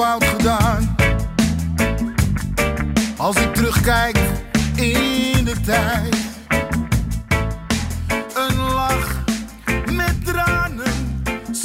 Fout 0.00 0.24
gedaan. 0.24 0.96
Als 3.16 3.36
ik 3.36 3.54
terugkijk 3.54 4.16
in 4.76 5.44
de 5.44 5.54
tijd, 5.64 6.16
een 8.34 8.56
lach 8.56 9.24
met 9.92 10.24
tranen, 10.24 11.22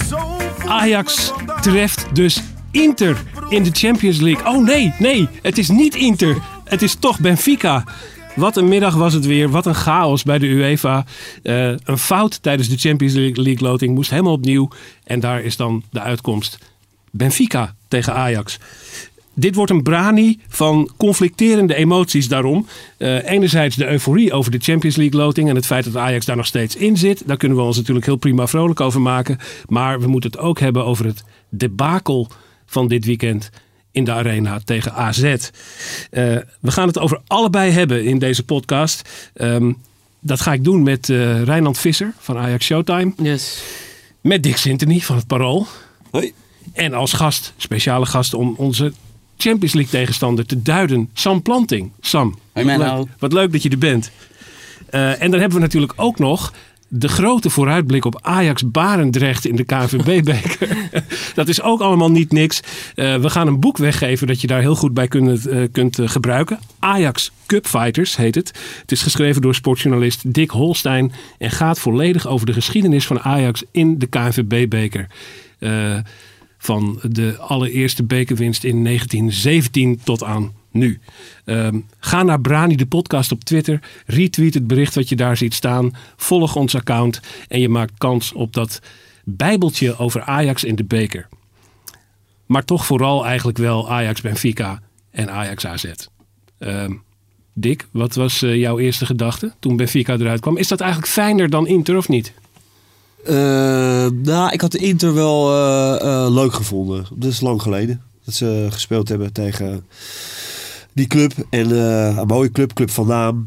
zo 0.07 0.37
Ajax 0.67 1.31
treft 1.61 2.05
dus 2.13 2.41
Inter 2.71 3.23
in 3.49 3.63
de 3.63 3.71
Champions 3.71 4.19
League. 4.19 4.53
Oh 4.53 4.63
nee, 4.63 4.93
nee, 4.99 5.27
het 5.41 5.57
is 5.57 5.69
niet 5.69 5.95
Inter. 5.95 6.37
Het 6.63 6.81
is 6.81 6.95
toch 6.95 7.19
Benfica. 7.19 7.83
Wat 8.35 8.57
een 8.57 8.67
middag 8.67 8.95
was 8.95 9.13
het 9.13 9.25
weer. 9.25 9.49
Wat 9.49 9.65
een 9.65 9.75
chaos 9.75 10.23
bij 10.23 10.37
de 10.37 10.45
UEFA. 10.45 11.05
Eh, 11.43 11.67
een 11.67 11.97
fout 11.97 12.41
tijdens 12.43 12.69
de 12.69 12.77
Champions 12.77 13.13
League 13.13 13.67
loting 13.69 13.95
moest 13.95 14.09
helemaal 14.09 14.33
opnieuw. 14.33 14.69
En 15.03 15.19
daar 15.19 15.41
is 15.41 15.57
dan 15.57 15.83
de 15.91 15.99
uitkomst. 15.99 16.57
Benfica 17.11 17.75
tegen 17.95 18.13
Ajax. 18.13 18.59
Dit 19.33 19.55
wordt 19.55 19.71
een 19.71 19.83
brani 19.83 20.39
van 20.47 20.89
conflicterende 20.97 21.75
emoties 21.75 22.27
daarom. 22.27 22.67
Eh, 22.97 23.29
enerzijds 23.29 23.75
de 23.75 23.87
euforie 23.87 24.33
over 24.33 24.51
de 24.51 24.59
Champions 24.59 24.95
League 24.95 25.19
loting 25.19 25.49
en 25.49 25.55
het 25.55 25.65
feit 25.65 25.83
dat 25.83 25.95
Ajax 25.95 26.25
daar 26.25 26.35
nog 26.35 26.45
steeds 26.45 26.75
in 26.75 26.97
zit. 26.97 27.23
Daar 27.25 27.37
kunnen 27.37 27.57
we 27.57 27.63
ons 27.63 27.77
natuurlijk 27.77 28.05
heel 28.05 28.15
prima 28.15 28.47
vrolijk 28.47 28.79
over 28.79 29.01
maken. 29.01 29.37
Maar 29.67 29.99
we 29.99 30.07
moeten 30.07 30.31
het 30.31 30.39
ook 30.39 30.59
hebben 30.59 30.85
over 30.85 31.05
het 31.05 31.23
debakel 31.49 32.27
van 32.65 32.87
dit 32.87 33.05
weekend 33.05 33.49
in 33.91 34.03
de 34.03 34.11
arena 34.11 34.59
tegen 34.65 34.93
AZ. 34.93 35.23
Eh, 35.23 35.39
we 36.59 36.71
gaan 36.71 36.87
het 36.87 36.99
over 36.99 37.21
allebei 37.27 37.71
hebben 37.71 38.03
in 38.03 38.19
deze 38.19 38.43
podcast. 38.43 39.09
Ehm, 39.33 39.71
dat 40.19 40.41
ga 40.41 40.53
ik 40.53 40.63
doen 40.63 40.83
met 40.83 41.09
eh 41.09 41.43
Rijnand 41.43 41.77
Visser 41.77 42.13
van 42.19 42.37
Ajax 42.37 42.65
Showtime. 42.65 43.13
Yes. 43.17 43.63
Met 44.21 44.43
Dick 44.43 44.57
Sintony 44.57 44.99
van 44.99 45.15
het 45.15 45.27
Parool. 45.27 45.67
Hoi. 46.11 46.33
En 46.75 46.93
als 46.93 47.13
gast, 47.13 47.53
speciale 47.57 48.05
gast 48.05 48.33
om 48.33 48.53
onze 48.57 48.93
Champions 49.37 49.73
League 49.73 49.91
tegenstander 49.91 50.45
te 50.45 50.61
duiden. 50.61 51.09
Sam 51.13 51.41
Planting. 51.41 51.91
Sam, 51.99 52.39
wat, 52.53 52.65
leuk, 52.65 53.07
wat 53.19 53.33
leuk 53.33 53.51
dat 53.51 53.63
je 53.63 53.69
er 53.69 53.77
bent. 53.77 54.11
Eh, 54.89 55.21
en 55.21 55.31
dan 55.31 55.39
hebben 55.39 55.57
we 55.57 55.63
natuurlijk 55.63 55.93
ook 55.95 56.19
nog 56.19 56.53
de 56.87 57.07
grote 57.07 57.49
vooruitblik 57.49 58.05
op 58.05 58.19
Ajax 58.21 58.71
Barendrecht 58.71 59.45
in 59.45 59.55
de 59.55 59.63
KNVB-beker. 59.63 60.77
dat 61.35 61.47
is 61.47 61.61
ook 61.61 61.81
allemaal 61.81 62.11
niet 62.11 62.31
niks. 62.31 62.59
Eh, 62.95 63.15
we 63.15 63.29
gaan 63.29 63.47
een 63.47 63.59
boek 63.59 63.77
weggeven 63.77 64.27
dat 64.27 64.41
je 64.41 64.47
daar 64.47 64.61
heel 64.61 64.75
goed 64.75 64.93
bij 64.93 65.07
kunt, 65.07 65.45
eh, 65.45 65.63
kunt 65.71 65.99
gebruiken. 66.01 66.59
Ajax 66.79 67.31
Cup 67.45 67.67
Fighters 67.67 68.15
heet 68.15 68.35
het. 68.35 68.51
Het 68.81 68.91
is 68.91 69.01
geschreven 69.01 69.41
door 69.41 69.55
sportjournalist 69.55 70.33
Dick 70.33 70.49
Holstein 70.49 71.11
en 71.37 71.51
gaat 71.51 71.79
volledig 71.79 72.27
over 72.27 72.45
de 72.45 72.53
geschiedenis 72.53 73.05
van 73.05 73.19
Ajax 73.19 73.63
in 73.71 73.99
de 73.99 74.07
KNVB-beker. 74.07 75.07
Van 76.65 76.99
de 77.01 77.37
allereerste 77.37 78.03
bekerwinst 78.03 78.63
in 78.63 78.83
1917 78.83 79.99
tot 80.03 80.23
aan 80.23 80.53
nu. 80.71 80.99
Ehm, 81.45 81.79
ga 81.99 82.23
naar 82.23 82.41
Brani 82.41 82.75
de 82.75 82.85
podcast 82.85 83.31
op 83.31 83.43
Twitter. 83.43 83.79
Retweet 84.05 84.53
het 84.53 84.67
bericht 84.67 84.95
wat 84.95 85.09
je 85.09 85.15
daar 85.15 85.37
ziet 85.37 85.53
staan. 85.53 85.95
Volg 86.15 86.55
ons 86.55 86.75
account. 86.75 87.19
En 87.47 87.59
je 87.59 87.69
maakt 87.69 87.93
kans 87.97 88.33
op 88.33 88.53
dat 88.53 88.81
bijbeltje 89.23 89.97
over 89.97 90.21
Ajax 90.21 90.63
in 90.63 90.75
de 90.75 90.83
beker. 90.83 91.27
Maar 92.45 92.65
toch 92.65 92.85
vooral 92.85 93.25
eigenlijk 93.25 93.57
wel 93.57 93.89
Ajax 93.91 94.21
Benfica 94.21 94.81
en 95.11 95.31
Ajax 95.31 95.65
AZ. 95.65 95.85
Ehm, 96.57 96.93
Dick, 97.53 97.87
wat 97.91 98.15
was 98.15 98.41
eh, 98.41 98.55
jouw 98.55 98.79
eerste 98.79 99.05
gedachte 99.05 99.53
toen 99.59 99.75
Benfica 99.75 100.13
eruit 100.13 100.39
kwam? 100.39 100.57
Is 100.57 100.67
dat 100.67 100.79
eigenlijk 100.79 101.11
fijner 101.11 101.49
dan 101.49 101.67
Inter 101.67 101.97
of 101.97 102.07
niet? 102.07 102.33
Eh, 103.25 104.07
nou, 104.23 104.51
ik 104.51 104.61
had 104.61 104.71
de 104.71 104.77
Inter 104.77 105.13
wel 105.13 105.51
eh, 105.53 105.95
eh, 106.25 106.31
leuk 106.33 106.53
gevonden. 106.53 107.05
Dat 107.13 107.31
is 107.31 107.41
lang 107.41 107.61
geleden 107.61 108.01
dat 108.25 108.33
ze 108.33 108.67
gespeeld 108.69 109.09
hebben 109.09 109.33
tegen 109.33 109.85
die 110.93 111.07
club. 111.07 111.33
En 111.49 111.77
een 112.17 112.27
mooie 112.27 112.51
club, 112.51 112.73
Club 112.73 112.89
van 112.89 113.07
Naam. 113.07 113.45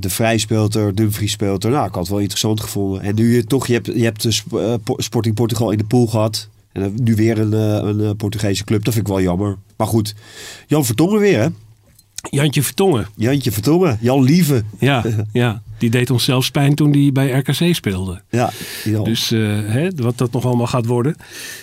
De 0.00 0.08
Vrij 0.08 0.38
speelt 0.38 0.74
er, 0.74 0.94
Dumfries 0.94 1.32
speelt 1.32 1.64
er. 1.64 1.70
Nou, 1.70 1.86
ik 1.86 1.90
had 1.92 2.00
het 2.02 2.10
wel 2.10 2.18
interessant 2.18 2.60
gevonden. 2.60 3.00
En 3.02 3.14
nu 3.14 3.34
je 3.34 3.44
toch, 3.44 3.66
je 3.66 3.72
hebt, 3.72 3.86
je 3.86 4.04
hebt 4.04 4.22
de 4.22 4.30
Sp- 4.32 4.78
Po- 4.84 4.94
Sporting 4.96 5.34
Portugal 5.34 5.70
in 5.70 5.78
de 5.78 5.84
pool 5.84 6.06
gehad. 6.06 6.48
En 6.72 6.80
dan 6.82 6.92
nu 7.02 7.14
weer 7.14 7.38
een, 7.38 7.52
eh, 7.52 8.06
een 8.06 8.16
Portugese 8.16 8.64
club. 8.64 8.84
Dat 8.84 8.94
vind 8.94 9.06
ik 9.06 9.12
wel 9.12 9.22
jammer. 9.22 9.56
Maar 9.76 9.86
goed, 9.86 10.14
Jan 10.66 10.84
Vertongen 10.84 11.18
weer, 11.20 11.40
hè? 11.40 11.46
Jantje 12.30 12.62
Vertongen. 12.62 13.06
Jantje 13.16 13.52
Vertongen, 13.52 13.98
Jan 14.00 14.22
Lieve. 14.22 14.62
Ja, 14.78 15.04
ja, 15.32 15.62
die 15.78 15.90
deed 15.90 16.10
ons 16.10 16.24
zelfs 16.24 16.50
pijn 16.50 16.74
toen 16.74 16.92
hij 16.92 17.10
bij 17.12 17.30
RKC 17.30 17.74
speelde. 17.74 18.22
Ja. 18.30 18.50
Dus 19.04 19.30
eh, 19.32 19.40
hè, 19.66 19.88
wat 19.96 20.18
dat 20.18 20.32
nog 20.32 20.44
allemaal 20.44 20.66
gaat 20.66 20.86
worden. 20.86 21.14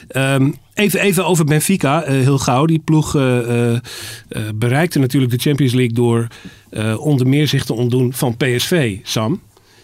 Ehm, 0.08 0.52
even, 0.74 1.00
even 1.00 1.26
over 1.26 1.46
Benfica, 1.46 2.03
eh, 2.03 2.14
heel 2.20 2.38
gauw. 2.38 2.66
Die 2.66 2.80
ploeg 2.86 3.16
eh, 3.16 3.78
bereikte 4.56 5.00
natuurlijk 5.00 5.31
de 5.31 5.38
Champions 5.40 5.74
League 5.74 5.94
door 5.94 6.28
eh, 6.70 7.00
onder 7.00 7.28
meer 7.28 7.48
zich 7.48 7.66
te 7.66 7.74
ontdoen 7.74 8.14
van 8.14 8.38
PSV, 8.38 8.98
Sam. 9.03 9.42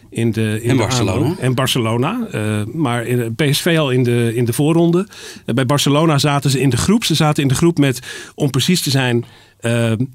In 0.10 0.32
de, 0.32 0.60
in 0.62 0.70
En 0.70 0.76
de 0.78 0.82
Barcelona. 0.82 1.12
aanloop. 1.26 1.38
En 1.38 1.54
Barcelona. 1.56 2.28
eh, 2.32 2.64
maar 2.74 3.06
in, 3.06 3.36
PSV 3.36 3.76
al 3.80 3.92
in 3.92 4.04
de, 4.04 4.32
in 4.36 4.46
de 4.46 4.54
voorronde. 4.54 5.08
Bij 5.46 5.66
Barcelona 5.66 6.18
zaten 6.18 6.50
ze 6.50 6.60
in 6.60 6.70
de 6.70 6.78
groep. 6.78 7.04
Ze 7.04 7.16
zaten 7.16 7.44
in 7.44 7.50
de 7.50 7.56
groep 7.56 7.78
met, 7.78 8.00
om 8.36 8.50
precies 8.50 8.82
te 8.82 8.90
zijn, 8.90 9.26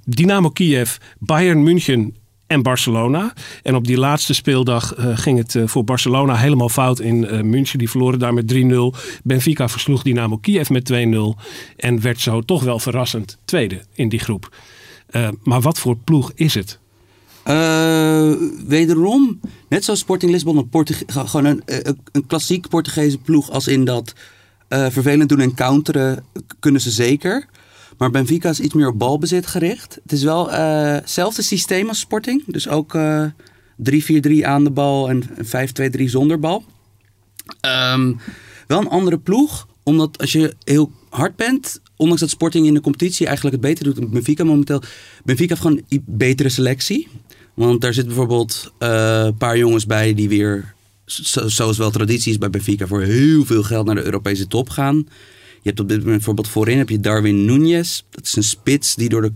Dynamo 0.04 0.50
Kiev, 0.50 0.96
Bayern 1.18 1.62
München 1.62 2.14
en 2.46 2.62
Barcelona. 2.62 3.32
En 3.62 3.74
op 3.74 3.86
die 3.86 3.98
laatste 3.98 4.34
speeldag 4.34 4.94
eh, 4.94 5.18
ging 5.18 5.38
het 5.38 5.54
eh, 5.54 5.62
voor 5.66 5.84
Barcelona 5.84 6.36
helemaal 6.36 6.68
fout 6.68 7.00
in 7.00 7.26
eh, 7.26 7.42
München. 7.42 7.78
Die 7.78 7.90
verloren 7.90 8.18
daar 8.18 8.34
met 8.34 8.54
3-0. 8.54 8.58
Benfica 9.22 9.68
versloeg 9.68 10.02
Dynamo 10.02 10.36
Kiev 10.36 10.68
met 10.68 10.92
2-0. 10.92 10.96
En 11.76 12.00
werd 12.00 12.20
zo 12.20 12.40
toch 12.40 12.62
wel 12.62 12.78
verrassend 12.78 13.38
tweede 13.44 13.80
in 13.94 14.08
die 14.08 14.18
groep. 14.18 14.56
Maar 15.42 15.60
wat 15.60 15.78
voor 15.78 15.96
ploeg 15.96 16.32
is 16.34 16.54
het? 16.54 16.78
Wederom, 18.66 19.40
net 19.68 19.84
zoals 19.84 20.00
Sporting 20.00 20.32
Lisbon, 20.32 20.56
een 20.72 20.86
gewoon 21.06 21.44
een, 21.44 21.62
een, 22.12 22.26
klassiek 22.26 22.68
Portugese 22.68 23.18
ploeg. 23.18 23.50
Als 23.50 23.68
in 23.68 23.84
dat 23.84 24.14
vervelend 24.68 25.28
doen 25.28 25.40
en 25.40 25.54
counteren 25.54 26.24
kunnen 26.60 26.80
ze 26.80 26.90
zeker. 26.90 27.46
Maar 27.98 28.10
Benfica 28.10 28.48
is 28.50 28.60
iets 28.60 28.74
meer 28.74 28.88
op 28.88 28.98
balbezit 28.98 29.46
gericht. 29.46 29.98
Het 30.02 30.12
is 30.12 30.22
wel 30.22 30.50
eh, 30.52 30.92
hetzelfde 30.92 31.42
systeem 31.42 31.88
als 31.88 31.98
Sporting. 32.00 32.42
Dus 32.46 32.68
ook 32.68 32.94
eh 32.94 33.24
3-4-3 33.90 34.42
aan 34.42 34.64
de 34.64 34.70
bal 34.70 35.08
en 35.08 35.22
5-2-3 36.00 36.04
zonder 36.04 36.38
bal. 36.40 36.64
Ehm, 37.60 38.12
wel 38.66 38.80
een 38.80 38.88
andere 38.88 39.18
ploeg. 39.18 39.66
Omdat 39.82 40.18
als 40.18 40.32
je 40.32 40.54
heel 40.64 40.90
hard 41.08 41.36
bent, 41.36 41.80
ondanks 41.96 42.20
dat 42.20 42.30
Sporting 42.30 42.66
in 42.66 42.74
de 42.74 42.80
competitie 42.80 43.26
eigenlijk 43.26 43.56
het 43.56 43.64
beter 43.64 43.84
doet 43.84 43.96
dan 43.96 44.10
Benfica 44.10 44.44
momenteel. 44.44 44.82
Benfica 45.24 45.48
heeft 45.48 45.66
gewoon 45.66 45.82
een 45.88 46.02
betere 46.06 46.48
selectie. 46.48 47.08
Want 47.54 47.80
daar 47.80 47.94
zit 47.94 48.06
bijvoorbeeld 48.06 48.72
eh, 48.78 49.22
een 49.24 49.36
paar 49.36 49.58
jongens 49.58 49.86
bij 49.86 50.14
die 50.14 50.28
weer, 50.28 50.74
zo- 51.04 51.48
zoals 51.48 51.76
wel 51.78 51.90
traditie 51.90 52.32
is 52.32 52.38
bij 52.38 52.50
Benfica, 52.50 52.86
voor 52.86 53.02
heel 53.02 53.44
veel 53.44 53.62
geld 53.62 53.86
naar 53.86 53.94
de 53.94 54.04
Europese 54.04 54.46
top 54.46 54.68
gaan. 54.68 55.06
Je 55.66 55.72
hebt 55.72 55.84
op 55.84 55.88
dit 55.88 55.98
moment 55.98 56.16
bijvoorbeeld 56.16 56.48
voorin 56.48 56.78
heb 56.78 56.88
je 56.88 57.00
Darwin 57.00 57.46
Núñez. 57.46 58.04
Dat 58.10 58.26
is 58.26 58.36
een 58.36 58.42
spits 58.42 58.94
die 58.94 59.08
door 59.08 59.22
de 59.22 59.32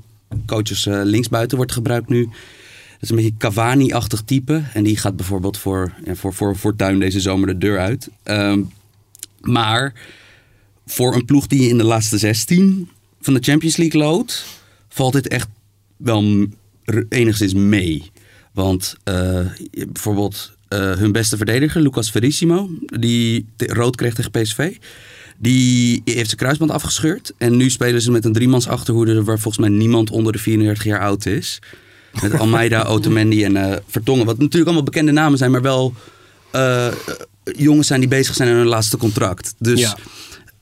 coaches 0.47 0.87
eh, 0.87 1.01
linksbuiten 1.05 1.57
wordt 1.57 1.73
gebruikt 1.73 2.09
nu. 2.09 2.25
Dat 2.25 3.01
is 3.01 3.11
een 3.11 3.17
beetje 3.17 3.37
Cavani-achtig 3.39 4.23
type. 4.23 4.63
En 4.75 4.83
die 4.83 4.97
gaat 4.97 5.17
bijvoorbeeld 5.17 5.59
voor, 5.59 5.93
ja, 6.05 6.15
voor, 6.15 6.35
voor 6.35 6.57
Fortuin 6.57 6.99
deze 6.99 7.21
zomer 7.21 7.47
de 7.47 7.59
deur 7.59 7.79
uit. 7.79 8.09
Ehm, 8.23 8.63
maar 9.41 9.93
voor 10.87 11.15
een 11.15 11.25
ploeg 11.25 11.47
die 11.47 11.69
in 11.69 11.79
de 11.79 11.85
laatste 11.85 12.19
16 12.19 12.89
van 13.21 13.35
de 13.35 13.41
Champions 13.43 13.77
League 13.77 14.01
loopt, 14.01 14.45
valt 14.89 15.13
dit 15.13 15.29
echt 15.29 15.49
wel 15.97 16.47
enigszins 17.09 17.55
mee. 17.55 18.11
Want 18.53 18.97
eh, 19.05 19.47
bijvoorbeeld 19.71 20.53
eh, 20.69 20.79
hun 20.79 21.13
beste 21.13 21.37
verdediger, 21.37 21.83
Lucas 21.83 22.11
Verissimo, 22.11 22.71
die 22.87 23.47
rood 23.57 23.97
kreeg 23.97 24.15
tegen 24.15 24.31
PSV. 24.31 24.77
Die 25.43 26.03
heeft 26.05 26.27
zijn 26.27 26.37
kruisband 26.37 26.71
afgescheurd. 26.71 27.33
En 27.39 27.57
nu 27.57 27.71
spelen 27.71 28.03
ze 28.03 28.11
met 28.11 28.25
een 28.25 28.33
driemans 28.33 28.69
achterhoede 28.69 29.25
waar 29.25 29.39
volgens 29.39 29.69
mij 29.69 29.77
niemand 29.79 30.11
onder 30.11 30.33
de 30.33 30.39
34 30.39 30.85
jaar 30.85 31.01
oud 31.01 31.27
is. 31.27 31.59
Met 32.23 32.39
Almeida, 32.39 32.83
Otamendi 32.93 33.45
en 33.45 33.57
eh, 33.57 33.77
Vertongen. 33.87 34.27
Wat 34.27 34.39
natuurlijk 34.39 34.65
allemaal 34.65 34.83
bekende 34.83 35.13
namen 35.13 35.39
zijn, 35.39 35.51
maar 35.51 35.63
wel... 35.63 35.95
eh, 36.51 36.87
jongens 37.57 37.87
zijn 37.87 38.01
die 38.01 38.09
bezig 38.09 38.35
zijn 38.35 38.49
aan 38.49 38.55
hun 38.57 38.67
laatste 38.67 38.97
contract. 38.97 39.55
Dus 39.59 39.81
Ja. 39.81 39.97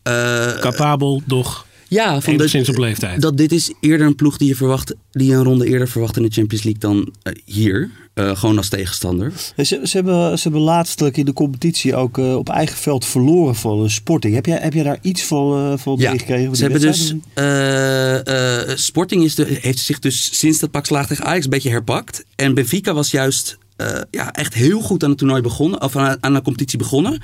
eh, 0.02 0.60
Capabel, 0.60 1.22
doch 1.26 1.66
ja, 1.88 2.20
van 2.20 2.32
enigszins 2.32 2.68
op 2.68 2.76
leeftijd. 2.78 3.20
dat 3.22 3.36
dit 3.36 3.52
is 3.52 3.72
eerder 3.80 4.06
een 4.06 4.14
ploeg 4.14 4.36
die 4.36 4.48
je 4.48 4.54
verwacht, 4.56 4.94
die 5.10 5.28
je 5.28 5.34
een 5.34 5.44
ronde 5.44 5.66
eerder 5.66 5.88
verwacht 5.88 6.16
in 6.16 6.22
de 6.22 6.30
Champions 6.30 6.64
League 6.64 6.80
dan 6.80 7.12
eh, 7.22 7.32
hier. 7.44 7.90
Eh, 8.14 8.36
gewoon 8.36 8.56
als 8.56 8.68
tegenstander. 8.68 9.32
En 9.56 9.66
Ze, 9.66 9.80
ze, 9.84 9.96
hebben, 9.96 10.38
ze 10.38 10.42
hebben 10.42 10.60
laatstelijk 10.60 11.16
in 11.16 11.24
de 11.24 11.32
competitie 11.32 11.96
ook 11.96 12.18
eh, 12.18 12.36
op 12.36 12.48
eigen 12.48 12.76
veld 12.76 13.04
verloren 13.04 13.54
van 13.54 13.78
een 13.78 13.90
Sporting. 13.90 14.34
Heb 14.34 14.46
jij, 14.46 14.58
heb 14.60 14.72
jij 14.72 14.82
daar 14.82 14.98
iets 15.02 15.22
van, 15.24 15.78
van 15.78 15.96
Ja, 15.98 16.10
meegekregen? 16.10 16.46
van 16.46 16.56
ze 16.56 16.62
hebben 16.62 16.80
dus. 16.80 17.14
wedstrijd? 17.34 18.26
eh, 18.26 18.70
eh, 18.70 18.76
Sporting 18.76 19.24
is 19.24 19.34
de, 19.34 19.58
heeft 19.60 19.78
zich 19.78 19.98
dus 19.98 20.38
sinds 20.38 20.58
dat 20.58 20.70
pak 20.70 20.86
slaag 20.86 21.06
tegen 21.06 21.24
Ajax 21.24 21.44
een 21.44 21.50
beetje 21.50 21.70
herpakt. 21.70 22.24
En 22.36 22.54
Benfica 22.54 22.92
was 22.94 23.10
juist 23.10 23.58
eh, 23.76 24.00
ja, 24.10 24.32
echt 24.32 24.54
heel 24.54 24.80
goed 24.80 25.02
aan 25.02 25.08
het 25.10 25.18
toernooi 25.18 25.42
begonnen. 25.42 25.82
Of 25.82 25.96
aan, 25.96 26.16
aan 26.20 26.34
de 26.34 26.42
competitie 26.42 26.78
begonnen. 26.78 27.20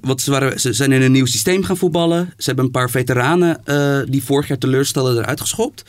Want 0.00 0.20
ze, 0.20 0.30
waren, 0.30 0.60
ze 0.60 0.72
zijn 0.72 0.92
in 0.92 1.02
een 1.02 1.12
nieuw 1.12 1.26
systeem 1.26 1.62
gaan 1.62 1.76
voetballen. 1.76 2.32
Ze 2.36 2.44
hebben 2.44 2.64
een 2.64 2.70
paar 2.70 2.90
veteranen 2.90 3.64
eh, 3.64 4.00
die 4.06 4.22
vorig 4.22 4.48
jaar 4.48 4.58
teleurstelden 4.58 5.18
eruit 5.18 5.40
geschopt. 5.40 5.84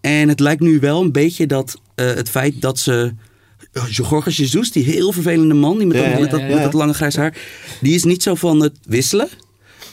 En 0.00 0.28
het 0.28 0.40
lijkt 0.40 0.62
nu 0.62 0.80
wel 0.80 1.02
een 1.02 1.12
beetje 1.12 1.46
dat 1.46 1.80
eh, 1.94 2.06
het 2.06 2.30
feit 2.30 2.60
dat 2.60 2.78
ze. 2.78 3.12
Jorge 3.90 4.30
Jesus, 4.30 4.70
die 4.70 4.84
heel 4.84 5.12
vervelende 5.12 5.54
man, 5.54 5.78
die 5.78 5.86
met, 5.86 5.96
Ja, 5.96 6.02
dat, 6.02 6.12
ja, 6.12 6.20
met, 6.20 6.30
dat, 6.30 6.40
ja, 6.40 6.46
met 6.46 6.56
ja. 6.56 6.62
dat 6.62 6.72
lange 6.72 6.94
grijs 6.94 7.16
haar, 7.16 7.36
die 7.80 7.94
is 7.94 8.04
niet 8.04 8.22
zo 8.22 8.34
van 8.34 8.60
het 8.60 8.78
wisselen. 8.86 9.28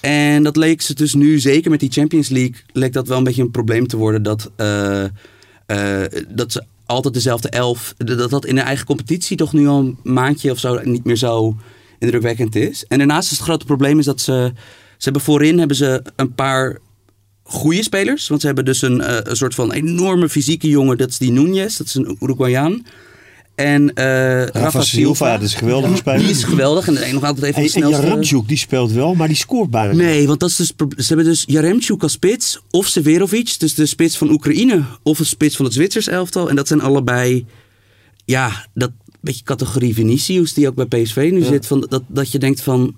En 0.02 0.44
dat 0.44 0.56
leek 0.56 0.82
ze 0.82 0.94
dus 0.94 1.14
nu, 1.14 1.40
zeker 1.40 1.72
met 1.72 1.80
die 1.80 1.92
Champions 1.92 2.30
League, 2.30 2.56
leek 2.72 2.94
dat 2.94 3.08
wel 3.08 3.18
een 3.18 3.24
beetje 3.24 3.42
een 3.42 3.52
probleem 3.52 3.88
te 3.88 3.98
worden. 3.98 4.24
Dat, 4.24 4.52
dat 6.28 6.52
ze 6.52 6.64
altijd 6.86 7.14
dezelfde 7.14 7.50
elf, 7.50 7.94
dat 7.98 8.30
dat 8.30 8.46
in 8.46 8.56
de 8.56 8.62
eigen 8.62 8.86
competitie 8.86 9.38
toch 9.38 9.54
nu 9.54 9.68
al 9.68 9.80
een 9.80 9.98
maandje 10.04 10.52
of 10.52 10.60
zo 10.60 10.80
niet 10.84 11.04
meer 11.04 11.16
zo 11.16 11.56
indrukwekkend 12.02 12.56
is. 12.56 12.86
En 12.88 12.98
daarnaast 12.98 13.32
is 13.32 13.38
het 13.38 13.48
grote 13.48 13.66
probleem 13.66 14.00
is 14.00 14.06
dat 14.06 14.22
ze, 14.22 14.52
ze 14.98 15.04
hebben 15.04 15.22
voorin 15.22 15.58
hebben 15.58 15.78
ze 15.78 16.04
een 16.16 16.34
paar 16.34 16.78
goede 17.44 17.84
spelers. 17.84 18.28
Want 18.28 18.42
ze 18.42 18.48
hebben 18.48 18.66
dus 18.66 18.82
een, 18.82 19.02
eh, 19.02 19.18
een 19.24 19.36
soort 19.36 19.56
van 19.56 19.72
enorme 19.72 20.30
fysieke 20.30 20.70
jongen, 20.70 20.98
dat 20.98 21.10
is 21.10 21.18
die 21.18 21.32
Núñez, 21.32 21.78
dat 21.78 21.88
is 21.88 21.96
een 21.96 22.18
Uruguayaan. 22.20 22.86
En 23.56 23.94
eh 23.94 24.46
Rafa, 24.46 24.82
Silva, 24.82 25.32
dat 25.32 25.42
is 25.42 25.54
een 25.54 25.60
geweldige 25.60 25.96
speler. 25.96 26.20
Die 26.20 26.30
is 26.30 26.44
geweldig 26.44 26.88
en 26.88 27.14
nog 27.14 27.24
altijd 27.24 27.46
even 27.46 27.56
En, 27.56 27.68
de 27.68 27.74
en 27.74 27.82
snelste. 27.82 28.06
Jaramchuk, 28.08 28.48
die 28.48 28.58
speelt 28.58 28.92
wel, 28.92 29.16
maar 29.16 29.28
die 29.28 29.38
scoort 29.38 29.70
bijna 29.70 29.92
niet. 29.92 30.02
Nee, 30.02 30.28
want 30.28 30.40
dat 30.40 30.50
is 30.50 30.56
dus, 30.56 30.74
ze 30.78 31.08
hebben 31.08 31.26
dus 31.26 31.44
Jaremchuk 31.48 32.04
als 32.04 32.12
spits 32.12 32.60
of 32.70 32.88
Severovic, 32.88 33.60
dus 33.60 33.74
de 33.74 33.86
spits 33.86 34.18
van 34.18 34.30
Oekraïne, 34.30 34.84
of 35.04 35.20
een 35.20 35.26
spits 35.26 35.56
van 35.56 35.66
het 35.66 35.74
Zwitsers 35.74 36.08
elftal. 36.08 36.50
En 36.50 36.56
dat 36.56 36.68
zijn 36.68 36.82
allebei, 36.82 37.46
ja, 38.26 38.66
dat 38.74 38.92
beetje 39.22 39.44
categorie 39.44 39.94
Vinicius 39.94 40.54
die 40.54 40.68
ook 40.68 40.76
bij 40.76 40.86
PSV 41.04 41.30
nu 41.32 41.44
zit. 41.44 41.68
Van, 41.68 41.86
dat, 41.90 42.04
dat 42.08 42.32
je 42.32 42.40
denkt 42.40 42.62
van, 42.62 42.96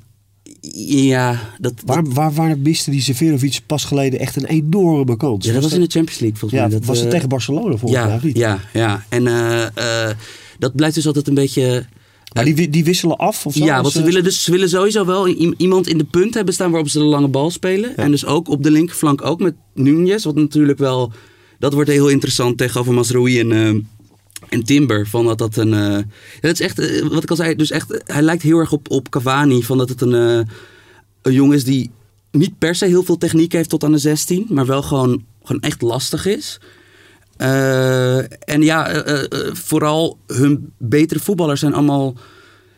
ja, 0.86 1.40
dat, 1.60 1.74
dat- 1.76 1.84
Waar, 1.86 2.04
waar, 2.14 2.34
waar 2.34 2.58
miste 2.58 2.92
die 2.92 3.02
Severovic 3.02 3.60
pas 3.66 3.84
geleden 3.86 4.20
echt 4.20 4.36
een 4.36 4.46
enorme 4.46 5.18
kans? 5.18 5.46
ja, 5.46 5.54
dat 5.54 5.64
was 5.64 5.74
in 5.74 5.82
de 5.82 5.88
Champions 5.88 6.20
League 6.20 6.40
volgens 6.40 6.62
ja, 6.62 6.68
mij. 6.68 6.78
Dat, 6.78 6.88
was 6.88 6.98
het 6.98 7.06
eh, 7.06 7.12
tegen 7.12 7.30
Barcelona 7.30 7.78
volgens 7.78 8.02
mij, 8.02 8.10
ja, 8.10 8.20
niet? 8.24 8.38
ja, 8.38 8.60
ja. 8.74 9.06
En 9.10 9.28
eh, 9.28 10.10
eh, 10.10 10.16
dat 10.60 10.76
blijft 10.76 10.96
dus 10.96 11.08
altijd 11.08 11.28
een 11.28 11.34
beetje... 11.34 11.86
Maar 12.34 12.46
die, 12.46 12.70
die 12.70 12.84
wisselen 12.84 13.18
af 13.18 13.46
of 13.46 13.54
zo? 13.54 13.66
Ja, 13.66 13.82
want 13.82 13.94
ze 13.94 14.04
willen, 14.04 14.24
dus, 14.24 14.44
ze 14.44 14.52
willen 14.52 14.70
sowieso 14.70 15.06
wel 15.06 15.28
iemand 15.58 15.88
in 15.88 15.98
de 15.98 16.04
punt 16.04 16.34
hebben 16.34 16.54
staan 16.54 16.70
waarop 16.72 16.90
ze 16.90 16.98
de 16.98 17.04
lange 17.04 17.28
bal 17.28 17.52
spelen. 17.52 17.98
En 17.98 18.12
dus 18.12 18.26
ook 18.26 18.50
op 18.50 18.64
de 18.64 18.72
linkerflank 18.72 19.26
ook 19.26 19.40
met 19.40 19.56
Nunez. 19.74 20.24
Wat 20.24 20.36
natuurlijk 20.36 20.80
wel, 20.80 21.12
dat 21.60 21.74
wordt 21.74 21.90
heel 21.90 22.08
interessant 22.08 22.58
tegenover 22.58 22.94
Masroei 22.94 23.40
en, 23.40 23.52
eh, 23.52 23.76
en 24.50 24.64
Timber. 24.64 25.08
Van 25.08 25.26
dat 25.26 25.38
dat 25.38 25.56
een, 25.56 26.06
dat 26.42 26.52
is 26.52 26.60
echt, 26.62 26.80
eh, 26.80 27.08
wat 27.08 27.24
ik 27.24 27.30
al 27.30 27.36
zei, 27.36 27.56
dus 27.56 27.72
echt, 27.72 28.04
hij 28.06 28.22
lijkt 28.22 28.44
heel 28.44 28.60
erg 28.60 28.72
op, 28.72 28.92
op 28.92 29.10
Cavani. 29.10 29.64
Van 29.64 29.78
dat 29.78 29.90
het 29.90 30.02
een, 30.02 30.14
eh, 30.14 30.54
een 31.22 31.34
jongen 31.34 31.56
is 31.56 31.64
die 31.64 31.92
niet 32.32 32.58
per 32.58 32.76
se 32.76 32.86
heel 32.86 33.04
veel 33.04 33.18
techniek 33.18 33.52
heeft 33.52 33.70
tot 33.70 33.84
aan 33.84 33.92
de 33.92 33.98
16. 33.98 34.46
Maar 34.50 34.66
wel 34.66 34.82
gewoon, 34.82 35.26
gewoon 35.44 35.62
echt 35.62 35.82
lastig 35.82 36.26
is. 36.26 36.60
En 37.38 38.62
ja, 38.62 39.04
vooral 39.52 40.18
hun 40.28 40.72
betere 40.78 41.20
voetballers 41.20 41.60
zijn 41.60 41.74
allemaal 41.74 42.16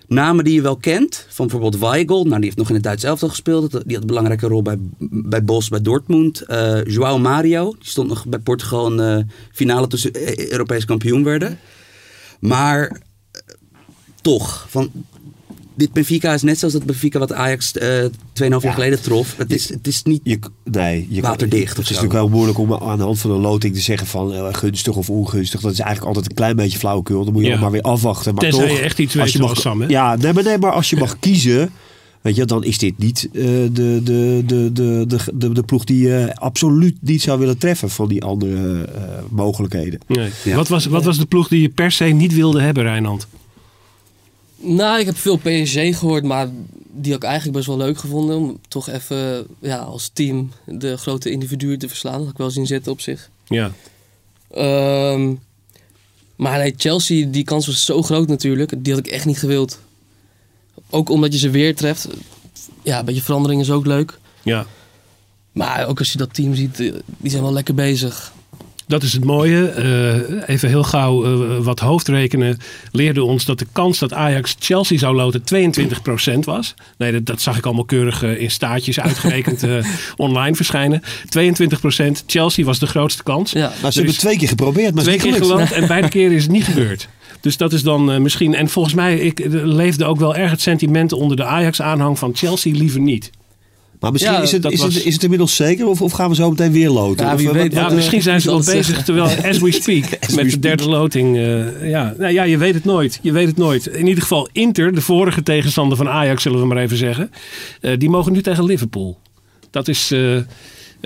namen 0.07 0.43
die 0.43 0.53
je 0.53 0.61
wel 0.61 0.77
kent. 0.77 1.25
Van 1.29 1.47
bijvoorbeeld 1.47 1.81
Weigl. 1.81 2.13
Nou, 2.13 2.35
die 2.35 2.43
heeft 2.43 2.57
nog 2.57 2.69
in 2.69 2.73
het 2.73 2.83
Duits 2.83 3.03
elftal 3.03 3.29
gespeeld. 3.29 3.71
Die 3.71 3.93
had 3.93 4.01
een 4.01 4.07
belangrijke 4.07 4.47
rol 4.47 4.61
bij, 4.61 4.77
bij 5.09 5.43
Bos, 5.43 5.69
bij 5.69 5.81
Dortmund. 5.81 6.41
Eh 6.41 6.83
João 6.83 7.21
Mario. 7.21 7.75
Die 7.79 7.89
stond 7.89 8.07
nog 8.07 8.25
bij 8.25 8.39
Portugal 8.39 8.87
in 8.87 8.97
de 8.97 9.25
finale 9.51 9.87
tussen 9.87 10.13
eh, 10.13 10.51
Europees 10.51 10.85
kampioen 10.85 11.23
werden. 11.23 11.59
Maar 12.39 12.87
eh, 12.87 13.41
toch, 14.21 14.65
van, 14.69 14.91
dit 15.75 15.93
Benfica 15.93 16.33
is 16.33 16.41
net 16.41 16.57
zoals 16.59 16.73
dat 16.73 16.85
Benfica 16.85 17.19
wat 17.19 17.33
Ajax 17.33 17.71
eh 17.77 18.03
2,5 18.03 18.09
jaar 18.61 18.73
geleden 18.73 19.01
trof. 19.01 19.37
Het 19.37 19.51
is, 19.53 19.69
het 19.69 19.87
is 19.87 20.03
niet... 20.03 20.19
Je, 20.23 20.39
nee, 20.63 21.07
je 21.09 21.21
Waterdicht 21.21 21.69
Het 21.77 21.79
is 21.85 21.87
natuurlijk 21.89 22.13
wel 22.13 22.29
moeilijk 22.29 22.57
om 22.57 22.73
aan 22.73 22.97
de 22.97 23.03
hand 23.03 23.19
van 23.19 23.31
een 23.31 23.39
loting 23.41 23.73
te 23.75 23.81
zeggen 23.81 24.07
van 24.07 24.33
eh, 24.33 24.47
gunstig 24.53 24.95
of 24.95 25.09
ongunstig. 25.09 25.61
Dat 25.61 25.71
is 25.71 25.79
eigenlijk 25.79 26.07
altijd 26.07 26.29
een 26.29 26.35
klein 26.37 26.55
beetje 26.55 26.77
flauwekul. 26.77 27.23
Dan 27.23 27.33
moet 27.33 27.41
je 27.43 27.47
Ja. 27.49 27.55
ook 27.55 27.61
maar 27.61 27.71
weer 27.71 27.81
afwachten. 27.81 28.33
Maar 28.33 28.43
Tenzij 28.43 28.67
toch, 28.67 28.77
je 28.77 28.83
echt 28.83 28.99
iets 28.99 29.13
als 29.15 29.23
weet 29.23 29.33
je 29.33 29.39
mag, 29.39 29.57
Sam, 29.57 29.81
hè? 29.81 29.87
Ja, 29.87 30.15
nee 30.15 30.33
maar, 30.33 30.43
nee, 30.43 30.57
maar 30.57 30.71
als 30.71 30.89
je 30.89 30.95
mag 30.97 31.19
kiezen, 31.25 31.69
weet 32.21 32.35
je, 32.35 32.45
dan 32.45 32.63
is 32.63 32.77
dit 32.77 32.97
niet 32.97 33.29
eh, 33.33 33.41
de, 33.43 33.69
de, 33.71 34.01
de, 34.45 34.69
de, 34.73 35.05
de, 35.07 35.17
de, 35.33 35.53
de 35.53 35.63
ploeg 35.63 35.83
die 35.83 36.07
je 36.07 36.31
absoluut 36.35 36.97
niet 37.01 37.21
zou 37.21 37.39
willen 37.39 37.57
treffen 37.57 37.89
van 37.89 38.07
die 38.07 38.23
andere 38.23 38.83
eh, 38.83 39.01
mogelijkheden. 39.29 39.99
Nee. 40.07 40.29
Ja. 40.43 40.55
Wat, 40.55 40.67
was, 40.67 40.85
wat 40.85 41.03
was 41.03 41.17
de 41.17 41.25
ploeg 41.25 41.47
die 41.47 41.61
je 41.61 41.69
per 41.69 41.91
se 41.91 42.05
niet 42.05 42.33
wilde 42.33 42.61
hebben, 42.61 42.83
Rijnand? 42.83 43.27
Nou, 44.65 44.99
ik 44.99 45.05
heb 45.05 45.17
veel 45.17 45.37
PSG 45.37 45.73
gehoord, 45.73 46.23
maar 46.23 46.49
die 46.91 47.11
had 47.11 47.23
ik 47.23 47.27
eigenlijk 47.29 47.57
best 47.57 47.67
wel 47.67 47.77
leuk 47.77 47.97
gevonden. 47.97 48.37
Om 48.37 48.59
toch 48.67 48.89
even 48.89 49.47
ja, 49.59 49.77
als 49.77 50.09
team 50.13 50.51
de 50.65 50.97
grote 50.97 51.31
individuen 51.31 51.79
te 51.79 51.87
verslaan. 51.87 52.13
Dat 52.13 52.21
had 52.21 52.31
ik 52.31 52.37
wel 52.37 52.49
zien 52.49 52.67
zitten 52.67 52.91
op 52.91 53.01
zich. 53.01 53.29
Ja. 53.47 53.71
Ehm, 54.51 55.33
maar 56.35 56.57
nee, 56.57 56.73
Chelsea, 56.77 57.27
die 57.27 57.43
kans 57.43 57.65
was 57.65 57.85
zo 57.85 58.01
groot 58.01 58.27
natuurlijk. 58.27 58.73
Die 58.77 58.93
had 58.93 59.05
ik 59.05 59.11
echt 59.11 59.25
niet 59.25 59.39
gewild. 59.39 59.79
Ook 60.89 61.09
omdat 61.09 61.33
je 61.33 61.39
ze 61.39 61.49
weer 61.49 61.75
treft. 61.75 62.07
Ja, 62.81 62.99
een 62.99 63.05
beetje 63.05 63.21
verandering 63.21 63.61
is 63.61 63.71
ook 63.71 63.85
leuk. 63.85 64.19
ja. 64.43 64.65
Maar 65.51 65.87
ook 65.87 65.99
als 65.99 66.11
je 66.11 66.17
dat 66.17 66.33
team 66.33 66.55
ziet, 66.55 66.79
eh, 66.79 66.93
die 67.05 67.31
zijn 67.31 67.43
wel 67.43 67.53
lekker 67.53 67.73
bezig. 67.75 68.33
Dat 68.87 69.03
is 69.03 69.13
het 69.13 69.23
mooie. 69.23 69.67
Eh, 69.67 70.49
even 70.49 70.69
heel 70.69 70.83
gauw 70.83 71.23
eh, 71.23 71.57
wat 71.63 71.79
hoofdrekenen 71.79 72.57
leerde 72.91 73.23
ons 73.23 73.45
dat 73.45 73.59
de 73.59 73.67
kans 73.71 73.99
dat 73.99 74.13
Ajax 74.13 74.55
Chelsea 74.59 74.97
zou 74.97 75.15
loten 75.15 75.41
22% 76.35 76.39
was. 76.39 76.73
Nee, 76.97 77.11
dat, 77.11 77.25
dat 77.25 77.41
zag 77.41 77.57
ik 77.57 77.65
allemaal 77.65 77.85
keurig 77.85 78.23
eh, 78.23 78.41
in 78.41 78.51
staartjes 78.51 78.99
uitgerekend 78.99 79.65
online 80.17 80.55
verschijnen. 80.55 81.01
22% 81.01 81.05
Chelsea 82.25 82.65
was 82.65 82.79
de 82.79 82.87
grootste 82.87 83.23
kans. 83.23 83.51
Ja, 83.51 83.59
Maar 83.59 83.71
ze 83.75 83.85
Er 83.85 83.93
hebben 83.93 84.13
is 84.13 84.17
twee 84.17 84.37
keer 84.37 84.47
geprobeerd, 84.47 84.93
maar 84.93 85.03
Twee 85.03 85.17
het 85.17 85.25
keer 85.25 85.35
geland 85.35 85.71
en 85.71 85.87
beide 85.87 86.09
keren 86.17 86.35
is 86.35 86.43
het 86.43 86.51
niet 86.51 86.63
gebeurd. 86.63 87.07
Dus 87.41 87.57
dat 87.57 87.73
is 87.73 87.83
dan 87.83 88.21
misschien. 88.21 88.55
En 88.55 88.69
volgens 88.69 88.95
mij 88.95 89.17
ik, 89.17 89.45
leefde 89.51 90.05
ook 90.05 90.19
wel 90.19 90.35
erg 90.35 90.51
het 90.51 90.61
sentiment 90.61 91.13
onder 91.13 91.37
de 91.37 91.43
Ajax-aanhang 91.43 92.19
van 92.19 92.35
Chelsea 92.35 92.73
liever 92.73 92.99
niet. 92.99 93.31
Maar 93.99 94.11
misschien 94.11 94.33
Ja, 94.33 94.41
is, 94.41 94.51
het, 94.51 94.65
is, 94.71 94.79
was- 94.81 94.93
het, 94.93 95.05
is 95.05 95.13
het 95.13 95.23
inmiddels 95.23 95.55
zeker 95.55 95.87
of, 95.87 96.01
of 96.01 96.11
gaan 96.11 96.29
we 96.29 96.35
zo 96.35 96.49
meteen 96.49 96.71
weer 96.71 96.89
loten? 96.89 97.25
Ja, 97.25 97.33
Of, 97.33 97.39
eh, 97.39 97.45
weet 97.45 97.55
wat- 97.55 97.63
wat- 97.73 97.81
Ja, 97.81 97.87
eh, 97.89 97.95
misschien 97.95 98.21
zijn 98.21 98.41
ze 98.41 98.51
het 98.55 98.65
bezig, 98.65 98.85
zeggen. 98.85 99.05
terwijl 99.05 99.27
as 99.49 99.59
we 99.59 99.71
speak, 99.71 100.03
As 100.27 100.33
met 100.33 100.45
we 100.45 100.51
de 100.51 100.59
derde 100.59 100.89
loting. 100.89 101.37
eh, 101.37 101.89
ja. 101.89 102.13
Nou, 102.17 102.33
ja, 102.33 102.43
je 102.43 102.57
weet 102.57 102.73
het 102.73 102.85
nooit. 102.85 103.19
Je 103.21 103.31
weet 103.31 103.47
het 103.47 103.57
nooit. 103.57 103.85
In 103.87 104.07
ieder 104.07 104.21
geval 104.21 104.49
Inter, 104.51 104.93
de 104.93 105.01
vorige 105.01 105.43
tegenstander 105.43 105.97
van 105.97 106.09
Ajax, 106.09 106.41
zullen 106.43 106.59
we 106.59 106.65
maar 106.65 106.77
even 106.77 106.97
zeggen. 106.97 107.31
die 107.97 108.09
mogen 108.09 108.31
nu 108.31 108.41
tegen 108.41 108.65
Liverpool. 108.65 109.19
Dat 109.71 109.87
is 109.87 110.13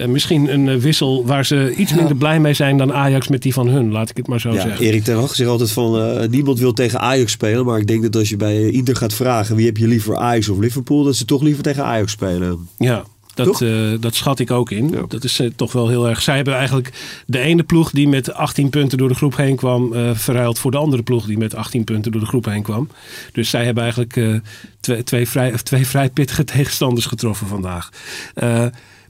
misschien 0.08 0.54
een 0.54 0.70
eh, 0.70 0.76
wissel 0.76 1.26
waar 1.26 1.46
ze 1.46 1.76
iets 1.76 1.94
minder 1.94 2.16
blij 2.16 2.40
mee 2.40 2.54
zijn 2.54 2.78
dan 2.78 2.94
Ajax 2.94 3.28
met 3.28 3.42
die 3.42 3.54
van 3.54 3.68
hun. 3.68 3.92
Laat 3.92 4.10
ik 4.10 4.18
het 4.18 4.28
maar 4.28 4.40
zo 4.40 4.54
Ja, 4.54 4.62
zeggen. 4.62 4.86
Erik 4.86 5.04
ten 5.04 5.16
Hag 5.16 5.36
zegt 5.36 5.50
altijd 5.50 5.72
van 5.72 6.00
eh, 6.02 6.28
niemand 6.30 6.60
wil 6.60 6.74
tegen 6.74 7.00
Ajax 7.00 7.32
spelen. 7.32 7.66
Maar 7.66 7.80
ik 7.80 7.88
denk 7.88 8.02
dat 8.02 8.16
als 8.16 8.30
je 8.30 8.38
bij 8.38 8.58
eh, 8.58 8.74
Inter 8.74 8.96
gaat 8.96 9.14
vragen 9.14 9.56
wie 9.56 9.66
heb 9.66 9.78
je 9.78 9.88
liever 9.88 10.18
Ajax 10.18 10.50
of 10.50 10.58
Liverpool. 10.58 11.04
Dat 11.04 11.16
ze 11.16 11.26
toch 11.26 11.42
liever 11.42 11.64
tegen 11.64 11.84
Ajax 11.84 12.12
spelen. 12.12 12.68
Ja, 12.78 13.04
dat, 13.46 13.62
eh, 13.62 13.94
dat 14.00 14.16
schat 14.16 14.40
ik 14.40 14.52
ook 14.52 14.72
in. 14.72 14.96
Dat 15.08 15.24
is 15.24 15.40
eh, 15.40 15.50
toch 15.56 15.72
wel 15.72 15.88
heel 15.88 16.08
erg. 16.08 16.22
Zij 16.22 16.36
hebben 16.36 16.56
eigenlijk 16.56 16.92
de 17.26 17.40
ene 17.40 17.64
ploeg 17.64 17.92
die 17.92 18.08
met 18.08 18.34
18 18.34 18.70
punten 18.70 18.98
door 18.98 19.08
de 19.08 19.16
groep 19.16 19.38
heen 19.38 19.56
kwam, 19.56 19.94
eh, 19.94 20.10
verruild 20.14 20.60
voor 20.60 20.72
de 20.72 20.78
andere 20.78 21.04
ploeg 21.04 21.26
die 21.26 21.38
met 21.38 21.56
18 21.56 21.84
punten 21.84 22.12
door 22.12 22.22
de 22.22 22.28
groep 22.28 22.46
heen 22.46 22.64
kwam. 22.64 22.90
Dus 23.32 23.50
zij 23.50 23.66
hebben 23.66 23.84
eigenlijk 23.84 24.18
eh, 24.18 24.36
twee, 24.80 25.04
twee, 25.04 25.28
vrij, 25.28 25.54
of 25.54 25.62
twee 25.62 25.88
vrij 25.88 26.10
pittige 26.10 26.44
tegenstanders 26.54 27.06
getroffen 27.06 27.48
vandaag. 27.48 27.90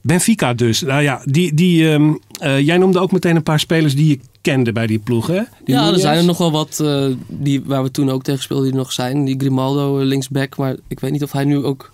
Benfica 0.02 0.54
dus. 0.54 0.80
Nou 0.82 1.02
ja, 1.02 1.20
die, 1.24 1.54
die, 1.54 1.90
ehm, 1.92 2.12
eh, 2.38 2.60
jij 2.60 2.78
noemde 2.78 2.98
ook 2.98 3.12
meteen 3.12 3.36
een 3.36 3.42
paar 3.42 3.60
spelers 3.60 3.94
die 3.94 4.08
je 4.08 4.18
kende 4.40 4.72
bij 4.72 4.86
die 4.86 4.98
ploeg, 4.98 5.26
hè? 5.26 5.40
Die 5.64 5.74
ja, 5.74 5.92
er 5.92 5.98
zijn 5.98 6.18
er 6.18 6.24
nog 6.24 6.38
wel 6.38 6.50
wat 6.52 6.80
eh, 6.80 7.04
die, 7.28 7.62
waar 7.64 7.82
we 7.82 7.90
toen 7.90 8.10
ook 8.10 8.22
tegen 8.22 8.42
speelden 8.42 8.64
die 8.66 8.74
er 8.74 8.80
nog 8.82 8.92
zijn. 8.92 9.24
Die 9.24 9.38
Grimaldo, 9.38 9.98
eh, 9.98 10.04
linksback. 10.06 10.56
Maar 10.56 10.76
ik 10.88 11.00
weet 11.00 11.10
niet 11.12 11.22
of 11.22 11.32
hij 11.32 11.44
nu 11.44 11.56
ook 11.64 11.92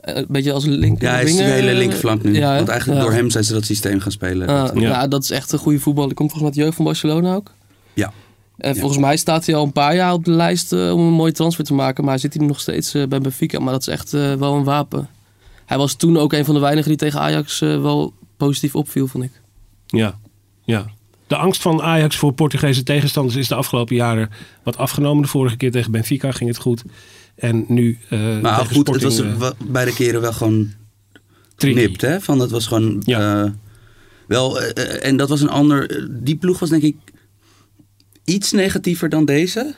een 0.00 0.26
beetje 0.28 0.52
als 0.52 0.64
link. 0.64 1.00
Ja, 1.00 1.10
hij 1.12 1.24
is 1.24 1.36
de 1.36 1.42
hele 1.42 1.74
linkerflank 1.74 2.22
nu. 2.22 2.34
ja? 2.34 2.54
Want 2.56 2.68
eigenlijk 2.68 3.00
Ja. 3.00 3.06
door 3.06 3.14
hem 3.14 3.30
zijn 3.30 3.44
ze 3.44 3.52
dat 3.52 3.64
systeem 3.64 4.00
gaan 4.00 4.12
spelen. 4.12 4.48
Ah, 4.48 4.66
Dat, 4.66 4.72
ja. 4.74 4.80
Ja. 4.80 5.06
dat 5.08 5.22
is 5.22 5.30
echt 5.30 5.52
een 5.52 5.58
goede 5.58 5.78
voetbal. 5.80 6.06
Die 6.06 6.14
komt 6.14 6.30
volgens 6.32 6.40
mij 6.40 6.50
uit 6.50 6.54
de 6.54 6.60
jeugd 6.60 6.76
van 6.76 6.84
Barcelona 6.84 7.34
ook. 7.34 7.52
Ja. 7.94 8.12
En 8.58 8.74
Ja. 8.74 8.80
volgens 8.80 9.00
mij 9.00 9.16
staat 9.16 9.46
hij 9.46 9.54
al 9.54 9.64
een 9.64 9.72
paar 9.72 9.94
jaar 9.94 10.12
op 10.12 10.24
de 10.24 10.30
lijst 10.30 10.72
om 10.72 10.78
een 11.00 11.12
mooie 11.12 11.32
transfer 11.32 11.64
te 11.64 11.74
maken. 11.74 12.02
Maar 12.04 12.12
hij 12.12 12.22
zit 12.22 12.34
hier 12.34 12.42
nog 12.46 12.60
steeds 12.60 12.92
bij 12.92 13.20
Benfica. 13.20 13.58
Maar 13.58 13.72
dat 13.72 13.80
is 13.80 13.88
echt 13.88 14.10
wel 14.10 14.54
een 14.54 14.64
wapen. 14.64 15.08
Hij 15.66 15.76
was 15.78 15.94
toen 15.94 16.16
ook 16.16 16.32
een 16.32 16.44
van 16.44 16.54
de 16.54 16.60
weinigen 16.60 16.88
die 16.88 16.98
tegen 16.98 17.20
Ajax 17.20 17.60
eh, 17.60 17.80
wel 17.82 18.14
positief 18.36 18.74
opviel, 18.74 19.06
vond 19.06 19.24
ik. 19.24 19.30
Ja, 19.86 20.18
ja. 20.64 20.86
De 21.26 21.36
angst 21.36 21.62
van 21.62 21.82
Ajax 21.82 22.16
voor 22.16 22.32
Portugese 22.32 22.82
tegenstanders 22.82 23.36
is 23.36 23.48
de 23.48 23.54
afgelopen 23.54 23.96
jaren 23.96 24.30
wat 24.62 24.76
afgenomen. 24.76 25.22
De 25.22 25.28
vorige 25.28 25.56
keer 25.56 25.70
tegen 25.70 25.90
Benfica 25.92 26.32
ging 26.32 26.48
het 26.50 26.58
goed. 26.58 26.82
En 27.34 27.64
nu 27.68 27.98
eh 28.10 28.40
Maar 28.40 28.58
tegen 28.60 28.74
goed, 28.74 28.86
het 28.88 29.02
was 29.02 29.20
wa- 29.36 29.52
beide 29.66 29.92
keren 29.94 30.20
wel 30.20 30.32
gewoon 30.32 30.72
tricky. 31.56 31.80
nipt, 31.80 32.00
hè? 32.00 32.20
Van 32.20 32.38
dat 32.38 32.50
was 32.50 32.66
gewoon 32.66 33.02
Ja. 33.04 33.44
eh, 33.44 33.50
wel 34.26 34.60
en 34.60 35.16
dat 35.16 35.28
was 35.28 35.40
een 35.40 35.48
ander. 35.50 36.08
Die 36.24 36.36
ploeg 36.36 36.58
was 36.58 36.68
denk 36.70 36.82
ik 36.82 36.96
iets 38.24 38.52
negatiever 38.52 39.08
dan 39.08 39.24
deze, 39.24 39.74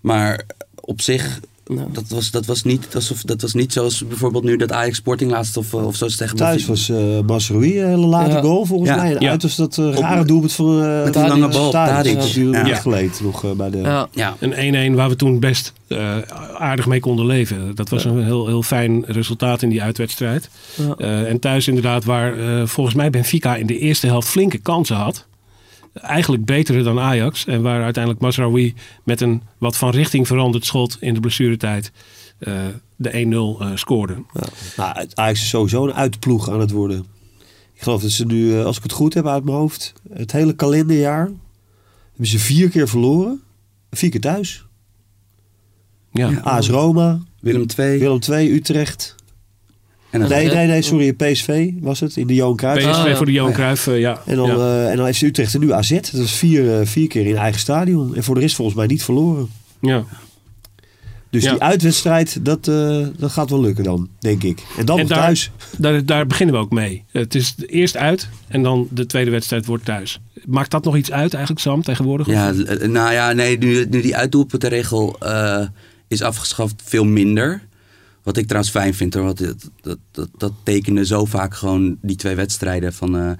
maar 0.00 0.44
op 0.74 1.00
zich. 1.00 1.40
Nou. 1.66 1.88
Dat 1.92 2.04
was, 2.08 2.30
dat, 2.30 2.46
was 2.46 2.62
niet, 2.62 2.86
alsof, 2.94 3.22
dat 3.22 3.40
was 3.42 3.54
niet 3.54 3.72
zoals 3.72 4.06
bijvoorbeeld 4.06 4.44
nu 4.44 4.56
dat 4.56 4.72
Ajax 4.72 4.96
Sporting 4.96 5.30
laatst 5.30 5.56
of, 5.56 5.74
eh, 5.74 5.86
of 5.86 5.96
zo 5.96 6.04
is 6.04 6.16
tegen 6.16 6.36
Thuis 6.36 6.66
was 6.66 6.88
uh, 6.88 7.20
Masroei 7.26 7.80
een 7.82 7.88
hele 7.88 8.06
late 8.06 8.30
Ja. 8.30 8.40
goal 8.40 8.64
volgens 8.64 8.90
Ja. 8.90 8.96
mij. 8.96 9.14
En 9.14 9.20
Ja. 9.22 9.30
uit 9.30 9.42
was 9.42 9.56
dat 9.56 9.78
eh, 9.78 9.92
rare 9.94 10.24
doelpunt 10.24 10.52
van 10.52 10.82
uh, 10.82 11.04
met 11.04 11.12
die 11.12 11.26
lange 11.28 11.48
bal 11.48 11.70
Tadic. 11.70 12.20
Ja. 12.22 12.80
nog 13.22 13.44
eh, 13.44 13.50
bij 13.50 13.70
de... 13.70 13.78
Ja, 13.78 14.08
Ja, 14.12 14.36
Een 14.40 14.92
1-1 14.92 14.94
waar 14.96 15.08
we 15.08 15.16
toen 15.16 15.38
best 15.40 15.72
eh, 15.88 16.18
aardig 16.58 16.86
mee 16.86 17.00
konden 17.00 17.26
leven. 17.26 17.74
Dat 17.74 17.88
was 17.88 18.04
een 18.04 18.24
heel, 18.24 18.46
heel 18.46 18.62
fijn 18.62 19.04
resultaat 19.06 19.62
in 19.62 19.68
die 19.68 19.82
uitwedstrijd. 19.82 20.48
Ja. 20.76 20.94
Eh, 20.98 21.28
en 21.30 21.38
thuis 21.38 21.68
inderdaad 21.68 22.04
waar 22.04 22.38
eh, 22.38 22.66
volgens 22.66 22.96
mij 22.96 23.10
Benfica 23.10 23.56
in 23.56 23.66
de 23.66 23.78
eerste 23.78 24.06
helft 24.06 24.28
flinke 24.28 24.58
kansen 24.58 24.96
had. 24.96 25.26
Eigenlijk 25.94 26.44
betere 26.44 26.82
dan 26.82 26.98
Ajax. 27.00 27.46
En 27.46 27.62
waar 27.62 27.82
uiteindelijk 27.82 28.22
Masraoui 28.22 28.74
met 29.04 29.20
een 29.20 29.42
wat 29.58 29.76
van 29.76 29.90
richting 29.90 30.26
veranderd 30.26 30.64
schot 30.64 30.96
in 31.00 31.14
de 31.14 31.20
blessuretijd 31.20 31.92
eh, 32.38 32.62
de 32.96 33.10
1-0 33.58 33.62
eh, 33.62 33.70
scoorde. 33.74 34.14
Ja. 34.32 34.42
Nou, 34.76 34.98
het- 34.98 35.16
Ajax 35.16 35.40
is 35.42 35.48
sowieso 35.48 35.84
een 35.86 35.94
uitploeg 35.94 36.50
aan 36.50 36.60
het 36.60 36.70
worden. 36.70 37.04
Ik 37.74 37.82
geloof 37.82 38.02
dat 38.02 38.10
ze 38.10 38.24
nu, 38.26 38.58
eh, 38.58 38.64
als 38.64 38.76
ik 38.76 38.82
het 38.82 38.92
goed 38.92 39.14
heb 39.14 39.26
uit 39.26 39.44
mijn 39.44 39.56
hoofd, 39.56 39.92
het 40.12 40.32
hele 40.32 40.54
kalenderjaar 40.54 41.30
hebben 42.10 42.26
ze 42.26 42.38
vier 42.38 42.68
keer 42.68 42.88
verloren. 42.88 43.40
Vier 43.90 44.10
keer 44.10 44.20
thuis. 44.20 44.64
Ja. 46.12 46.28
Ja. 46.30 46.40
AS 46.40 46.68
Roma, 46.68 47.20
Willem 47.40 47.66
II. 47.78 47.98
Willem 47.98 48.18
II, 48.30 48.50
Utrecht. 48.54 49.14
En 50.14 50.20
dan, 50.20 50.28
Nee, 50.28 50.46
nee, 50.48 50.66
nee, 50.66 50.82
sorry, 50.82 51.12
PSV 51.12 51.70
was 51.80 52.00
het, 52.00 52.16
in 52.16 52.26
de 52.26 52.34
Johan 52.34 52.56
Cruijff. 52.56 52.86
PSV 52.90 52.98
Ah, 53.00 53.06
ja. 53.08 53.16
voor 53.16 53.26
de 53.26 53.32
Johan 53.32 53.50
Oh, 53.50 53.56
ja. 53.56 53.60
Cruijff, 53.62 53.86
eh, 53.86 53.98
ja. 53.98 54.20
En 54.26 54.36
dan, 54.36 54.46
ja. 54.48 54.54
eh, 54.54 54.90
en 54.90 54.96
dan 54.96 55.06
heeft 55.06 55.22
Utrecht 55.22 55.54
en 55.54 55.60
nu 55.60 55.72
AZ. 55.72 55.90
Dat 55.90 56.12
is 56.14 56.32
vier, 56.32 56.78
eh, 56.80 56.86
vier 56.86 57.08
keer 57.08 57.26
in 57.26 57.36
eigen 57.36 57.60
stadion. 57.60 58.16
En 58.16 58.24
voor 58.24 58.34
de 58.34 58.40
rest 58.40 58.54
volgens 58.56 58.76
mij 58.76 58.86
niet 58.86 59.02
verloren. 59.04 59.48
ja. 59.80 60.04
Dus 61.30 61.42
Ja. 61.44 61.50
die 61.50 61.60
uitwedstrijd, 61.62 62.44
dat, 62.44 62.68
eh, 62.68 63.06
dat 63.18 63.30
gaat 63.32 63.50
wel 63.50 63.60
lukken 63.60 63.84
dan, 63.84 64.08
denk 64.18 64.42
ik. 64.42 64.62
En 64.78 64.86
dan 64.86 64.98
En 64.98 65.06
daar- 65.06 65.18
thuis. 65.18 65.50
Daar, 65.78 66.04
daar 66.04 66.26
beginnen 66.26 66.54
we 66.54 66.60
ook 66.60 66.70
mee. 66.70 67.04
Het 67.10 67.34
is 67.34 67.54
eerst 67.66 67.96
uit 67.96 68.28
en 68.48 68.62
dan 68.62 68.88
de 68.90 69.06
tweede 69.06 69.30
wedstrijd 69.30 69.66
wordt 69.66 69.84
thuis. 69.84 70.20
Maakt 70.46 70.70
dat 70.70 70.84
nog 70.84 70.96
iets 70.96 71.10
uit 71.12 71.32
eigenlijk, 71.34 71.62
Sam, 71.64 71.82
tegenwoordig? 71.82 72.26
Ja, 72.26 72.52
nou 72.86 73.12
ja, 73.12 73.32
nee, 73.32 73.58
nu, 73.58 73.86
nu 73.90 74.00
die 74.02 74.16
uitdoelpuntenregel 74.16 75.16
eh 75.20 75.66
is 76.08 76.22
afgeschaft, 76.22 76.74
veel 76.84 77.04
minder. 77.04 77.62
Wat 78.24 78.36
ik 78.36 78.44
trouwens 78.46 78.72
fijn 78.72 78.94
vind 78.94 79.14
hoor, 79.14 79.24
want 79.24 79.38
dat, 79.38 79.70
dat, 79.80 79.98
dat, 80.10 80.28
dat 80.38 80.52
tekenen 80.62 81.06
zo 81.06 81.24
vaak 81.24 81.54
gewoon 81.54 81.98
die 82.02 82.16
twee 82.16 82.34
wedstrijden. 82.34 82.92
Van, 82.92 83.16
eh, 83.18 83.30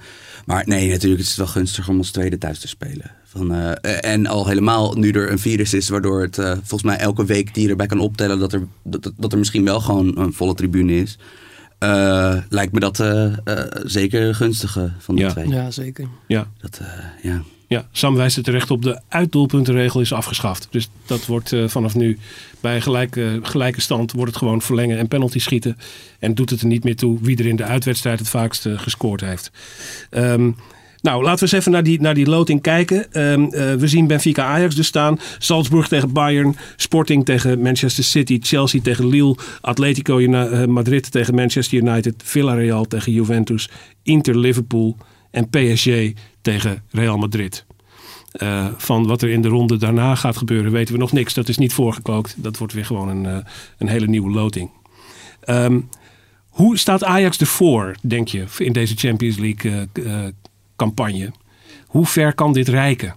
maar 0.45 0.63
nee, 0.67 0.89
natuurlijk 0.89 1.21
is 1.21 1.27
het 1.27 1.37
wel 1.37 1.47
gunstig 1.47 1.89
om 1.89 1.97
als 1.97 2.11
tweede 2.11 2.37
thuis 2.37 2.59
te 2.59 2.67
spelen. 2.67 3.11
Van, 3.23 3.53
eh, 3.53 4.11
en 4.11 4.25
al 4.25 4.47
helemaal 4.47 4.93
nu 4.93 5.11
er 5.11 5.31
een 5.31 5.39
virus 5.39 5.73
is, 5.73 5.89
waardoor 5.89 6.21
het 6.21 6.37
eh, 6.37 6.51
volgens 6.51 6.83
mij 6.83 6.97
elke 6.97 7.25
week 7.25 7.53
die 7.53 7.63
je 7.63 7.69
erbij 7.69 7.85
kan 7.87 7.99
optellen 7.99 8.39
dat 8.39 8.53
er, 8.53 8.67
dat, 8.83 9.03
dat- 9.03 9.13
dat 9.17 9.31
er 9.31 9.37
misschien 9.37 9.63
wel 9.65 9.79
gewoon 9.79 10.17
een 10.19 10.33
volle 10.33 10.53
tribune 10.55 10.95
is. 11.01 11.17
eh, 11.79 12.37
lijkt 12.49 12.73
me 12.73 12.79
dat 12.79 12.99
eh, 12.99 13.25
eh, 13.25 13.65
zeker 13.83 14.21
een 14.21 14.35
gunstige 14.35 14.91
van 14.97 15.15
de 15.15 15.21
Ja. 15.21 15.29
twee. 15.31 15.47
ja 15.49 15.71
zeker. 15.71 16.07
Ja. 16.27 16.47
Dat, 16.57 16.79
eh, 16.81 16.87
ja. 17.31 17.41
Ja, 17.67 17.87
Sam 17.91 18.15
wijst 18.15 18.37
er 18.37 18.43
terecht 18.43 18.71
op. 18.71 18.81
De 18.81 18.99
uitdoelpuntenregel 19.07 20.01
is 20.01 20.13
afgeschaft. 20.13 20.67
Dus 20.71 20.89
dat 21.05 21.25
wordt 21.25 21.53
eh, 21.53 21.67
vanaf 21.67 21.95
nu 21.95 22.17
bij 22.59 22.81
gelijke, 22.81 23.39
gelijke 23.41 23.81
stand 23.81 24.11
wordt 24.11 24.29
het 24.29 24.39
gewoon 24.39 24.61
verlengen 24.61 24.97
en 24.97 25.07
penalty 25.07 25.39
schieten. 25.39 25.77
En 26.19 26.33
doet 26.33 26.49
het 26.49 26.61
er 26.61 26.67
niet 26.67 26.83
meer 26.83 26.95
toe 26.95 27.17
wie 27.21 27.37
er 27.37 27.45
in 27.45 27.55
de 27.55 27.63
uitwedstrijd 27.63 28.19
het 28.19 28.29
vaakst 28.29 28.65
eh, 28.65 28.79
gescoord 28.79 29.21
heeft. 29.21 29.51
Ehm, 30.09 30.51
nou, 31.01 31.23
laten 31.23 31.45
we 31.45 31.53
eens 31.53 31.61
even 31.61 31.71
naar 31.71 31.83
die, 31.83 32.01
naar 32.01 32.13
die 32.13 32.29
loting 32.29 32.61
kijken. 32.61 33.13
Ehm, 33.13 33.43
eh, 33.43 33.73
we 33.73 33.87
zien 33.87 34.07
Benfica 34.07 34.45
Ajax 34.45 34.75
dus 34.75 34.87
staan. 34.87 35.19
Salzburg 35.37 35.87
tegen 35.87 36.13
Bayern. 36.13 36.55
Sporting 36.75 37.25
tegen 37.25 37.61
Manchester 37.61 38.03
City. 38.03 38.39
Chelsea 38.41 38.81
tegen 38.81 39.07
Lille. 39.07 39.35
Atletico 39.61 40.19
Madrid 40.67 41.11
tegen 41.11 41.35
Manchester 41.35 41.77
United. 41.77 42.13
Villarreal 42.23 42.85
tegen 42.85 43.11
Juventus. 43.11 43.69
Inter 44.03 44.37
Liverpool. 44.37 44.97
En 45.35 45.49
PSG 45.49 46.13
tegen 46.41 46.83
Real 46.91 47.17
Madrid. 47.17 47.65
Eh, 48.31 48.67
van 48.77 49.07
wat 49.07 49.21
er 49.21 49.29
in 49.29 49.41
de 49.41 49.47
ronde 49.47 49.77
daarna 49.77 50.15
gaat 50.15 50.37
gebeuren 50.37 50.71
weten 50.71 50.93
we 50.93 50.99
nog 50.99 51.11
niks. 51.11 51.33
Dat 51.33 51.49
is 51.49 51.57
niet 51.57 51.73
voorgekookt. 51.73 52.33
Dat 52.37 52.57
wordt 52.57 52.73
weer 52.73 52.85
gewoon 52.85 53.07
een, 53.07 53.25
eh, 53.25 53.37
een 53.77 53.87
hele 53.87 54.07
nieuwe 54.07 54.31
loting. 54.31 54.69
Ehm, 55.41 55.79
hoe 56.49 56.77
staat 56.77 57.03
Ajax 57.03 57.37
ervoor, 57.37 57.95
denk 58.01 58.27
je, 58.27 58.45
in 58.57 58.73
deze 58.73 58.95
Champions 58.95 59.37
League 59.37 59.87
eh, 59.93 60.23
campagne? 60.75 61.31
Hoe 61.85 62.05
ver 62.05 62.33
kan 62.33 62.53
dit 62.53 62.67
reiken? 62.67 63.15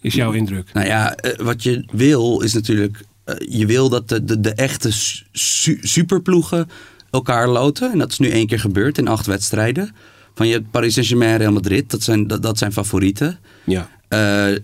Is 0.00 0.14
jouw 0.14 0.32
indruk? 0.32 0.72
Nou 0.72 0.86
ja, 0.86 1.16
wat 1.36 1.62
je 1.62 1.84
wil 1.90 2.40
is 2.40 2.52
natuurlijk... 2.52 3.04
je 3.48 3.66
wil 3.66 3.88
dat 3.88 4.08
de, 4.08 4.24
de, 4.24 4.40
de 4.40 4.54
echte 4.54 4.92
su- 5.32 5.78
superploegen 5.80 6.68
elkaar 7.10 7.48
loten. 7.48 7.92
En 7.92 7.98
dat 7.98 8.10
is 8.10 8.18
nu 8.18 8.30
één 8.30 8.46
keer 8.46 8.60
gebeurd 8.60 8.98
in 8.98 9.08
acht 9.08 9.26
wedstrijden. 9.26 9.94
Van 10.38 10.46
je 10.46 10.52
hebt 10.52 10.70
Paris 10.70 10.92
Saint-Germain 10.92 11.30
en 11.32 11.38
Real 11.38 11.52
Madrid. 11.52 11.90
Dat 11.90 12.02
zijn, 12.02 12.26
dat, 12.26 12.42
dat 12.42 12.58
zijn 12.58 12.72
favorieten. 12.72 13.38
Ja. 13.64 13.88
Eh, 14.08 14.50
eh, 14.54 14.58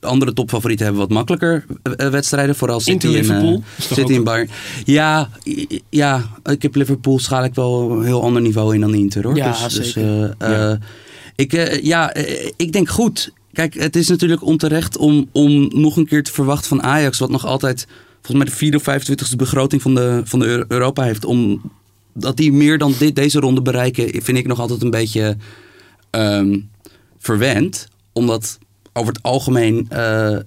andere 0.00 0.32
topfavorieten 0.32 0.84
hebben 0.86 1.02
wat 1.02 1.12
makkelijker 1.12 1.64
eh, 1.96 2.08
wedstrijden. 2.08 2.54
Vooral 2.56 2.80
City 2.80 2.90
Inter 3.06 3.08
en, 3.10 3.14
eh, 3.16 3.20
Liverpool 3.22 3.62
City 3.78 4.00
ook- 4.00 4.10
en 4.10 4.24
Bayern. 4.24 4.48
Ja, 4.84 5.28
ja, 5.90 6.24
ik 6.44 6.62
heb 6.62 6.74
Liverpool 6.74 7.18
schaal 7.18 7.44
ik 7.44 7.54
wel 7.54 7.90
een 7.90 8.04
heel 8.04 8.22
ander 8.22 8.42
niveau 8.42 8.74
in 8.74 8.80
dan 8.80 8.94
Inter 8.94 9.24
hoor. 9.24 9.36
Ja, 9.36 9.50
dus, 9.64 9.74
dus, 9.74 9.92
zeker. 9.92 10.34
eh, 10.38 10.50
Ja. 10.50 10.78
ik, 11.36 11.80
ja, 11.82 12.14
ik 12.56 12.72
denk 12.72 12.88
goed. 12.88 13.32
Kijk, 13.52 13.74
het 13.74 13.96
is 13.96 14.08
natuurlijk 14.08 14.42
onterecht 14.44 14.96
om, 14.96 15.28
om 15.32 15.70
nog 15.74 15.96
een 15.96 16.06
keer 16.06 16.22
te 16.22 16.32
verwachten 16.32 16.68
van 16.68 16.82
Ajax, 16.82 17.18
wat 17.18 17.30
nog 17.30 17.46
altijd 17.46 17.86
volgens 18.22 18.36
mij 18.36 18.44
de 18.44 18.56
4 18.56 18.76
of 18.76 18.82
25ste 18.82 19.36
begroting 19.36 19.82
van 19.82 19.94
de, 19.94 20.20
van 20.24 20.38
de 20.38 20.46
Euro- 20.46 20.64
Europa 20.68 21.02
heeft. 21.02 21.24
Om, 21.24 21.60
dat 22.14 22.36
die 22.36 22.52
meer 22.52 22.78
dan 22.78 22.94
dit, 22.98 23.16
deze 23.16 23.40
ronde 23.40 23.62
bereiken, 23.62 24.22
vind 24.22 24.38
ik 24.38 24.46
nog 24.46 24.60
altijd 24.60 24.82
een 24.82 24.90
beetje 24.90 25.36
ehm, 26.10 26.58
verwend. 27.18 27.88
Omdat 28.12 28.58
over 28.92 29.12
het 29.12 29.22
algemeen 29.22 29.86
eh, 29.88 30.38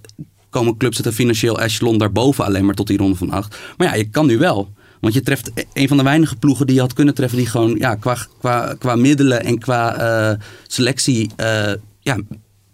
komen 0.50 0.78
clubs 0.78 0.98
uit 0.98 1.06
een 1.06 1.14
financieel 1.14 1.60
echelon 1.60 1.98
daarboven 1.98 2.46
alleen 2.46 2.66
maar 2.66 2.76
tot 2.76 2.88
die 2.88 2.98
ronde 2.98 3.16
van 3.16 3.32
acht. 3.32 3.58
Maar 3.78 3.88
ja, 3.88 3.94
je 3.94 4.10
kan 4.10 4.26
nu 4.26 4.38
wel. 4.38 4.76
Want 5.00 5.14
je 5.14 5.22
treft 5.22 5.52
e- 5.54 5.64
een 5.74 5.88
van 5.88 5.98
de 5.98 6.04
weinige 6.04 6.36
ploegen 6.36 6.66
die 6.66 6.76
je 6.76 6.82
had 6.82 6.94
kunnen 6.94 7.14
treffen, 7.14 7.38
die 7.38 7.48
gewoon 7.48 7.76
ja, 7.76 7.96
qua, 7.96 8.18
qua, 8.40 8.76
qua 8.80 8.96
middelen 8.96 9.44
en 9.44 9.60
qua 9.60 9.96
eh, 9.96 10.40
selectie 10.68 11.30
eh, 11.36 11.74
ja, 12.00 12.20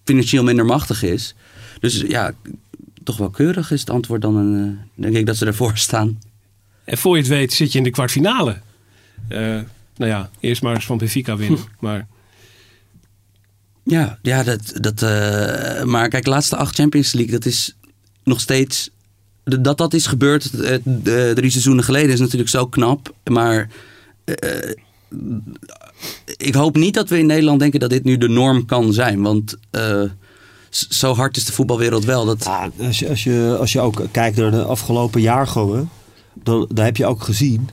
financieel 0.03 0.43
minder 0.43 0.65
machtig 0.65 1.03
is. 1.03 1.35
Dus 1.79 2.03
ja, 2.07 2.33
toch 3.03 3.17
wel 3.17 3.29
keurig 3.29 3.71
is 3.71 3.79
het 3.79 3.89
antwoord 3.89 4.21
dan 4.21 4.35
een, 4.35 4.79
denk 4.95 5.15
ik 5.15 5.25
dat 5.25 5.37
ze 5.37 5.45
ervoor 5.45 5.77
staan. 5.77 6.19
En 6.83 6.97
voor 6.97 7.15
je 7.15 7.21
het 7.21 7.31
weet 7.31 7.53
zit 7.53 7.71
je 7.71 7.77
in 7.77 7.83
de 7.83 7.89
kwartfinale. 7.89 8.57
Eh, 9.27 9.39
nou 9.95 10.11
ja, 10.11 10.29
eerst 10.39 10.61
maar 10.61 10.75
eens 10.75 10.85
van 10.85 10.97
Benfica 10.97 11.37
winnen. 11.37 11.59
Maar 11.79 12.07
Ja, 13.83 14.19
ja 14.21 14.43
dat, 14.43 14.73
dat, 14.73 15.01
eh, 15.01 15.83
maar 15.83 16.09
kijk, 16.09 16.25
laatste 16.25 16.55
acht 16.55 16.75
Champions 16.75 17.13
League, 17.13 17.31
dat 17.33 17.45
is 17.45 17.75
nog 18.23 18.39
steeds. 18.39 18.89
Dat 19.43 19.77
dat 19.77 19.93
is 19.93 20.07
gebeurd 20.07 20.53
eh, 20.53 20.77
de- 20.83 21.31
drie 21.35 21.49
seizoenen 21.49 21.83
geleden 21.83 22.11
is 22.13 22.19
natuurlijk 22.19 22.49
zo 22.49 22.67
knap. 22.67 23.13
Maar 23.31 23.69
eh, 24.25 24.71
ik 26.37 26.53
hoop 26.53 26.75
niet 26.75 26.93
dat 26.93 27.09
we 27.09 27.17
in 27.19 27.25
Nederland 27.25 27.59
denken 27.59 27.79
dat 27.79 27.89
dit 27.89 28.03
nu 28.03 28.17
de 28.17 28.29
norm 28.29 28.65
kan 28.65 28.93
zijn. 28.93 29.21
Want 29.21 29.55
eh, 29.71 30.03
zo 30.69 31.13
hard 31.13 31.37
is 31.37 31.45
de 31.45 31.51
voetbalwereld 31.51 32.05
wel. 32.05 32.25
Dat, 32.25 32.43
Ja, 32.43 32.69
als, 32.85 32.99
je, 32.99 33.09
als, 33.09 33.23
je, 33.23 33.55
als 33.59 33.71
je 33.71 33.79
ook 33.79 34.01
kijkt 34.11 34.37
naar 34.37 34.51
de 34.51 34.63
afgelopen 34.63 35.21
jaargangen, 35.21 35.89
dan, 36.33 36.69
dan 36.73 36.85
heb 36.85 36.97
je 36.97 37.05
ook 37.05 37.23
gezien 37.23 37.69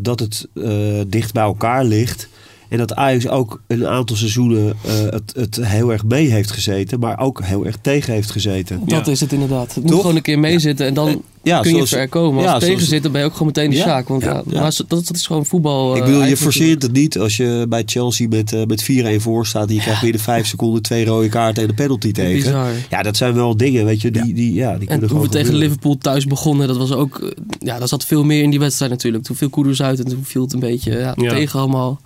dat 0.00 0.20
het 0.20 0.48
eh, 0.54 1.00
dicht 1.06 1.32
bij 1.32 1.42
elkaar 1.42 1.84
ligt. 1.84 2.28
En 2.68 2.78
dat 2.78 2.94
Ajax 2.94 3.28
ook 3.28 3.60
een 3.66 3.86
aantal 3.86 4.16
seizoenen 4.16 4.74
eh, 4.84 4.92
het, 5.10 5.32
het 5.36 5.58
heel 5.62 5.92
erg 5.92 6.04
mee 6.04 6.30
heeft 6.30 6.50
gezeten, 6.50 7.00
maar 7.00 7.18
ook 7.20 7.42
heel 7.44 7.66
erg 7.66 7.76
tegen 7.80 8.12
heeft 8.12 8.30
gezeten. 8.30 8.80
Dat 8.86 9.06
Ja. 9.06 9.12
is 9.12 9.20
het 9.20 9.32
inderdaad. 9.32 9.74
Het 9.74 9.84
moet 9.84 9.94
gewoon 10.00 10.16
een 10.16 10.22
keer 10.22 10.38
meezitten 10.38 10.86
en 10.86 10.94
dan 10.94 11.22
Ja, 11.42 11.60
kun 11.60 11.76
je 11.76 11.86
ver 11.86 12.08
komen. 12.08 12.42
Als 12.42 12.52
ja, 12.52 12.58
tegen 12.58 12.74
zoals- 12.74 12.88
zit, 12.88 13.02
dan 13.02 13.12
ben 13.12 13.20
je 13.20 13.26
ook 13.26 13.32
gewoon 13.32 13.46
meteen 13.46 13.70
de 13.70 13.76
Sjaak. 13.76 14.08
Want 14.08 14.22
ja, 14.22 14.32
ja, 14.32 14.42
ja. 14.46 14.60
Maar 14.60 14.72
zo- 14.72 14.84
dat, 14.88 15.06
dat 15.06 15.16
is 15.16 15.26
gewoon 15.26 15.46
voetbal. 15.46 15.94
Ik 15.96 16.00
eh, 16.00 16.06
bedoel, 16.06 16.24
je 16.24 16.36
forceert 16.36 16.82
het 16.82 16.92
niet 16.92 17.18
als 17.18 17.36
je 17.36 17.66
bij 17.68 17.82
Chelsea 17.86 18.28
met, 18.28 18.52
eh, 18.52 18.64
met 18.64 18.82
4-1 18.82 19.20
voor 19.20 19.46
staat 19.46 19.68
en 19.68 19.74
je 19.74 19.80
krijgt 19.80 20.02
binnen 20.02 20.20
5 20.20 20.46
seconden 20.46 20.82
twee 20.82 21.04
rode 21.04 21.28
kaarten 21.28 21.62
en 21.62 21.68
een 21.68 21.74
penalty 21.74 22.12
tegen. 22.12 22.32
Bizar. 22.50 22.68
Ja, 22.90 23.02
dat 23.02 23.16
zijn 23.16 23.34
wel 23.34 23.56
dingen, 23.56 23.84
weet 23.84 24.00
je, 24.00 24.10
die, 24.10 24.34
die, 24.34 24.54
ja, 24.54 24.70
die 24.70 24.80
En 24.80 24.86
kunnen 24.86 25.08
gewoon 25.08 25.22
we 25.24 25.28
tegen. 25.30 25.54
Liverpool 25.54 25.98
thuis 25.98 26.24
begonnen, 26.24 26.68
dat 26.68 26.76
was 26.76 26.92
ook... 26.92 27.18
eh, 27.18 27.28
Ja, 27.58 27.78
daar 27.78 27.88
zat 27.88 28.04
veel 28.04 28.24
meer 28.24 28.42
in 28.42 28.50
die 28.50 28.58
wedstrijd 28.58 28.90
natuurlijk. 28.90 29.24
Toen 29.24 29.36
viel 29.36 29.50
Koeders 29.50 29.82
uit 29.82 29.98
en 29.98 30.04
toen 30.08 30.24
viel 30.24 30.42
het 30.42 30.52
een 30.52 30.60
beetje 30.60 30.90
ja, 30.98 31.14
Ja. 31.16 31.30
tegen 31.30 31.58
allemaal. 31.60 32.00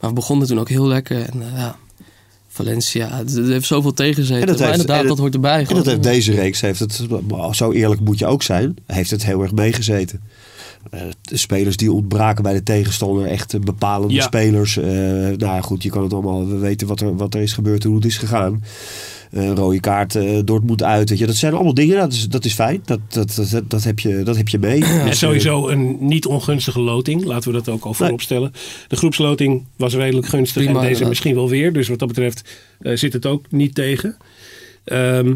Maar 0.00 0.10
we 0.10 0.16
begonnen 0.16 0.46
toen 0.46 0.58
ook 0.60 0.68
heel 0.68 0.86
lekker. 0.86 1.20
En 1.30 1.42
eh, 1.42 1.56
ja, 1.58 1.76
Valencia, 2.48 3.08
het, 3.16 3.32
het 3.34 3.46
heeft 3.46 3.66
zoveel 3.66 3.92
tegengezeten. 3.92 4.40
En 4.40 4.46
dat 4.46 4.58
maar 4.58 4.66
heeft- 4.66 4.80
inderdaad, 4.80 5.02
en 5.02 5.08
dat 5.08 5.18
hoort 5.18 5.34
erbij. 5.34 5.66
En 5.68 5.74
dat 5.74 5.86
heeft 5.86 6.02
deze 6.02 6.32
reeks, 6.32 6.60
heeft 6.60 6.80
het, 6.80 7.06
zo 7.50 7.72
eerlijk 7.72 8.00
moet 8.00 8.18
je 8.18 8.26
ook 8.26 8.42
zijn, 8.42 8.76
heeft 8.86 9.10
het 9.10 9.24
heel 9.24 9.42
erg 9.42 9.52
meegezeten. 9.52 10.20
Eh, 10.90 11.00
de 11.22 11.36
spelers 11.36 11.76
die 11.76 11.92
ontbraken 11.92 12.42
bij 12.42 12.52
de 12.52 12.62
tegenstander, 12.62 13.26
echt 13.26 13.54
eh, 13.54 13.60
bepalende 13.60 14.14
Ja. 14.14 14.22
spelers. 14.22 14.76
Eh, 14.76 14.84
nou 14.86 15.38
ja, 15.38 15.60
goed, 15.60 15.82
je 15.82 15.90
kan 15.90 16.02
het 16.02 16.12
allemaal, 16.12 16.48
we 16.48 16.56
weten 16.56 16.86
wat 16.86 17.00
er, 17.00 17.16
wat 17.16 17.34
er 17.34 17.40
is 17.40 17.52
gebeurd 17.52 17.82
en 17.82 17.88
hoe 17.88 17.98
het 17.98 18.06
is 18.08 18.16
gegaan. 18.18 18.62
Eh, 19.30 19.44
Een 19.44 19.56
rode 19.56 19.80
kaart, 19.80 20.14
eh 20.14 20.38
Dortmund 20.44 20.82
uit. 20.82 21.08
Weet 21.08 21.18
je, 21.18 21.26
dat 21.26 21.34
zijn 21.34 21.54
allemaal 21.54 21.74
dingen, 21.74 21.96
dat 21.96 22.12
is, 22.12 22.28
dat 22.28 22.44
is 22.44 22.54
fijn. 22.54 22.82
Dat, 22.84 23.00
dat, 23.08 23.34
dat, 23.50 23.62
dat, 23.70 23.84
heb 23.84 23.98
je, 23.98 24.22
dat 24.22 24.36
heb 24.36 24.48
je 24.48 24.58
mee. 24.58 24.84
En 24.84 25.06
Dus, 25.06 25.18
sowieso 25.18 25.68
een 25.68 25.96
niet 26.00 26.26
ongunstige 26.26 26.80
loting. 26.80 27.24
Laten 27.24 27.52
we 27.52 27.56
dat 27.56 27.68
ook 27.68 27.84
al 27.84 27.94
voorop 27.94 28.20
stellen. 28.20 28.52
De 28.88 28.96
groepsloting 28.96 29.66
was 29.76 29.94
redelijk 29.94 30.26
gunstig. 30.26 30.64
Prima, 30.64 30.80
en 30.80 30.88
deze 30.88 31.04
misschien 31.04 31.34
wel 31.34 31.48
weer. 31.48 31.72
Dus 31.72 31.88
wat 31.88 31.98
dat 31.98 32.08
betreft 32.08 32.58
eh, 32.80 32.96
zit 32.96 33.12
het 33.12 33.26
ook 33.26 33.44
niet 33.50 33.74
tegen. 33.74 34.16
Ehm, 34.84 35.34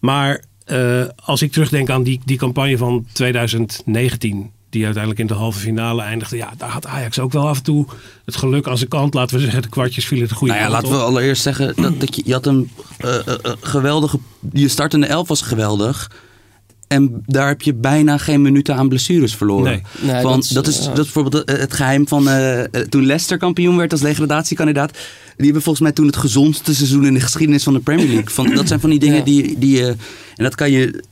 maar 0.00 0.44
eh, 0.64 1.04
als 1.24 1.42
ik 1.42 1.52
terugdenk 1.52 1.90
aan 1.90 2.02
die, 2.02 2.20
die 2.24 2.36
campagne 2.36 2.76
van 2.76 3.06
2019. 3.12 4.50
Die 4.70 4.84
uiteindelijk 4.84 5.22
in 5.22 5.26
de 5.26 5.34
halve 5.34 5.58
finale 5.58 6.02
eindigde. 6.02 6.36
Ja, 6.36 6.52
daar 6.56 6.68
had 6.68 6.86
Ajax 6.86 7.18
ook 7.18 7.32
wel 7.32 7.48
af 7.48 7.56
en 7.56 7.62
toe 7.62 7.86
het 8.24 8.36
geluk 8.36 8.68
aan 8.68 8.76
zijn 8.78 8.88
kant. 8.88 9.14
Laten 9.14 9.36
we 9.36 9.42
zeggen, 9.42 9.62
de 9.62 9.68
kwartjes 9.68 10.06
vielen 10.06 10.28
de 10.28 10.34
goede 10.34 10.52
Nou 10.52 10.64
ja, 10.64 10.70
kant 10.70 10.82
laten 10.82 10.98
we 10.98 11.04
allereerst 11.04 11.42
zeggen 11.42 11.74
dat, 11.76 12.00
dat 12.00 12.16
je, 12.16 12.22
je 12.24 12.32
had 12.32 12.46
een 12.46 12.70
eh, 12.98 13.26
eh, 13.26 13.34
geweldige. 13.60 14.18
Je 14.52 14.68
startende 14.68 15.06
elf 15.06 15.28
was 15.28 15.42
geweldig. 15.42 16.10
En 16.90 17.22
daar 17.26 17.48
heb 17.48 17.62
je 17.62 17.74
bijna 17.74 18.18
geen 18.18 18.42
minuten 18.42 18.74
aan 18.76 18.88
blessures 18.88 19.34
verloren. 19.34 19.64
Nee. 19.64 20.12
Nee, 20.12 20.22
Van, 20.22 20.30
dat 20.32 20.42
is, 20.44 20.48
dat, 20.48 20.66
is, 20.66 20.76
ja. 20.78 20.84
dat 20.84 20.98
is 20.98 21.12
bijvoorbeeld 21.12 21.44
eh, 21.44 21.58
het 21.58 21.72
geheim 21.72 22.08
van 22.08 22.28
eh, 22.28 22.60
eh, 22.60 22.68
toen 22.88 23.06
Leicester 23.06 23.38
kampioen 23.38 23.76
werd 23.76 23.92
als 23.92 24.00
degradatiekandidaat. 24.00 24.90
Die 25.36 25.44
hebben 25.44 25.62
volgens 25.62 25.84
mij 25.84 25.92
toen 25.92 26.06
het 26.06 26.16
gezondste 26.16 26.74
seizoen 26.74 27.06
in 27.06 27.14
de 27.14 27.20
geschiedenis 27.20 27.62
van 27.62 27.72
de 27.72 27.80
Premier 27.80 28.06
League. 28.06 28.30
Van, 28.30 28.54
dat 28.54 28.68
zijn 28.68 28.80
van 28.80 28.90
die 28.90 28.98
dingen 28.98 29.16
Ja. 29.16 29.24
die, 29.24 29.58
die 29.58 29.76
je. 29.76 29.86
en 30.36 30.44
dat 30.44 30.54
kan 30.54 30.70
je. 30.70 31.04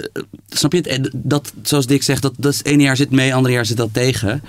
snap 0.49 0.73
je 0.73 0.79
het? 0.79 0.87
En 0.87 1.11
Dat, 1.15 1.53
zoals 1.63 1.87
Dick 1.87 2.03
zegt, 2.03 2.23
dat, 2.23 2.35
dat 2.37 2.53
is 2.53 2.63
ene 2.63 2.83
jaar 2.83 2.97
zit 2.97 3.11
mee, 3.11 3.35
andere 3.35 3.55
jaar 3.55 3.67
zit 3.67 3.77
dat 3.77 3.93
tegen. 3.93 4.43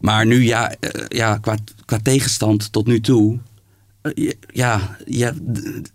Maar 0.00 0.26
nu, 0.26 0.44
ja, 0.44 0.74
ja 1.08 1.36
qua, 1.38 1.56
qua 1.84 1.98
tegenstand 2.02 2.72
tot 2.72 2.86
nu 2.86 3.00
toe. 3.00 3.38
Eh, 4.14 4.32
Ja, 4.52 4.96
ja, 5.06 5.32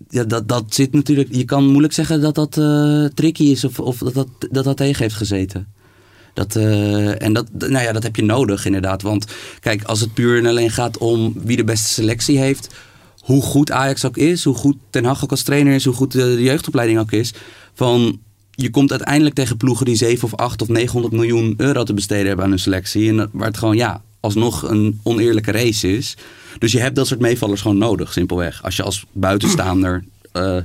ja 0.09 0.23
dat, 0.23 0.47
dat 0.47 0.63
zit 0.67 0.93
natuurlijk. 0.93 1.27
Je 1.31 1.45
kan 1.45 1.65
moeilijk 1.65 1.93
zeggen 1.93 2.21
dat 2.21 2.35
dat 2.35 2.57
eh, 2.57 3.05
tricky 3.05 3.43
is 3.43 3.63
of, 3.63 3.79
of 3.79 3.97
dat, 3.97 4.13
dat, 4.13 4.27
dat 4.51 4.63
dat 4.63 4.77
tegen 4.77 5.01
heeft 5.01 5.15
gezeten. 5.15 5.67
Dat, 6.33 6.55
eh, 6.55 7.21
en 7.21 7.33
dat, 7.33 7.47
nou 7.51 7.83
ja, 7.83 7.91
dat 7.91 8.03
heb 8.03 8.15
je 8.15 8.23
nodig 8.23 8.65
inderdaad. 8.65 9.01
Want 9.01 9.25
kijk, 9.59 9.83
als 9.83 9.99
het 9.99 10.13
puur 10.13 10.37
en 10.37 10.45
alleen 10.45 10.71
gaat 10.71 10.97
om 10.97 11.33
wie 11.43 11.57
de 11.57 11.63
beste 11.63 11.87
selectie 11.87 12.37
heeft. 12.37 12.75
Hoe 13.19 13.41
goed 13.41 13.71
Ajax 13.71 14.05
ook 14.05 14.17
is, 14.17 14.43
hoe 14.43 14.55
goed 14.55 14.77
Ten 14.89 15.05
Hag 15.05 15.23
ook 15.23 15.31
als 15.31 15.43
trainer 15.43 15.73
is, 15.73 15.85
hoe 15.85 15.93
goed 15.93 16.11
de, 16.11 16.35
de 16.35 16.43
jeugdopleiding 16.43 16.99
ook 16.99 17.11
is. 17.11 17.33
Van, 17.73 18.19
je 18.61 18.69
komt 18.69 18.91
uiteindelijk 18.91 19.35
tegen 19.35 19.57
ploegen 19.57 19.85
die 19.85 19.95
7 19.95 20.23
of 20.23 20.35
8 20.35 20.61
of 20.61 20.67
900 20.67 21.13
miljoen 21.13 21.53
euro 21.57 21.83
te 21.83 21.93
besteden 21.93 22.27
hebben 22.27 22.45
aan 22.45 22.51
hun 22.51 22.59
selectie. 22.59 23.09
En 23.09 23.29
waar 23.31 23.47
het 23.47 23.57
gewoon, 23.57 23.75
ja, 23.75 24.01
alsnog 24.19 24.69
een 24.69 24.99
oneerlijke 25.03 25.51
race 25.51 25.97
is. 25.97 26.17
Dus 26.59 26.71
je 26.71 26.79
hebt 26.79 26.95
dat 26.95 27.07
soort 27.07 27.19
meevallers 27.19 27.61
gewoon 27.61 27.77
nodig, 27.77 28.13
simpelweg. 28.13 28.63
Als 28.63 28.75
je 28.75 28.83
als 28.83 29.05
buitenstaander 29.11 30.03
eh 30.31 30.57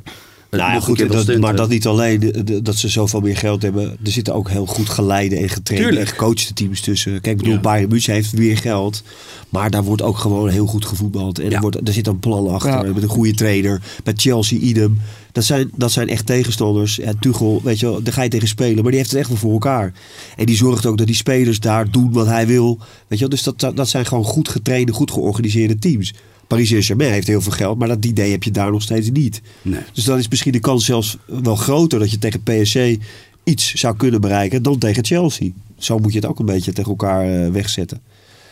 Nou 0.57 0.73
ja, 0.73 0.81
goed, 0.81 1.09
dat, 1.27 1.39
maar 1.39 1.57
dat 1.57 1.69
niet 1.69 1.87
alleen 1.87 2.21
de- 2.21 2.45
de- 2.45 2.63
dat 2.63 2.77
ze 2.77 2.89
zoveel 2.89 3.21
meer 3.21 3.37
geld 3.37 3.63
hebben. 3.63 3.85
Er 4.05 4.11
zitten 4.13 4.35
ook 4.35 4.51
heel 4.51 4.67
goed 4.67 4.89
geleide 4.89 5.37
en 5.37 5.49
getrainde 5.49 5.99
en 5.99 6.07
gecoachte 6.07 6.53
teams 6.55 6.81
tussen. 6.81 7.13
Kijk, 7.13 7.27
ik 7.27 7.37
bedoel, 7.37 7.53
Ja. 7.53 7.61
Bayern 7.61 7.89
München 7.89 8.13
heeft 8.15 8.31
weer 8.33 8.57
geld. 8.57 9.03
Maar 9.49 9.71
daar 9.71 9.85
wordt 9.85 10.03
ook 10.03 10.19
gewoon 10.19 10.49
heel 10.49 10.67
goed 10.67 10.85
gevoetbald. 10.87 11.39
En 11.39 11.49
Ja. 11.51 11.55
er, 11.57 11.61
wordt, 11.61 11.89
er 11.89 11.93
zit 11.93 12.07
een 12.07 12.19
plan 12.19 12.49
achter. 12.49 12.95
Met 12.95 13.03
een 13.03 13.09
goede 13.09 13.35
trainer. 13.35 13.81
Bij 14.05 14.13
Chelsea, 14.17 14.59
idem. 14.59 14.99
Dat 15.33 15.45
zijn, 15.45 15.71
dat 15.77 15.93
zijn 15.93 16.09
echt 16.09 16.27
tegenstanders. 16.27 16.97
Ja, 16.97 17.13
Tuchel, 17.21 17.61
weet 17.65 17.79
je 17.81 17.87
wel, 17.87 18.03
daar 18.03 18.13
ga 18.13 18.23
je 18.23 18.29
tegen 18.29 18.49
spelen. 18.49 18.75
Maar 18.83 18.91
die 18.91 18.97
heeft 19.01 19.11
het 19.11 19.19
echt 19.21 19.29
wel 19.29 19.39
voor 19.39 19.53
elkaar. 19.53 19.93
En 20.37 20.47
die 20.47 20.57
zorgt 20.57 20.87
ook 20.87 20.99
dat 20.99 21.07
die 21.07 21.17
spelers 21.17 21.61
daar 21.61 21.91
doen 21.91 22.13
wat 22.13 22.27
hij 22.27 22.47
wil. 22.47 22.79
Weet 22.79 23.19
je 23.19 23.27
wel, 23.29 23.29
dus 23.29 23.43
dat, 23.43 23.77
dat 23.77 23.89
zijn 23.89 24.07
gewoon 24.07 24.25
goed 24.25 24.49
getrainde, 24.49 24.93
goed 24.93 25.11
georganiseerde 25.11 25.79
teams. 25.79 26.15
Paris 26.47 26.69
Saint-Germain 26.69 27.13
heeft 27.13 27.27
heel 27.27 27.41
veel 27.41 27.53
geld, 27.53 27.79
maar 27.79 27.89
dat 27.89 28.05
idee 28.05 28.31
heb 28.31 28.43
je 28.43 28.51
daar 28.51 28.71
nog 28.71 28.83
steeds 28.83 29.11
niet. 29.11 29.43
Nee. 29.63 29.81
Dus 29.93 30.05
dan 30.05 30.19
is 30.19 30.29
misschien 30.29 30.53
de 30.53 30.61
kans 30.61 30.85
zelfs 30.85 31.17
wel 31.27 31.57
groter 31.57 31.99
dat 31.99 32.11
je 32.11 32.19
tegen 32.19 32.43
PSG 32.43 33.05
iets 33.45 33.75
zou 33.75 33.97
kunnen 33.97 34.21
bereiken 34.21 34.63
dan 34.63 34.79
tegen 34.79 35.05
Chelsea. 35.05 35.51
Zo 35.79 35.99
moet 35.99 36.13
je 36.13 36.19
het 36.19 36.29
ook 36.29 36.39
een 36.39 36.47
beetje 36.47 36.73
tegen 36.73 36.91
elkaar 36.91 37.45
eh, 37.45 37.51
wegzetten. 37.51 38.01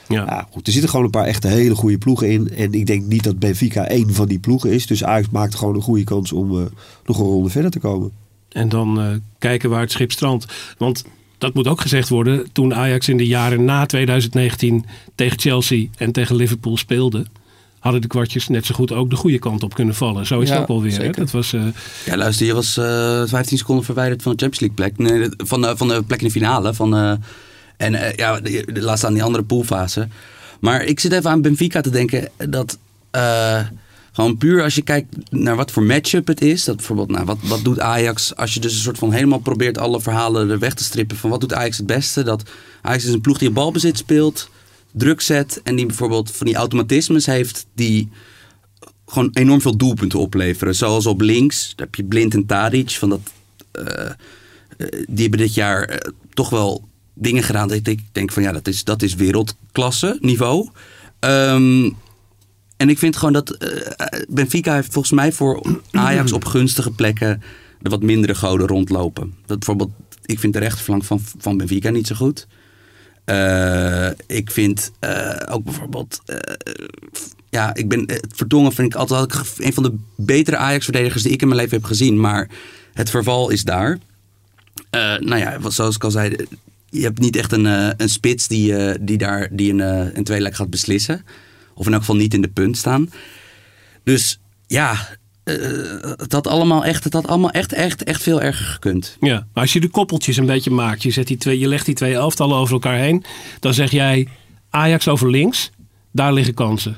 Ja. 0.08 0.24
Ja, 0.24 0.48
goed, 0.50 0.66
er 0.66 0.72
zitten 0.72 0.90
gewoon 0.90 1.04
een 1.04 1.10
paar 1.10 1.26
echte 1.26 1.48
hele 1.48 1.74
goede 1.74 1.98
ploegen 1.98 2.30
in. 2.30 2.50
En 2.50 2.72
ik 2.72 2.86
denk 2.86 3.04
niet 3.04 3.24
dat 3.24 3.38
Benfica 3.38 3.86
één 3.86 4.14
van 4.14 4.28
die 4.28 4.38
ploegen 4.38 4.70
is. 4.70 4.86
Dus 4.86 5.04
Ajax 5.04 5.30
maakt 5.30 5.54
gewoon 5.54 5.74
een 5.74 5.82
goede 5.82 6.04
kans 6.04 6.32
om 6.32 6.58
eh, 6.58 6.64
nog 7.04 7.18
een 7.18 7.24
ronde 7.24 7.50
verder 7.50 7.70
te 7.70 7.78
komen. 7.78 8.10
En 8.48 8.68
dan 8.68 9.00
eh, 9.00 9.10
kijken 9.38 9.70
waar 9.70 9.80
het 9.80 9.90
schip 9.90 10.12
strandt. 10.12 10.46
Want 10.78 11.04
dat 11.38 11.54
moet 11.54 11.68
ook 11.68 11.80
gezegd 11.80 12.08
worden. 12.08 12.52
Toen 12.52 12.74
Ajax 12.74 13.08
in 13.08 13.16
de 13.16 13.26
jaren 13.26 13.64
na 13.64 13.86
2019 13.86 14.84
tegen 15.14 15.38
Chelsea 15.38 15.86
en 15.96 16.12
tegen 16.12 16.36
Liverpool 16.36 16.76
speelde. 16.76 17.26
Hadden 17.84 18.02
de 18.02 18.08
kwartjes 18.08 18.48
net 18.48 18.66
zo 18.66 18.74
goed 18.74 18.92
ook 18.92 19.10
de 19.10 19.16
goede 19.16 19.38
kant 19.38 19.62
op 19.62 19.74
kunnen 19.74 19.94
vallen. 19.94 20.26
Zo 20.26 20.40
is 20.40 20.48
Ja, 20.48 20.54
het 20.54 20.62
ook 20.62 20.68
alweer. 20.68 21.02
Hè? 21.02 21.10
Dat 21.10 21.30
was, 21.30 21.52
eh, 21.52 21.62
Ja, 22.06 22.16
luister, 22.16 22.46
je 22.46 22.54
was 22.54 22.76
eh 22.76 23.22
15 23.26 23.58
seconden 23.58 23.84
verwijderd 23.84 24.22
van 24.22 24.32
de 24.36 24.38
Champions 24.44 24.76
League 24.76 24.94
plek. 24.96 25.18
Nee, 25.18 25.28
van, 25.36 25.60
de, 25.60 25.76
van 25.76 25.88
de 25.88 26.02
plek 26.02 26.20
in 26.20 26.26
de 26.26 26.32
finale. 26.32 26.74
Van, 26.74 26.96
eh, 26.96 27.12
en 27.76 27.94
eh, 27.94 28.16
ja, 28.16 28.40
laat 28.66 28.98
staan 28.98 29.12
die 29.12 29.22
andere 29.22 29.44
poolfase. 29.44 30.08
Maar 30.60 30.82
ik 30.84 31.00
zit 31.00 31.12
even 31.12 31.30
aan 31.30 31.42
Benfica 31.42 31.80
te 31.80 31.90
denken 31.90 32.28
dat... 32.48 32.78
eh, 33.10 33.60
gewoon 34.12 34.36
puur 34.36 34.62
als 34.62 34.74
je 34.74 34.82
kijkt 34.82 35.16
naar 35.30 35.56
wat 35.56 35.70
voor 35.70 35.82
matchup 35.82 36.26
het 36.26 36.40
is. 36.42 36.64
Dat 36.64 36.76
bijvoorbeeld, 36.76 37.10
nou, 37.10 37.24
wat, 37.24 37.38
wat 37.42 37.64
doet 37.64 37.80
Ajax 37.80 38.36
als 38.36 38.54
je 38.54 38.60
dus 38.60 38.74
een 38.74 38.80
soort 38.82 38.98
van 38.98 39.12
helemaal 39.12 39.38
probeert 39.38 39.78
alle 39.78 40.00
verhalen 40.00 40.50
er 40.50 40.58
weg 40.58 40.74
te 40.74 40.84
strippen. 40.84 41.16
Van 41.16 41.30
wat 41.30 41.40
doet 41.40 41.54
Ajax 41.54 41.76
het 41.76 41.86
beste? 41.86 42.22
Dat 42.22 42.42
Ajax 42.82 43.04
is 43.04 43.12
een 43.12 43.20
ploeg 43.20 43.38
die 43.38 43.48
op 43.48 43.54
balbezit 43.54 43.98
speelt, 43.98 44.50
druk 44.94 45.20
zet. 45.20 45.60
En 45.62 45.76
die 45.76 45.86
bijvoorbeeld 45.86 46.30
van 46.30 46.46
die 46.46 46.56
automatismes 46.56 47.26
heeft 47.26 47.66
die 47.74 48.08
gewoon 49.06 49.30
enorm 49.32 49.60
veel 49.60 49.76
doelpunten 49.76 50.18
opleveren. 50.18 50.74
Zoals 50.74 51.06
op 51.06 51.20
links, 51.20 51.72
daar 51.76 51.86
heb 51.86 51.94
je 51.94 52.04
Blind 52.04 52.34
en 52.34 52.46
Tadic. 52.46 52.90
Van 52.90 53.08
dat, 53.08 53.20
eh, 53.70 54.06
eh, 54.06 54.14
die 55.08 55.22
hebben 55.22 55.38
dit 55.38 55.54
jaar 55.54 55.82
eh, 55.82 56.12
toch 56.32 56.50
wel 56.50 56.88
dingen 57.14 57.42
gedaan 57.42 57.68
dat 57.68 57.86
ik 57.86 58.00
denk- 58.12 58.32
van 58.32 58.42
ja, 58.42 58.52
dat 58.52 58.68
is, 58.68 58.84
dat 58.84 59.02
is 59.02 59.14
wereldklasse 59.14 60.18
niveau. 60.20 60.68
Ehm, 61.18 61.90
en 62.76 62.88
ik 62.88 62.98
vind 62.98 63.16
gewoon 63.16 63.32
dat 63.32 63.56
Benfica 64.28 64.74
heeft 64.74 64.92
volgens 64.92 65.14
mij 65.14 65.32
voor 65.32 65.80
Ajax 65.90 66.32
op 66.32 66.44
gunstige 66.44 66.90
plekken 66.90 67.42
de 67.80 67.90
wat 67.90 68.02
mindere 68.02 68.34
goden 68.34 68.66
rondlopen. 68.66 69.34
Dat 69.46 69.58
bijvoorbeeld, 69.58 69.90
ik 70.24 70.38
vind 70.38 70.52
de 70.52 70.58
rechterflank 70.58 71.04
van, 71.04 71.20
van 71.38 71.56
Benfica 71.56 71.90
niet 71.90 72.06
zo 72.06 72.14
goed. 72.14 72.46
Eh, 73.24 74.08
ik 74.26 74.50
vind 74.50 74.92
eh, 75.00 75.40
ook 75.50 75.64
bijvoorbeeld. 75.64 76.20
eh, 76.26 76.38
ja, 77.50 77.74
ik 77.74 77.88
ben. 77.88 78.00
Het 78.00 78.26
Vertongen 78.34 78.72
vind 78.72 78.94
ik 78.94 79.00
altijd 79.00 79.58
een 79.58 79.72
van 79.72 79.82
de 79.82 79.96
betere 80.16 80.56
Ajax-verdedigers 80.56 81.22
die 81.22 81.32
ik 81.32 81.42
in 81.42 81.48
mijn 81.48 81.60
leven 81.60 81.76
heb 81.76 81.86
gezien. 81.86 82.20
Maar 82.20 82.48
het 82.92 83.10
verval 83.10 83.50
is 83.50 83.62
daar. 83.62 83.98
Nou 85.20 85.36
ja, 85.36 85.70
zoals 85.70 85.94
ik 85.94 86.04
al 86.04 86.10
zei. 86.10 86.36
Je 86.90 87.02
hebt 87.02 87.18
niet 87.18 87.36
echt 87.36 87.52
een, 87.52 87.64
een 88.02 88.08
spits 88.08 88.48
die, 88.48 88.74
die 89.04 89.18
daar 89.18 89.48
die 89.50 89.72
een, 89.72 90.16
een 90.16 90.24
tweelijk 90.24 90.54
gaat 90.54 90.70
beslissen. 90.70 91.24
Of 91.74 91.86
in 91.86 91.92
elk 91.92 92.00
geval 92.00 92.16
niet 92.16 92.34
in 92.34 92.42
de 92.42 92.48
punt 92.48 92.76
staan. 92.76 93.10
Dus 94.04 94.40
ja, 94.66 95.08
het 95.44 96.32
had 96.32 96.46
allemaal 96.46 96.84
echt, 96.84 97.04
het 97.04 97.12
had 97.12 97.26
allemaal 97.26 97.50
echt, 97.50 97.72
echt, 97.72 98.04
echt 98.04 98.22
veel 98.22 98.40
erger 98.42 98.66
gekund. 98.66 99.16
ja. 99.20 99.46
Maar 99.52 99.62
als 99.62 99.72
je 99.72 99.80
de 99.80 99.88
koppeltjes 99.88 100.36
een 100.36 100.46
beetje 100.46 100.70
maakt. 100.70 101.02
Je, 101.02 101.10
zet 101.10 101.26
die 101.26 101.36
twee, 101.36 101.58
je 101.58 101.68
legt 101.68 101.86
die 101.86 101.94
twee 101.94 102.14
elftallen 102.14 102.56
over 102.56 102.72
elkaar 102.74 102.98
heen. 102.98 103.24
Dan 103.60 103.74
zeg 103.74 103.90
jij 103.90 104.28
Ajax 104.70 105.08
over 105.08 105.30
links. 105.30 105.70
Daar 106.12 106.32
liggen 106.32 106.54
kansen. 106.54 106.96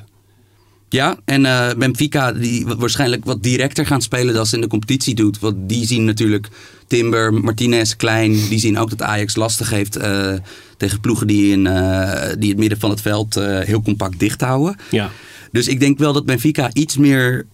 Ja, 0.89 1.17
en 1.25 1.45
eh, 1.45 1.73
Benfica 1.77 2.31
die 2.33 2.65
wa- 2.65 2.75
waarschijnlijk 2.75 3.25
wat 3.25 3.43
directer 3.43 3.85
gaan 3.85 4.01
spelen 4.01 4.33
dan 4.33 4.45
ze 4.45 4.55
in 4.55 4.61
de 4.61 4.67
competitie 4.67 5.15
doet. 5.15 5.39
Want 5.39 5.55
die 5.69 5.85
zien 5.85 6.05
natuurlijk 6.05 6.47
Timber, 6.87 7.33
Martinez, 7.33 7.95
Klein. 7.95 8.31
Die 8.31 8.59
zien 8.59 8.77
ook 8.77 8.89
dat 8.89 9.01
Ajax 9.01 9.35
lastig 9.35 9.69
heeft 9.69 9.95
eh, 9.95 10.33
tegen 10.77 10.99
ploegen 10.99 11.27
die, 11.27 11.51
in, 11.51 11.67
eh, 11.67 12.33
die 12.39 12.49
het 12.49 12.57
midden 12.59 12.79
van 12.79 12.89
het 12.89 13.01
veld 13.01 13.35
eh, 13.37 13.59
heel 13.59 13.81
compact 13.81 14.19
dicht 14.19 14.41
houden. 14.41 14.75
Ja. 14.91 15.11
Dus 15.51 15.67
ik 15.67 15.79
denk 15.79 15.97
wel 15.97 16.13
dat 16.13 16.25
Benfica 16.25 16.69
iets 16.73 16.97
meer, 16.97 17.37
eh, 17.39 17.45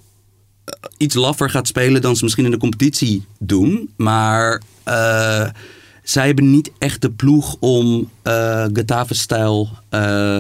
iets 0.98 1.16
laffer 1.16 1.50
gaat 1.50 1.68
spelen 1.68 2.02
dan 2.02 2.16
ze 2.16 2.24
misschien 2.24 2.46
in 2.46 2.52
de 2.52 2.58
competitie 2.58 3.26
doen. 3.40 3.90
Maar 3.96 4.62
eh, 4.84 5.48
zij 6.04 6.26
hebben 6.26 6.52
niet 6.52 6.72
echt 6.78 7.02
de 7.02 7.12
ploeg 7.12 7.56
om 7.60 8.10
eh 8.22 8.66
Getafe-stijl, 8.74 9.70
eh, 9.90 10.38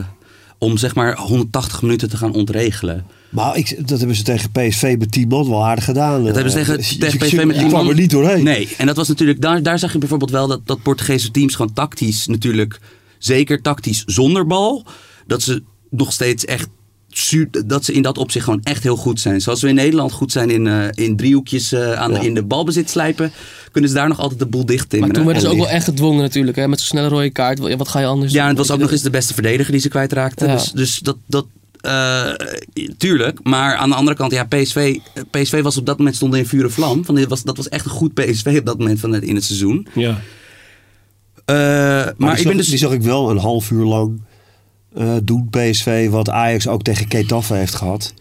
om 0.57 0.77
zeg 0.77 0.95
maar 0.95 1.17
180 1.17 1.81
minuten 1.81 2.09
te 2.09 2.17
gaan 2.17 2.33
ontregelen. 2.33 3.05
Maar 3.29 3.57
ik, 3.57 3.87
dat 3.87 3.97
hebben 3.97 4.15
ze 4.17 4.23
tegen 4.23 4.51
PSV 4.51 4.95
met 4.99 5.11
10 5.11 5.27
man 5.27 5.49
wel 5.49 5.65
aardig 5.65 5.83
gedaan. 5.83 6.23
Dat 6.23 6.35
hebben 6.35 6.51
ze 6.53 6.59
Eh, 6.59 6.65
tegen, 6.65 6.83
je- 6.99 7.17
PSV 7.25 7.43
met 7.45 7.57
die 7.57 7.67
kwam 7.67 7.89
er 7.89 7.95
niet 7.95 8.09
doorheen. 8.11 8.43
Nee, 8.43 8.69
en 8.77 8.85
dat 8.85 8.95
was 8.95 9.07
natuurlijk, 9.07 9.41
daar, 9.41 9.63
daar 9.63 9.79
zag 9.79 9.91
je 9.93 9.97
bijvoorbeeld 9.97 10.31
wel 10.31 10.47
dat, 10.47 10.61
dat 10.67 10.81
Portugese 10.81 11.31
teams 11.31 11.55
gewoon 11.55 11.73
tactisch 11.73 12.27
natuurlijk, 12.27 12.79
zeker 13.17 13.61
tactisch 13.61 14.03
zonder 14.05 14.47
bal, 14.47 14.85
dat 15.27 15.41
ze 15.41 15.63
nog 15.89 16.13
steeds 16.13 16.45
echt, 16.45 16.67
dat 17.65 17.85
ze 17.85 17.93
in 17.93 18.01
dat 18.01 18.17
opzicht 18.17 18.45
gewoon 18.45 18.59
echt 18.63 18.83
heel 18.83 18.95
goed 18.95 19.19
zijn. 19.19 19.41
Zoals 19.41 19.61
we 19.61 19.67
in 19.67 19.75
Nederland 19.75 20.11
goed 20.11 20.31
zijn 20.31 20.49
in, 20.49 20.67
eh, 20.67 20.85
in 20.93 21.15
driehoekjes 21.15 21.71
eh, 21.71 21.93
aan, 21.93 22.11
Ja. 22.11 22.19
in 22.19 22.33
de 22.33 22.43
balbezit 22.43 22.89
slijpen, 22.89 23.31
kunnen 23.71 23.89
ze 23.89 23.95
daar 23.95 24.07
nog 24.07 24.19
altijd 24.19 24.39
de 24.39 24.45
boel 24.45 24.65
dicht 24.65 24.79
Maar 24.81 24.89
timmeren. 24.89 25.15
toen 25.15 25.25
werden 25.25 25.41
ze 25.43 25.49
ook 25.49 25.57
wel 25.57 25.69
echt 25.69 25.83
gedwongen 25.85 26.21
natuurlijk. 26.21 26.57
Hè? 26.57 26.67
Met 26.67 26.79
zo'n 26.79 26.87
snelle 26.87 27.07
rode 27.07 27.29
kaart. 27.29 27.59
Ja, 27.67 27.75
wat 27.77 27.87
ga 27.87 27.99
je 27.99 28.05
anders 28.05 28.31
Ja, 28.31 28.37
en 28.39 28.47
doen? 28.47 28.57
het 28.57 28.67
was 28.67 28.75
ook 28.75 28.81
nog 28.81 28.91
eens 28.91 29.01
de 29.01 29.09
beste 29.09 29.33
verdediger 29.33 29.71
die 29.71 29.81
ze 29.81 29.89
kwijtraakten. 29.89 30.47
Ja. 30.47 30.53
Dus, 30.53 30.71
dus 30.71 30.99
dat, 30.99 31.17
dat 31.27 31.45
eh, 31.81 32.29
tuurlijk. 32.97 33.39
Maar 33.43 33.75
aan 33.75 33.89
de 33.89 33.95
andere 33.95 34.17
kant, 34.17 34.31
ja, 34.31 34.43
PSV, 34.43 34.97
PSV 35.31 35.61
was 35.61 35.77
op 35.77 35.85
dat 35.85 35.97
moment 35.97 36.15
stond 36.15 36.35
in 36.35 36.45
vuur 36.45 36.63
en 36.63 36.71
vlam. 36.71 37.05
Van, 37.05 37.15
dit 37.15 37.29
was, 37.29 37.43
dat 37.43 37.57
was 37.57 37.69
echt 37.69 37.85
een 37.85 37.91
goed 37.91 38.13
PSV 38.13 38.55
op 38.59 38.65
dat 38.65 38.77
moment 38.77 38.99
van 38.99 39.11
het, 39.13 39.23
in 39.23 39.35
het 39.35 39.43
seizoen. 39.43 39.87
Ja. 39.93 40.19
Eh, 41.45 41.55
Maar, 41.55 42.13
maar 42.17 42.29
die, 42.29 42.29
ik 42.29 42.35
zag, 42.37 42.43
ben 42.47 42.57
dus... 42.57 42.67
die 42.67 42.77
zag 42.77 42.91
ik 42.91 43.01
wel 43.01 43.29
een 43.29 43.37
half 43.37 43.71
uur 43.71 43.85
lang 43.85 44.21
eh, 44.95 45.13
doen 45.23 45.47
PSV 45.49 46.09
wat 46.09 46.29
Ajax 46.29 46.67
ook 46.67 46.83
tegen 46.83 47.07
Ketaffe 47.07 47.53
heeft 47.53 47.75
gehad. 47.75 48.13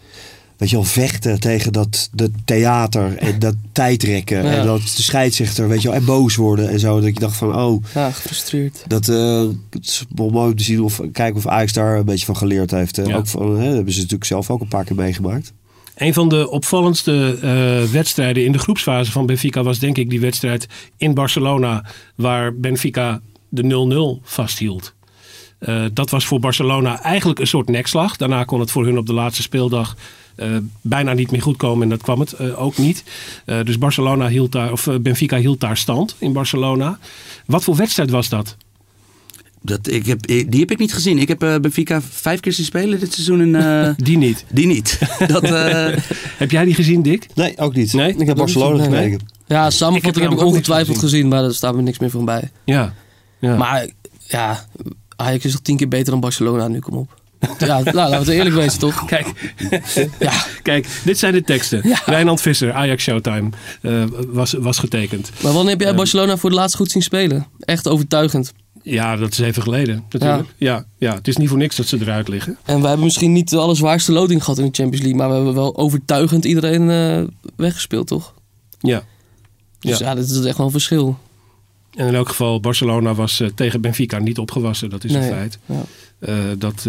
Weet 0.57 0.69
je 0.69 0.75
wel, 0.75 0.85
vechten 0.85 1.39
tegen 1.39 1.73
dat, 1.73 2.09
dat 2.11 2.29
theater 2.45 3.17
en 3.17 3.39
dat 3.39 3.55
tijdrekken. 3.71 4.43
Ja. 4.43 4.51
En 4.51 4.65
dat 4.65 4.81
de 4.81 5.01
scheidsrechter, 5.01 5.67
weet 5.67 5.81
je 5.81 5.87
wel, 5.87 5.97
en 5.97 6.05
boos 6.05 6.35
worden 6.35 6.69
en 6.69 6.79
zo. 6.79 6.95
Dat 6.99 7.13
je 7.13 7.19
dacht 7.19 7.35
van, 7.35 7.55
oh, 7.55 7.83
Ja, 7.93 8.11
gefrustreerd. 8.11 8.83
dat 8.87 9.07
eh, 9.07 9.41
het 9.69 9.85
is 9.85 10.03
wel 10.15 10.29
mooi 10.29 10.49
om 10.51 10.57
te 10.57 10.63
zien 10.63 10.81
of 10.81 11.01
kijken 11.11 11.35
of 11.35 11.47
Ajax 11.47 11.73
daar 11.73 11.97
een 11.97 12.05
beetje 12.05 12.25
van 12.25 12.37
geleerd 12.37 12.71
heeft. 12.71 12.97
Eh, 12.97 13.05
Ja. 13.05 13.15
Ook 13.15 13.27
van, 13.27 13.57
hè, 13.57 13.65
dat 13.65 13.73
hebben 13.75 13.93
ze 13.93 13.97
natuurlijk 13.99 14.25
zelf 14.25 14.49
ook 14.49 14.61
een 14.61 14.67
paar 14.67 14.83
keer 14.83 14.95
meegemaakt. 14.95 15.53
Een 15.95 16.13
van 16.13 16.29
de 16.29 16.49
opvallendste 16.49 17.37
eh, 17.41 17.91
wedstrijden 17.91 18.45
in 18.45 18.51
de 18.51 18.59
groepsfase 18.59 19.11
van 19.11 19.25
Benfica 19.25 19.63
was 19.63 19.79
denk 19.79 19.97
ik 19.97 20.09
die 20.09 20.19
wedstrijd 20.19 20.67
in 20.97 21.13
Barcelona 21.13 21.85
waar 22.15 22.55
Benfica 22.55 23.21
de 23.49 23.63
0-0 23.63 24.21
vasthield. 24.23 24.93
Eh, 25.65 25.85
dat 25.93 26.09
was 26.09 26.25
voor 26.25 26.39
Barcelona 26.39 27.01
eigenlijk 27.01 27.39
een 27.39 27.47
soort 27.47 27.69
nekslag. 27.69 28.17
Daarna 28.17 28.43
kon 28.43 28.59
het 28.59 28.71
voor 28.71 28.85
hun 28.85 28.97
op 28.97 29.05
de 29.05 29.13
laatste 29.13 29.41
speeldag 29.41 29.95
eh, 30.35 30.49
bijna 30.81 31.13
niet 31.13 31.31
meer 31.31 31.41
goed 31.41 31.57
komen 31.57 31.83
en 31.83 31.89
dat 31.89 32.01
kwam 32.01 32.19
het 32.19 32.33
eh, 32.33 32.61
ook 32.61 32.77
niet. 32.77 33.03
Eh, 33.45 33.63
dus 33.63 33.77
Barcelona 33.77 34.27
hield 34.27 34.51
daar, 34.51 34.71
of 34.71 34.87
Benfica 35.01 35.37
hield 35.37 35.59
daar 35.59 35.77
stand 35.77 36.15
in 36.19 36.33
Barcelona. 36.33 36.99
Wat 37.45 37.63
voor 37.63 37.75
wedstrijd 37.75 38.09
was 38.09 38.29
dat? 38.29 38.57
Dat, 39.65 39.87
ik 39.87 40.05
heb, 40.05 40.27
die 40.27 40.59
heb 40.59 40.71
ik 40.71 40.77
niet 40.77 40.93
gezien. 40.93 41.17
Ik 41.17 41.27
heb 41.27 41.43
eh, 41.43 41.55
Benfica 41.55 42.01
vijf 42.01 42.39
keer 42.39 42.53
zien 42.53 42.65
spelen 42.65 42.99
dit 42.99 43.13
seizoen 43.13 43.41
en 43.41 43.85
eh, 43.85 43.93
Die 44.05 44.17
niet. 44.17 44.45
die 44.49 44.67
niet. 44.67 44.99
dat, 45.27 45.43
eh, 45.43 45.97
Heb 46.37 46.51
jij 46.51 46.65
die 46.65 46.73
gezien, 46.73 47.01
Dick? 47.01 47.27
Nee, 47.35 47.57
ook 47.57 47.75
niet. 47.75 47.93
Nee? 47.93 48.09
Ik 48.09 48.19
heb 48.19 48.29
ook 48.29 48.35
Barcelona 48.35 48.87
nee. 48.87 49.03
gekeken. 49.03 49.27
Ja, 49.47 49.69
samenvatting 49.69 50.23
heb 50.23 50.33
heb 50.33 50.41
ik, 50.41 50.45
ongetwijfeld 50.45 50.97
gezien. 50.97 51.09
gezien. 51.09 51.27
Maar 51.27 51.41
daar 51.41 51.53
staat 51.53 51.75
me 51.75 51.81
niks 51.81 51.99
meer 51.99 52.09
van 52.09 52.25
bij. 52.25 52.51
Ja. 52.63 52.93
ja. 53.39 53.55
Maar 53.55 53.87
ja, 54.19 54.65
Ajax 55.23 55.45
is 55.45 55.51
toch 55.51 55.61
tien 55.61 55.77
keer 55.77 55.87
beter 55.87 56.11
dan 56.11 56.19
Barcelona 56.19 56.67
nu, 56.67 56.79
kom 56.79 56.97
op. 56.97 57.21
Ja, 57.57 57.79
nou, 57.79 57.93
laten 57.93 58.11
we 58.11 58.15
het 58.17 58.27
eerlijk 58.27 58.55
wezen, 58.55 58.79
toch? 58.79 59.05
Kijk, 59.13 59.55
Ja, 60.19 60.43
Kijk, 60.61 60.87
dit 61.03 61.19
zijn 61.19 61.33
de 61.33 61.43
teksten. 61.43 61.81
Ja. 61.83 62.01
Rijnald 62.05 62.41
Visser, 62.41 62.73
Ajax 62.73 63.03
Showtime, 63.03 63.49
eh, 63.81 64.03
was, 64.27 64.53
was 64.53 64.77
getekend. 64.79 65.31
maar 65.43 65.53
wanneer 65.53 65.71
heb 65.71 65.81
jij 65.81 65.95
Barcelona 65.95 66.37
voor 66.37 66.49
het 66.49 66.59
laatst 66.59 66.75
goed 66.75 66.91
zien 66.91 67.01
spelen? 67.01 67.47
Echt 67.59 67.87
overtuigend. 67.87 68.53
Ja, 68.81 69.15
dat 69.15 69.31
is 69.31 69.39
even 69.39 69.63
geleden 69.63 70.03
natuurlijk. 70.09 70.53
Ja. 70.57 70.85
Ja, 70.97 71.13
het 71.15 71.27
is 71.27 71.37
niet 71.37 71.49
voor 71.49 71.57
niks 71.57 71.75
dat 71.75 71.87
ze 71.87 71.97
eruit 72.01 72.27
liggen. 72.27 72.57
En 72.65 72.81
we 72.81 72.87
hebben 72.87 73.05
misschien 73.05 73.31
niet 73.31 73.49
de 73.49 73.57
allerzwaarste 73.57 74.11
loting 74.11 74.43
gehad 74.43 74.59
in 74.59 74.65
de 74.65 74.71
Champions 74.73 75.01
League. 75.05 75.15
Maar 75.19 75.29
we 75.29 75.35
hebben 75.35 75.53
wel 75.53 75.77
overtuigend 75.77 76.45
iedereen 76.45 76.89
eh, 76.89 77.23
weggespeeld, 77.55 78.07
toch? 78.07 78.33
Ja. 78.79 79.03
Dus 79.79 79.97
Ja. 79.97 80.05
ja, 80.07 80.15
dat 80.15 80.29
is 80.29 80.45
echt 80.45 80.57
wel 80.57 80.65
een 80.65 80.71
verschil. 80.71 81.17
En 81.95 82.07
in 82.07 82.15
elk 82.15 82.29
geval, 82.29 82.59
Barcelona 82.59 83.13
was 83.13 83.39
eh, 83.39 83.47
tegen 83.55 83.81
Benfica 83.81 84.19
niet 84.19 84.37
opgewassen. 84.37 84.89
Dat 84.89 85.03
is 85.03 85.13
een 85.13 85.23
feit. 85.23 85.59
Ja. 85.65 85.83
Eh, 86.19 86.35
dat, 86.57 86.87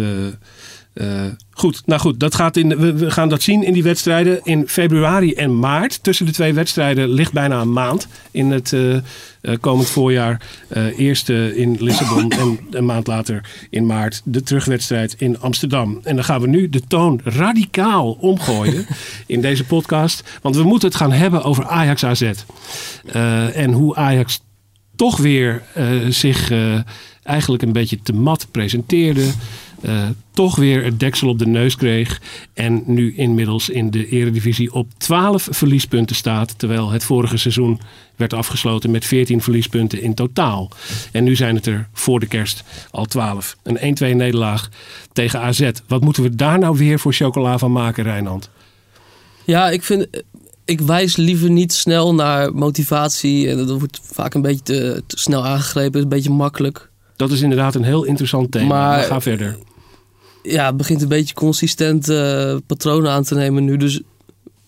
eh, 0.93 1.25
goed, 1.51 1.81
nou 1.85 2.01
goed, 2.01 2.19
dat 2.19 2.35
gaat 2.35 2.57
in, 2.57 2.77
we, 2.77 2.93
we 2.93 3.11
gaan 3.11 3.29
dat 3.29 3.41
zien 3.41 3.63
in 3.63 3.73
die 3.73 3.83
wedstrijden. 3.83 4.39
In 4.43 4.67
februari 4.67 5.33
en 5.33 5.59
maart, 5.59 6.03
tussen 6.03 6.25
de 6.25 6.31
twee 6.31 6.53
wedstrijden, 6.53 7.09
ligt 7.09 7.33
bijna 7.33 7.61
een 7.61 7.73
maand 7.73 8.07
in 8.31 8.51
het 8.51 8.75
komend 9.59 9.87
voorjaar. 9.87 10.41
Eerst 10.97 11.29
in 11.29 11.77
Lissabon 11.79 12.31
en 12.31 12.59
een 12.71 12.85
maand 12.85 13.07
later 13.07 13.49
in 13.69 13.85
maart 13.85 14.21
de 14.23 14.43
terugwedstrijd 14.43 15.15
in 15.17 15.39
Amsterdam. 15.39 15.99
En 16.03 16.15
dan 16.15 16.23
gaan 16.23 16.41
we 16.41 16.47
nu 16.47 16.69
de 16.69 16.81
toon 16.87 17.19
radicaal 17.23 18.11
omgooien 18.11 18.85
in 19.25 19.41
deze 19.41 19.65
podcast. 19.65 20.39
Want 20.41 20.55
we 20.55 20.63
moeten 20.63 20.87
het 20.87 20.97
gaan 20.97 21.11
hebben 21.11 21.43
over 21.43 21.65
Ajax 21.65 22.05
AZ. 22.05 22.31
En 23.53 23.71
hoe 23.71 23.95
Ajax 23.95 24.39
toch 24.95 25.17
weer 25.17 25.61
eh, 25.73 25.87
zich 26.09 26.51
eh, 26.51 26.79
eigenlijk 27.23 27.63
een 27.63 27.71
beetje 27.71 27.99
te 28.03 28.13
mat 28.13 28.47
presenteerde. 28.51 29.31
Eh, 29.81 30.09
toch 30.31 30.55
weer 30.55 30.83
het 30.83 30.99
deksel 30.99 31.29
op 31.29 31.39
de 31.39 31.47
neus 31.47 31.75
kreeg. 31.75 32.21
En 32.53 32.83
nu 32.85 33.15
inmiddels 33.15 33.69
in 33.69 33.91
de 33.91 34.07
Eredivisie 34.07 34.73
op 34.73 34.87
12 34.97 35.47
verliespunten 35.51 36.15
staat. 36.15 36.59
Terwijl 36.59 36.89
het 36.89 37.03
vorige 37.03 37.37
seizoen 37.37 37.79
werd 38.15 38.33
afgesloten 38.33 38.91
met 38.91 39.05
14 39.05 39.41
verliespunten 39.41 40.01
in 40.01 40.13
totaal. 40.13 40.69
En 41.11 41.23
nu 41.23 41.35
zijn 41.35 41.55
het 41.55 41.65
er 41.65 41.87
voor 41.93 42.19
de 42.19 42.25
kerst 42.25 42.63
al 42.91 43.05
12. 43.05 43.57
Een 43.63 43.97
1-2 44.13 44.15
nederlaag 44.15 44.69
tegen 45.13 45.39
AZ. 45.39 45.71
Wat 45.87 46.01
moeten 46.01 46.23
we 46.23 46.35
daar 46.35 46.59
nou 46.59 46.77
weer 46.77 46.99
voor 46.99 47.13
chocola 47.13 47.57
van 47.57 47.71
maken, 47.71 48.03
Rijnand? 48.03 48.49
Ja, 49.43 49.69
ik 49.69 49.83
vind. 49.83 50.07
Ik 50.65 50.81
wijs 50.81 51.15
liever 51.15 51.49
niet 51.49 51.73
snel 51.73 52.13
naar 52.15 52.53
motivatie. 52.53 53.49
En 53.49 53.57
dat 53.57 53.79
wordt 53.79 53.99
vaak 54.03 54.33
een 54.33 54.41
beetje 54.41 54.63
te, 54.63 55.03
te 55.07 55.17
snel 55.17 55.45
aangegrepen. 55.45 56.01
Een 56.01 56.09
beetje 56.09 56.29
makkelijk. 56.29 56.89
Dat 57.15 57.31
is 57.31 57.41
inderdaad 57.41 57.75
een 57.75 57.83
heel 57.83 58.03
interessant 58.03 58.51
thema. 58.51 58.67
Maar- 58.67 58.97
Maar 58.97 59.03
ga 59.03 59.21
verder. 59.21 59.57
Ja, 60.43 60.65
het 60.65 60.77
begint 60.77 61.01
een 61.01 61.07
beetje 61.07 61.33
consistent 61.33 62.09
eh, 62.09 62.55
patronen 62.67 63.11
aan 63.11 63.23
te 63.23 63.35
nemen 63.35 63.65
nu. 63.65 63.77
Dus 63.77 64.01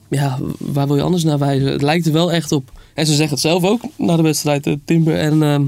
ja, 0.10 0.40
waar 0.58 0.88
wil 0.88 0.96
je 0.96 1.02
anders 1.02 1.24
naar 1.24 1.38
wijzen? 1.38 1.72
Het 1.72 1.82
lijkt 1.82 2.06
er 2.06 2.12
wel 2.14 2.32
echt 2.32 2.52
op. 2.52 2.72
En 2.94 3.06
ze 3.06 3.12
zeggen 3.14 3.30
het 3.32 3.40
zelf 3.40 3.64
ook 3.64 3.82
na 3.98 4.16
de 4.16 4.22
wedstrijd. 4.22 4.68
eh, 4.68 4.74
Timber 4.86 5.18
en 5.18 5.44
ehm 5.44 5.64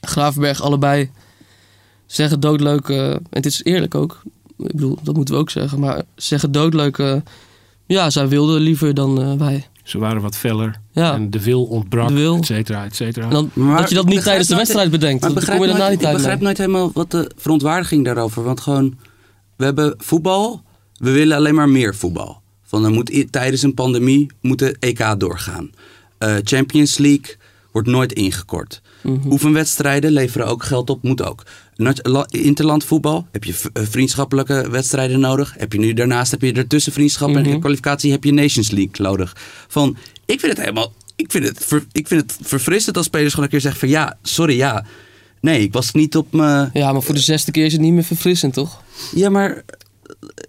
Gravenberg 0.00 0.60
allebei 0.62 1.10
zeggen 2.06 2.40
doodleuk. 2.40 2.88
eh, 2.88 3.10
en 3.10 3.20
dit 3.30 3.46
is 3.46 3.64
eerlijk 3.64 3.94
ook. 3.94 4.22
Ik 4.58 4.72
bedoel, 4.72 4.98
dat 5.02 5.16
moeten 5.16 5.34
we 5.34 5.40
ook 5.40 5.50
zeggen. 5.50 5.80
Maar 5.80 5.96
ze 5.96 6.02
zeggen 6.26 6.52
doodleuk. 6.52 6.98
Ja, 7.88 8.10
zij 8.10 8.28
wilden 8.28 8.60
liever 8.60 8.94
dan 8.94 9.20
eh, 9.22 9.32
wij. 9.32 9.66
Ze 9.82 9.98
waren 9.98 10.22
wat 10.22 10.36
feller. 10.36 10.80
Ja. 10.92 11.14
En 11.14 11.30
de 11.30 11.42
wil 11.42 11.64
ontbrak, 11.64 12.08
De 12.08 12.14
wil. 12.14 12.36
et 12.36 12.46
cetera, 12.46 12.84
et 12.84 12.96
cetera. 12.96 13.24
En 13.24 13.30
dan, 13.30 13.50
Maar 13.52 13.80
dat 13.80 13.88
je 13.88 13.94
dat 13.94 14.06
niet 14.06 14.22
tijdens 14.22 14.48
de 14.48 14.54
wedstrijd 14.56 14.90
bedenkt. 14.90 15.20
Maar 15.20 15.30
ik 15.30 15.36
Dan 15.36 15.44
begrijp, 15.44 15.58
kom 15.60 15.68
je 15.70 15.82
nooit, 15.82 16.00
niet 16.00 16.08
ik 16.08 16.14
begrijp 16.16 16.40
nooit 16.40 16.58
helemaal 16.58 16.90
wat 16.94 17.10
de 17.10 17.30
verontwaardiging 17.36 18.04
daarover. 18.04 18.42
Want 18.42 18.60
gewoon, 18.60 18.98
we 19.56 19.64
hebben 19.64 19.94
voetbal. 19.98 20.62
We 20.96 21.10
willen 21.10 21.36
alleen 21.36 21.54
maar 21.54 21.68
meer 21.68 21.94
voetbal. 21.94 22.40
Van 22.64 22.84
er 22.84 22.90
moet 22.90 23.26
tijdens 23.30 23.62
een 23.62 23.74
pandemie 23.74 24.30
moet 24.40 24.58
de 24.58 24.76
EK 24.78 25.14
doorgaan. 25.18 25.70
Eh, 26.18 26.34
Champions 26.42 26.98
League 26.98 27.36
wordt 27.72 27.88
nooit 27.88 28.12
ingekort. 28.12 28.80
Mhm. 29.02 29.30
Oefenwedstrijden 29.32 30.12
leveren 30.12 30.46
ook 30.46 30.64
geld 30.64 30.90
op, 30.90 31.02
moet 31.02 31.22
ook. 31.22 31.42
Interland 32.30 32.84
voetbal 32.84 33.26
heb 33.32 33.44
je 33.44 33.54
eh, 33.72 33.82
vriendschappelijke 33.90 34.68
wedstrijden 34.70 35.20
nodig. 35.20 35.54
Heb 35.58 35.72
je 35.72 35.78
nu 35.78 35.92
daarnaast 35.92 36.30
heb 36.30 36.42
je 36.42 36.52
ertussen 36.52 36.92
vriendschap 36.92 37.28
Mhm. 37.28 37.38
en 37.44 37.60
kwalificatie 37.60 38.10
heb 38.10 38.24
je 38.24 38.32
Nations 38.32 38.70
League 38.70 38.94
nodig. 39.06 39.36
Van, 39.68 39.96
ik 40.26 40.40
vind 40.40 40.52
het 40.52 40.60
helemaal, 40.60 40.92
ik 41.16 41.30
vind 41.30 41.44
het, 41.48 41.64
ver- 41.64 41.86
ik 41.92 42.08
vind 42.08 42.20
het 42.20 42.36
verfrissend 42.42 42.96
als 42.96 43.06
spelers 43.06 43.30
gewoon 43.30 43.44
een 43.44 43.50
keer 43.50 43.60
zeggen 43.60 43.80
van 43.80 43.88
ja, 43.88 44.18
sorry 44.22 44.56
ja. 44.56 44.84
Nee, 45.40 45.60
ik 45.62 45.72
was 45.72 45.92
niet 45.92 46.16
op 46.16 46.32
me. 46.32 46.68
Ja, 46.72 46.92
maar 46.92 47.02
voor 47.02 47.14
de 47.14 47.20
zesde 47.20 47.50
keer 47.50 47.64
is 47.64 47.72
het 47.72 47.80
niet 47.80 47.92
meer 47.92 48.04
verfrissend, 48.04 48.52
toch? 48.54 48.82
Ja, 49.14 49.30
maar 49.30 49.50
eh, 49.50 49.62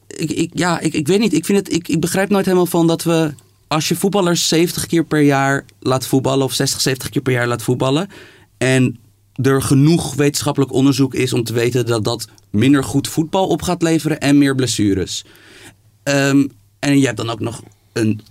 ik, 0.07 0.31
ik, 0.31 0.49
ja, 0.53 0.79
ik, 0.79 0.93
ik 0.93 1.07
weet 1.07 1.19
niet. 1.19 1.33
Ik, 1.33 1.45
vind 1.45 1.57
het, 1.57 1.73
ik, 1.73 1.87
ik 1.87 1.99
begrijp 1.99 2.29
nooit 2.29 2.45
helemaal 2.45 2.65
van 2.65 2.87
dat 2.87 3.03
we. 3.03 3.33
Als 3.69 3.87
je 3.87 3.95
voetballers 3.95 4.47
70 4.47 4.85
keer 4.85 5.03
per 5.03 5.21
jaar 5.21 5.65
laat 5.79 6.05
voetballen, 6.05 6.45
of 6.45 6.53
60, 6.53 6.81
70 6.81 7.09
keer 7.09 7.21
per 7.21 7.33
jaar 7.33 7.47
laat 7.47 7.61
voetballen. 7.63 8.09
En 8.57 8.97
er 9.41 9.61
genoeg 9.61 10.15
wetenschappelijk 10.15 10.71
onderzoek 10.73 11.13
is 11.13 11.33
om 11.33 11.43
te 11.43 11.53
weten 11.53 11.85
dat 11.85 12.03
dat 12.03 12.27
minder 12.49 12.83
goed 12.83 13.07
voetbal 13.07 13.47
op 13.47 13.61
gaat 13.61 13.81
leveren 13.81 14.19
en 14.19 14.37
meer 14.37 14.55
blessures. 14.55 15.25
Ehm, 16.03 16.47
en 16.79 16.99
je 16.99 17.05
hebt 17.05 17.17
dan 17.17 17.29
ook 17.29 17.39
nog 17.39 17.61
een, 17.93 18.21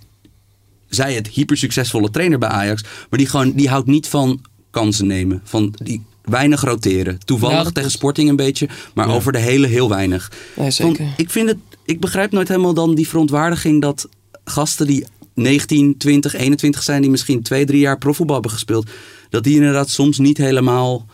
zij 0.89 1.13
het, 1.13 1.27
hypersuccesvolle 1.27 2.09
trainer 2.09 2.39
bij 2.39 2.49
Ajax. 2.49 2.83
Maar 3.09 3.19
die, 3.19 3.27
gewoon, 3.27 3.51
die 3.51 3.69
houdt 3.69 3.87
niet 3.87 4.07
van 4.07 4.41
kansen 4.69 5.07
nemen. 5.07 5.41
Van 5.43 5.73
die 5.83 6.03
weinig 6.21 6.61
roteren. 6.61 7.19
Toevallig 7.25 7.63
Ja, 7.63 7.71
tegen. 7.71 7.91
Sporting 7.91 8.29
een 8.29 8.35
beetje, 8.35 8.69
maar 8.93 9.07
Ja. 9.07 9.13
over 9.13 9.31
de 9.31 9.39
hele 9.39 9.67
heel 9.67 9.89
weinig. 9.89 10.31
Zeker. 10.67 11.13
ik, 11.17 11.29
vind 11.29 11.49
het, 11.49 11.57
ik 11.85 11.99
begrijp 11.99 12.31
nooit 12.31 12.47
helemaal 12.47 12.73
dan 12.73 12.95
die 12.95 13.07
verontwaardiging 13.07 13.81
dat 13.81 14.07
gasten 14.43 14.87
die 14.87 15.05
19, 15.41 15.97
20, 15.97 16.35
21 16.35 16.83
zijn, 16.83 17.01
die 17.01 17.11
misschien 17.11 17.41
twee, 17.41 17.65
drie 17.65 17.79
jaar 17.79 17.97
profvoetbal 17.97 18.35
hebben 18.35 18.53
gespeeld, 18.53 18.89
dat 19.29 19.43
die 19.43 19.55
inderdaad 19.55 19.89
soms 19.89 20.17
niet 20.17 20.37
helemaal 20.37 21.05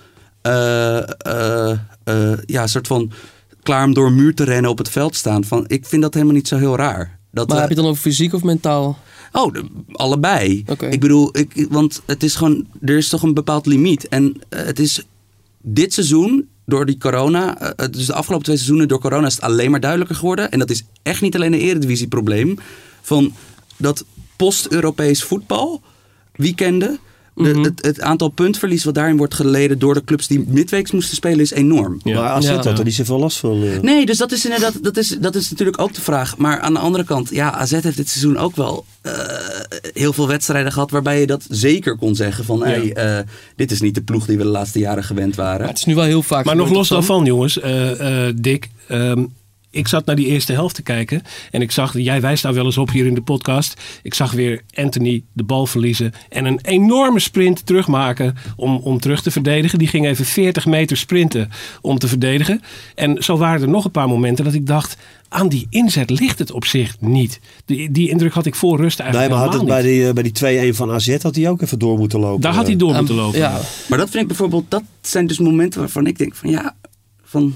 eh, 0.42 0.98
eh, 2.04 2.38
ja, 2.46 2.62
een 2.62 2.70
soort 2.70 2.88
van 2.88 3.12
klaar 3.64 3.86
om 3.86 3.94
door 3.94 4.08
een 4.08 4.16
muur 4.16 4.34
te 4.34 4.44
rennen 4.44 4.72
op 4.72 4.78
het 4.78 4.90
veld 4.90 5.16
staan. 5.16 5.44
Van, 5.44 5.66
ik 5.68 5.86
vind 5.86 6.02
dat 6.02 6.14
helemaal 6.14 6.36
niet 6.36 6.48
zo 6.48 6.58
heel 6.58 6.76
raar. 6.76 7.20
Dat, 7.32 7.48
Maar 7.48 7.58
heb 7.60 7.70
je 7.70 7.74
het 7.74 7.84
dan 7.84 7.92
over 7.92 8.02
fysiek 8.02 8.34
of 8.34 8.44
mentaal? 8.44 8.98
Oh, 9.32 9.54
de- 9.54 9.66
allebei. 9.92 10.64
Oké. 10.68 10.88
Ik 10.88 11.00
bedoel, 11.00 11.38
ik, 11.38 11.68
want 11.70 12.02
het 12.06 12.24
is 12.24 12.36
gewoon, 12.36 12.68
er 12.82 12.98
is 12.98 13.10
toch 13.10 13.24
een 13.24 13.34
bepaald 13.34 13.66
limiet. 13.66 14.08
En 14.08 14.42
het 14.50 14.80
is 14.80 15.02
dit 15.62 15.94
seizoen, 15.94 16.48
door 16.66 16.86
die 16.86 16.98
corona, 16.98 17.74
dus 17.92 18.06
de 18.06 18.14
afgelopen 18.14 18.46
twee 18.46 18.58
seizoenen 18.58 18.88
door 18.88 19.00
corona, 19.00 19.28
is 19.28 19.36
het 19.36 19.44
alleen 19.44 19.72
maar 19.72 19.80
duidelijker 19.80 20.16
geworden. 20.16 20.52
En 20.52 20.60
dat 20.60 20.70
is 20.70 20.84
echt 21.04 21.22
niet 21.22 21.36
alleen 21.36 21.54
een 21.54 21.60
eredivisie-probleem. 21.60 22.58
Van 23.02 23.34
dat 23.78 24.06
post-Europees 24.36 25.24
voetbal, 25.24 25.82
weekenden, 26.36 27.00
de- 27.36 27.42
Mhm. 27.44 27.64
het, 27.64 27.86
het 27.86 28.02
aantal 28.02 28.28
puntverlies 28.30 28.84
wat 28.84 28.94
daarin 28.94 29.18
wordt 29.18 29.34
geleden 29.34 29.80
door 29.80 29.94
de 29.94 30.04
clubs 30.04 30.28
die 30.28 30.46
midweeks 30.48 30.92
moesten 30.92 31.16
spelen, 31.16 31.40
is 31.40 31.52
enorm. 31.52 32.00
Ja. 32.04 32.20
Maar 32.22 32.30
AZ 32.30 32.48
Ja. 32.48 32.54
had 32.56 32.66
er 32.78 32.84
niet 32.84 32.94
zoveel 32.94 33.20
last 33.20 33.38
van. 33.38 33.64
eh. 33.64 33.80
Nee, 33.80 34.06
dus 34.06 34.18
dat 34.18 34.32
is 34.32 34.44
inderdaad, 34.46 34.84
dat 34.84 34.98
is, 34.98 35.08
dat 35.20 35.36
is 35.36 35.50
natuurlijk 35.50 35.82
ook 35.82 35.94
de 35.94 36.02
vraag. 36.02 36.38
Maar 36.38 36.60
aan 36.60 36.74
de 36.74 36.80
andere 36.80 37.04
kant, 37.04 37.30
ja, 37.30 37.52
AZ 37.54 37.72
heeft 37.72 37.96
dit 37.98 38.10
seizoen 38.10 38.38
ook 38.38 38.56
wel 38.56 38.86
eh, 39.02 39.12
heel 39.94 40.14
veel 40.14 40.28
wedstrijden 40.28 40.72
gehad 40.72 40.92
waarbij 40.92 41.20
je 41.20 41.28
dat 41.28 41.46
zeker 41.50 41.98
kon 41.98 42.16
zeggen 42.16 42.46
van, 42.46 42.64
hey, 42.64 42.94
eh, 42.94 43.20
dit 43.56 43.72
is 43.72 43.82
niet 43.82 43.96
de 43.96 44.02
ploeg 44.04 44.26
die 44.26 44.38
we 44.38 44.44
de 44.44 44.50
laatste 44.50 44.80
jaren 44.80 45.04
gewend 45.04 45.36
waren. 45.36 45.60
Maar 45.60 45.68
het 45.70 45.78
is 45.78 45.86
nu 45.86 45.96
wel 45.96 46.04
heel 46.04 46.24
vaak 46.24 46.46
Maar 46.46 46.56
nog 46.56 46.70
los 46.70 46.88
daarvan, 46.90 47.26
jongens, 47.26 47.60
eh, 47.60 48.28
eh, 48.28 48.36
Dick. 48.42 48.70
ehm, 48.88 49.26
ik 49.76 49.88
zat 49.88 50.06
naar 50.06 50.16
die 50.16 50.26
eerste 50.26 50.54
helft 50.54 50.76
te 50.76 50.82
kijken. 50.82 51.22
En 51.52 51.62
ik 51.62 51.72
zag, 51.72 51.98
jij 51.98 52.22
wijst 52.22 52.44
daar 52.44 52.54
wel 52.54 52.66
eens 52.66 52.78
op 52.78 52.92
hier 52.92 53.06
in 53.06 53.14
de 53.14 53.22
podcast. 53.22 53.82
Ik 54.04 54.14
zag 54.14 54.32
weer 54.32 54.62
Anthony 54.74 55.24
de 55.34 55.44
bal 55.44 55.66
verliezen. 55.66 56.14
En 56.30 56.46
een 56.46 56.60
enorme 56.62 57.20
sprint 57.20 57.66
terugmaken 57.66 58.36
om, 58.56 58.76
om 58.78 59.00
terug 59.00 59.22
te 59.22 59.32
verdedigen. 59.32 59.80
Die 59.80 59.88
ging 59.88 60.06
even 60.06 60.26
40 60.26 60.66
meter 60.66 60.98
sprinten 60.98 61.50
om 61.82 61.98
te 61.98 62.08
verdedigen. 62.08 62.62
En 62.96 63.24
zo 63.24 63.38
waren 63.38 63.62
er 63.62 63.70
nog 63.70 63.86
een 63.86 63.92
paar 63.92 64.08
momenten 64.08 64.46
dat 64.46 64.54
ik 64.54 64.68
dacht... 64.68 64.98
aan 65.30 65.50
die 65.50 65.68
inzet 65.70 66.10
ligt 66.10 66.40
het 66.40 66.52
op 66.52 66.66
zich 66.66 66.96
niet. 67.00 67.40
Die, 67.66 67.92
die 67.92 68.10
indruk 68.10 68.34
had 68.34 68.46
ik 68.46 68.56
voor 68.56 68.78
rust 68.78 68.98
Nee, 68.98 69.08
eigenlijk 69.08 69.36
maar 69.42 69.52
had 69.52 69.60
het 69.60 69.70
bij 69.70 69.82
die, 69.82 70.08
eh, 70.08 70.14
bij 70.14 70.24
die 70.24 70.72
2-1 70.74 70.76
van 70.76 70.92
AZ 70.92 71.22
had 71.22 71.36
hij 71.36 71.50
ook 71.50 71.62
even 71.62 71.80
door 71.80 71.98
moeten 71.98 72.20
lopen. 72.20 72.42
Daar 72.42 72.54
had 72.54 72.68
hij 72.68 72.76
door 72.76 72.90
Ehm, 72.90 72.98
moeten 72.98 73.16
lopen. 73.16 73.40
Ja, 73.40 73.60
Maar 73.90 73.98
dat 73.98 74.10
vind 74.10 74.22
ik 74.22 74.28
bijvoorbeeld, 74.28 74.66
dat 74.70 74.84
zijn 75.02 75.28
dus 75.28 75.40
momenten 75.40 75.80
waarvan 75.80 76.08
ik 76.08 76.18
denk 76.18 76.36
van, 76.36 76.50
ja, 76.50 76.76
van... 77.24 77.56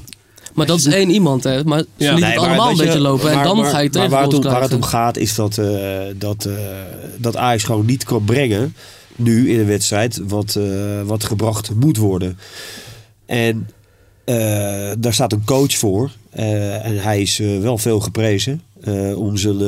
maar 0.59 0.67
dat 0.67 0.77
is 0.77 0.85
één 1.01 1.09
iemand, 1.09 1.43
hè. 1.43 1.63
Maar 1.63 1.79
ze 1.79 2.03
Ja. 2.03 2.13
Nee, 2.17 2.23
het 2.23 2.37
allemaal 2.37 2.69
een 2.69 2.75
je, 2.75 2.83
beetje 2.83 2.99
lopen. 2.99 3.31
En 3.31 3.43
dan 3.43 3.57
maar- 3.57 3.69
ga 3.69 3.79
je 3.79 3.83
maar 3.83 3.91
tegen 3.91 4.09
waar 4.09 4.23
het, 4.23 4.33
om, 4.33 4.43
waar 4.43 4.61
het 4.61 4.73
om 4.73 4.81
gaat 4.81 5.17
is 5.17 5.35
dat, 5.35 5.57
eh, 5.57 5.99
dat, 6.17 6.45
eh, 6.45 6.53
dat 7.17 7.37
Ajax 7.37 7.63
gewoon 7.63 7.85
niet 7.85 8.03
kan 8.03 8.23
brengen 8.23 8.75
nu 9.15 9.51
in 9.51 9.59
een 9.59 9.65
wedstrijd 9.65 10.21
wat, 10.27 10.55
eh, 10.55 11.01
wat 11.03 11.23
gebracht 11.23 11.71
moet 11.75 11.97
worden. 11.97 12.37
En 13.25 13.67
daar 14.99 15.13
staat 15.13 15.31
een 15.31 15.45
coach 15.45 15.77
voor. 15.77 16.11
en 16.31 16.97
hij 17.01 17.21
is 17.21 17.37
wel 17.37 17.77
veel 17.77 17.99
geprezen. 17.99 18.61
om, 19.15 19.37
zijn, 19.37 19.61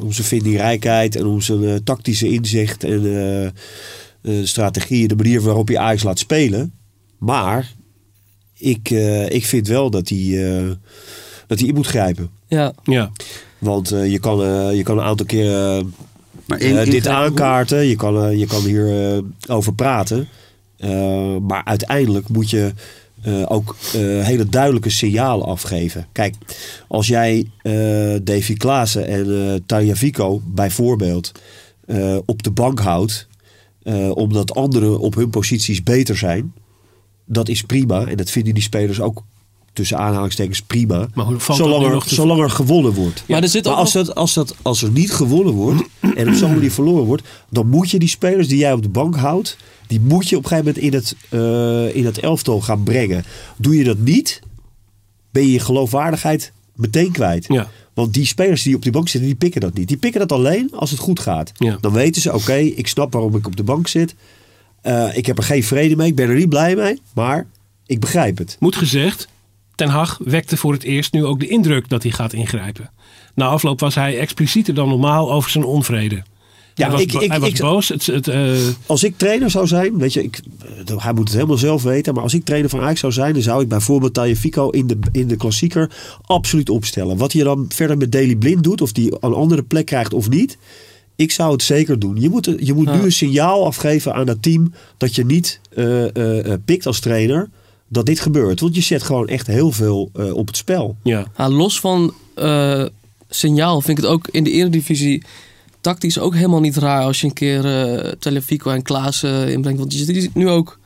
om 0.00 0.12
zijn 0.12 0.26
vindingrijkheid 0.26 1.16
en 1.16 1.26
om 1.26 1.40
zijn 1.40 1.84
tactische 1.84 2.28
inzicht 2.28 2.84
en 2.84 2.96
eh, 4.22 4.32
de 4.36 4.46
strategie, 4.46 5.08
de 5.08 5.16
manier 5.16 5.42
waarop 5.42 5.68
hij 5.68 5.78
Ajax 5.78 6.02
laat 6.02 6.18
spelen. 6.18 6.72
Maar 7.18 7.72
ik, 8.62 8.90
eh, 8.90 9.28
ik 9.30 9.46
vind 9.46 9.66
wel 9.68 9.90
dat 9.90 10.08
hij, 10.08 10.56
eh, 10.58 10.70
dat 11.46 11.58
hij 11.58 11.68
in 11.68 11.74
moet 11.74 11.86
grijpen. 11.86 12.30
Ja, 12.46 12.72
Ja. 12.84 13.10
Want 13.58 13.90
eh, 13.90 14.10
je, 14.10 14.18
kan, 14.18 14.42
eh, 14.42 14.76
je 14.76 14.82
kan 14.82 14.98
een 14.98 15.04
aantal 15.04 15.26
keer 15.26 15.52
eh, 15.76 15.82
Maar 16.46 16.60
in- 16.60 16.76
in- 16.76 16.90
dit 16.90 17.06
aankaarten. 17.06 17.86
Je 17.86 17.96
kan, 17.96 18.24
eh, 18.24 18.38
je 18.38 18.46
kan 18.46 18.64
hier 18.64 19.12
eh, 19.14 19.18
over 19.48 19.74
praten. 19.74 20.28
Eh, 20.76 21.36
maar 21.36 21.64
uiteindelijk 21.64 22.28
moet 22.28 22.50
je 22.50 22.72
eh, 23.22 23.42
ook 23.48 23.76
eh, 23.94 24.00
hele 24.00 24.48
duidelijke 24.48 24.90
signalen 24.90 25.46
afgeven. 25.46 26.06
Kijk, 26.12 26.34
als 26.88 27.06
jij 27.06 27.46
eh 27.62 28.14
Davy 28.22 28.54
Klaassen 28.54 29.06
en 29.06 29.50
eh 29.54 29.60
Tanja 29.66 29.94
Vico 29.94 30.40
bijvoorbeeld 30.44 31.32
eh, 31.86 32.18
op 32.26 32.42
de 32.42 32.50
bank 32.50 32.80
houdt... 32.80 33.26
eh, 33.82 34.10
omdat 34.16 34.54
anderen 34.54 34.98
op 34.98 35.14
hun 35.14 35.30
posities 35.30 35.82
beter 35.82 36.16
zijn... 36.16 36.52
dat 37.32 37.48
is 37.48 37.62
prima. 37.62 38.06
En 38.06 38.16
dat 38.16 38.30
vinden 38.30 38.54
die 38.54 38.62
spelers 38.62 39.00
ook 39.00 39.22
tussen 39.72 39.98
aanhalingstekens 39.98 40.62
prima. 40.62 41.08
Maar 41.14 41.24
hoe 41.24 41.38
valt 41.38 41.58
dat 41.58 41.66
zolang, 41.68 41.86
er, 41.86 41.92
nog 41.92 42.06
te- 42.06 42.14
zolang 42.14 42.40
er 42.42 42.50
gewonnen 42.50 42.92
wordt. 42.92 43.24
maar 43.28 43.42
er 43.42 43.48
zit 43.48 43.64
Maar 43.64 43.74
als, 43.74 43.92
nog- 43.94 44.06
dat, 44.06 44.14
als, 44.14 44.34
dat, 44.34 44.54
als 44.62 44.82
er 44.82 44.90
niet 44.90 45.12
gewonnen 45.12 45.52
wordt 45.54 45.82
en 46.16 46.28
op 46.28 46.34
zo'n 46.34 46.52
manier 46.54 46.72
verloren 46.72 47.04
wordt, 47.04 47.22
dan 47.50 47.68
moet 47.68 47.90
je 47.90 47.98
die 47.98 48.08
spelers 48.08 48.48
die 48.48 48.58
jij 48.58 48.72
op 48.72 48.82
de 48.82 48.88
bank 48.88 49.16
houdt, 49.16 49.56
die 49.86 50.00
moet 50.00 50.28
je 50.28 50.36
op 50.36 50.42
een 50.42 50.48
gegeven 50.48 50.72
moment 50.74 50.84
in 50.84 50.98
het, 51.00 51.16
eh, 51.28 51.96
in 51.96 52.04
het 52.04 52.18
elftal 52.18 52.60
gaan 52.60 52.82
brengen. 52.82 53.24
Doe 53.56 53.76
je 53.76 53.84
dat 53.84 53.98
niet, 53.98 54.40
ben 55.30 55.42
je 55.42 55.52
je 55.52 55.58
geloofwaardigheid 55.60 56.52
meteen 56.74 57.12
kwijt. 57.12 57.44
Ja. 57.48 57.70
Want 57.94 58.14
die 58.14 58.26
spelers 58.26 58.62
die 58.62 58.74
op 58.76 58.82
die 58.82 58.92
bank 58.92 59.08
zitten, 59.08 59.28
die 59.30 59.38
pikken 59.38 59.60
dat 59.60 59.74
niet. 59.74 59.88
Die 59.88 59.96
pikken 59.96 60.20
dat 60.20 60.32
alleen 60.32 60.70
als 60.74 60.90
het 60.90 60.98
goed 61.00 61.20
gaat. 61.20 61.52
Ja. 61.56 61.78
Dan 61.80 61.92
weten 61.92 62.22
ze, 62.22 62.34
oké, 62.34 62.54
ik 62.54 62.86
snap 62.86 63.12
waarom 63.12 63.36
ik 63.36 63.46
op 63.46 63.56
de 63.56 63.62
bank 63.62 63.88
zit. 63.88 64.14
Eh, 64.82 65.16
ik 65.16 65.26
heb 65.26 65.38
er 65.38 65.44
geen 65.44 65.64
vrede 65.64 65.96
mee, 65.96 66.08
ik 66.08 66.14
ben 66.16 66.28
er 66.28 66.34
niet 66.36 66.48
blij 66.48 66.76
mee, 66.76 67.00
maar 67.14 67.46
ik 67.86 68.00
begrijp 68.00 68.38
het. 68.38 68.56
Moet 68.60 68.76
gezegd, 68.76 69.28
Ten 69.74 69.88
Hag 69.88 70.18
wekte 70.24 70.56
voor 70.56 70.72
het 70.72 70.82
eerst 70.82 71.12
nu 71.12 71.24
ook 71.24 71.40
de 71.40 71.48
indruk 71.48 71.88
dat 71.88 72.02
hij 72.02 72.12
gaat 72.12 72.32
ingrijpen. 72.32 72.90
Na 73.34 73.46
afloop 73.46 73.80
was 73.80 73.94
hij 73.94 74.18
explicieter 74.18 74.74
dan 74.74 74.88
normaal 74.88 75.32
over 75.32 75.50
zijn 75.50 75.64
onvrede. 75.64 76.22
Ja, 76.74 76.82
hij 76.84 76.90
was, 76.90 77.00
ik- 77.00 77.12
ik- 77.12 77.30
hij 77.30 77.40
was 77.40 77.48
ik- 77.48 77.58
boos. 77.60 77.88
Het, 77.88 78.06
het, 78.06 78.28
eh, 78.28 78.52
Als 78.86 79.04
ik 79.04 79.16
trainer 79.18 79.50
zou 79.50 79.66
zijn, 79.66 79.98
weet 79.98 80.12
je, 80.12 80.22
ik, 80.22 80.40
eh, 80.86 80.96
hij 81.04 81.12
moet 81.12 81.24
het 81.28 81.34
helemaal 81.36 81.56
zelf 81.56 81.82
weten. 81.82 82.14
Maar 82.14 82.22
als 82.22 82.34
ik 82.34 82.44
trainer 82.44 82.70
van 82.70 82.80
Ajax 82.80 83.00
zou 83.00 83.12
zijn, 83.12 83.32
dan 83.32 83.42
zou 83.42 83.62
ik 83.62 83.68
bijvoorbeeld 83.68 84.20
Fico 84.38 84.70
in 84.70 84.86
de, 84.86 84.98
in 85.12 85.26
de 85.28 85.36
klassieker 85.36 85.90
absoluut 86.26 86.70
opstellen. 86.70 87.16
Wat 87.16 87.32
hij 87.32 87.42
dan 87.42 87.66
verder 87.68 87.96
met 87.96 88.12
Daily 88.12 88.36
Blind 88.36 88.62
doet, 88.62 88.80
of 88.80 88.92
die 88.92 89.12
een 89.20 89.32
andere 89.34 89.62
plek 89.62 89.86
krijgt 89.86 90.14
of 90.14 90.28
niet. 90.28 90.58
Ik 91.16 91.30
zou 91.32 91.52
het 91.52 91.62
zeker 91.62 91.98
doen. 91.98 92.20
Je 92.20 92.28
moet, 92.28 92.44
je 92.58 92.72
moet 92.74 92.86
Ja. 92.86 92.96
nu 92.96 93.02
een 93.02 93.12
signaal 93.12 93.66
afgeven 93.66 94.14
aan 94.14 94.26
dat 94.26 94.42
team 94.42 94.72
dat 94.96 95.14
je 95.14 95.24
niet 95.24 95.60
eh, 95.74 96.16
eh, 96.16 96.52
eh, 96.52 96.58
pikt 96.64 96.86
als 96.86 97.00
trainer 97.00 97.48
dat 97.88 98.06
dit 98.06 98.20
gebeurt. 98.20 98.60
Want 98.60 98.74
je 98.74 98.80
zet 98.80 99.02
gewoon 99.02 99.28
echt 99.28 99.46
heel 99.46 99.70
veel 99.72 100.10
eh, 100.14 100.34
op 100.34 100.46
het 100.46 100.56
spel. 100.56 100.96
ja. 101.02 101.26
Ja, 101.36 101.48
los 101.48 101.80
van 101.80 102.14
eh, 102.34 102.84
signaal 103.28 103.80
vind 103.80 103.98
ik 103.98 104.04
het 104.04 104.12
ook 104.12 104.28
in 104.28 104.44
de 104.44 104.50
Eredivisie 104.50 105.22
tactisch 105.80 106.18
ook 106.18 106.34
helemaal 106.34 106.60
niet 106.60 106.76
raar 106.76 107.02
als 107.02 107.20
je 107.20 107.26
een 107.26 107.32
keer 107.32 107.64
eh 107.64 108.12
Telefico 108.18 108.70
en 108.70 108.82
Klaas 108.82 109.22
eh, 109.22 109.48
inbrengt. 109.50 109.78
Want 109.80 109.92
je 109.92 110.04
ziet 110.04 110.34
nu 110.34 110.48
ook, 110.48 110.78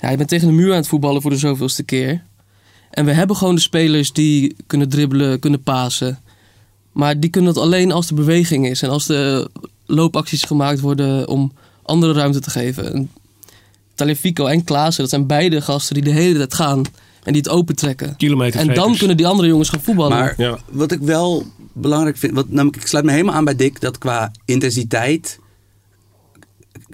ja, 0.00 0.10
je 0.10 0.16
bent 0.16 0.28
tegen 0.28 0.46
de 0.48 0.54
muur 0.54 0.70
aan 0.70 0.76
het 0.76 0.88
voetballen 0.88 1.22
voor 1.22 1.30
de 1.30 1.36
zoveelste 1.36 1.82
keer. 1.82 2.22
En 2.90 3.04
we 3.04 3.12
hebben 3.12 3.36
gewoon 3.36 3.54
de 3.54 3.60
spelers 3.60 4.12
die 4.12 4.56
kunnen 4.66 4.88
dribbelen, 4.88 5.38
kunnen 5.38 5.62
pasen. 5.62 6.18
Maar 6.98 7.20
die 7.20 7.30
kunnen 7.30 7.54
dat 7.54 7.62
alleen 7.62 7.92
als 7.92 8.06
de 8.06 8.14
beweging 8.14 8.66
is 8.66 8.82
en 8.82 8.88
als 8.88 9.06
de 9.06 9.50
loopacties 9.86 10.42
gemaakt 10.42 10.80
worden 10.80 11.28
om 11.28 11.52
andere 11.82 12.12
ruimte 12.12 12.40
te 12.40 12.50
geven. 12.50 12.92
En 12.94 13.10
Telefico 13.94 14.46
en 14.46 14.64
Klaassen, 14.64 15.02
dat 15.02 15.10
zijn 15.10 15.26
beide 15.26 15.60
gasten 15.60 15.94
die 15.94 16.04
de 16.04 16.10
hele 16.10 16.36
tijd 16.38 16.54
gaan 16.54 16.78
en 17.22 17.32
die 17.32 17.42
het 17.42 17.48
opentrekken. 17.50 18.16
Kilometer 18.16 18.60
En 18.60 18.74
dan 18.74 18.96
kunnen 18.96 19.16
die 19.16 19.26
andere 19.26 19.48
jongens 19.48 19.68
gaan 19.68 19.80
voetballen. 19.80 20.18
Maar 20.18 20.34
Ja. 20.36 20.58
wat 20.70 20.92
ik 20.92 21.00
wel 21.00 21.46
belangrijk 21.72 22.16
vind, 22.16 22.34
wat, 22.34 22.48
namelijk, 22.48 22.76
ik 22.82 22.86
sluit 22.86 23.04
me 23.04 23.10
helemaal 23.10 23.34
aan 23.34 23.44
bij 23.44 23.56
Dick, 23.56 23.80
dat 23.80 23.98
qua 23.98 24.32
intensiteit. 24.44 25.38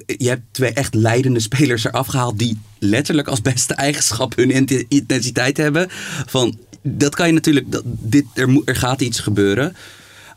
Je 0.07 0.29
hebt 0.29 0.43
twee 0.51 0.73
echt 0.73 0.95
leidende 0.95 1.41
spelers 1.41 1.85
eraf 1.85 2.07
gehaald 2.07 2.39
die 2.39 2.59
letterlijk 2.79 3.29
als 3.29 3.41
beste 3.43 3.75
eigenschap 3.87 4.37
hun 4.37 4.51
intensiteit 4.89 5.57
hebben. 5.57 5.87
Van, 6.27 6.59
dat 6.87 7.15
kan 7.15 7.27
je 7.27 7.33
natuurlijk, 7.33 7.73
dat, 7.73 7.83
dit, 7.85 8.25
er, 8.35 8.63
er 8.65 8.77
gaat 8.77 9.01
iets 9.01 9.21
gebeuren. 9.21 9.77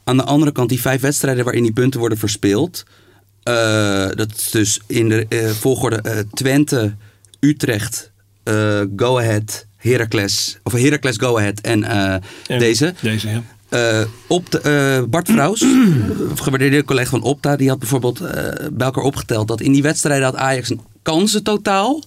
Aan 0.03 0.17
de 0.17 0.23
andere 0.23 0.51
kant, 0.51 0.69
die 0.69 0.81
vijf 0.81 1.01
wedstrijden 1.01 1.43
waarin 1.43 1.63
die 1.63 1.73
punten 1.73 1.99
worden 1.99 2.17
verspeeld. 2.17 2.85
eh, 3.43 4.07
dat 4.15 4.31
is 4.35 4.49
dus 4.51 4.79
in 4.87 5.09
de 5.09 5.25
eh, 5.29 5.49
volgorde 5.49 5.95
eh, 5.95 6.19
Twente, 6.33 6.95
Utrecht, 7.39 8.11
Go 8.95 9.17
Ahead, 9.19 9.65
Heracles. 9.75 10.59
Of 10.63 10.71
Heracles, 10.73 11.17
Go 11.17 11.37
Ahead 11.37 11.59
en, 11.59 11.83
En 11.83 12.59
deze. 12.59 12.93
Deze, 13.01 13.29
ja. 13.69 14.05
Op 14.27 14.51
de, 14.51 14.59
eh, 14.61 15.03
Bart 15.09 15.29
Vrouws, 15.29 15.59
gewaardeerde 16.35 16.83
collega 16.83 17.09
van 17.09 17.21
Opta, 17.21 17.55
die 17.55 17.69
had 17.69 17.79
bijvoorbeeld 17.79 18.19
bij 18.73 18.85
elkaar 18.85 19.03
opgeteld 19.03 19.47
dat 19.47 19.61
in 19.61 19.71
die 19.71 19.81
wedstrijden 19.81 20.25
had 20.25 20.35
Ajax 20.35 20.69
een 20.69 20.81
kansentotaal 21.01 22.03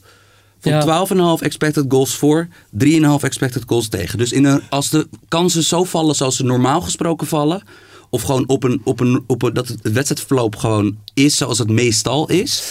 van 0.61 0.73
Ja. 0.73 1.37
12,5 1.39 1.43
expected 1.43 1.85
goals 1.89 2.15
voor, 2.15 2.49
3,5 2.71 3.23
expected 3.25 3.63
goals 3.67 3.89
tegen. 3.89 4.19
Dus 4.19 4.33
in 4.33 4.45
een, 4.45 4.61
als 4.71 4.91
de 4.91 5.09
kansen 5.29 5.65
zo 5.65 5.85
vallen 5.85 6.15
zoals 6.15 6.37
ze 6.37 6.45
normaal 6.45 6.81
gesproken 6.81 7.27
vallen, 7.27 7.63
of 8.11 8.23
gewoon 8.23 8.45
op 8.49 8.65
een, 8.65 8.81
op 8.85 9.01
een, 9.01 9.23
op 9.27 9.43
een 9.43 9.55
dat 9.55 9.69
het 9.69 9.93
wedstrijdverloop 9.93 10.57
gewoon 10.57 10.97
is 11.15 11.37
zoals 11.37 11.59
het 11.59 11.69
meestal 11.71 12.29
is, 12.31 12.63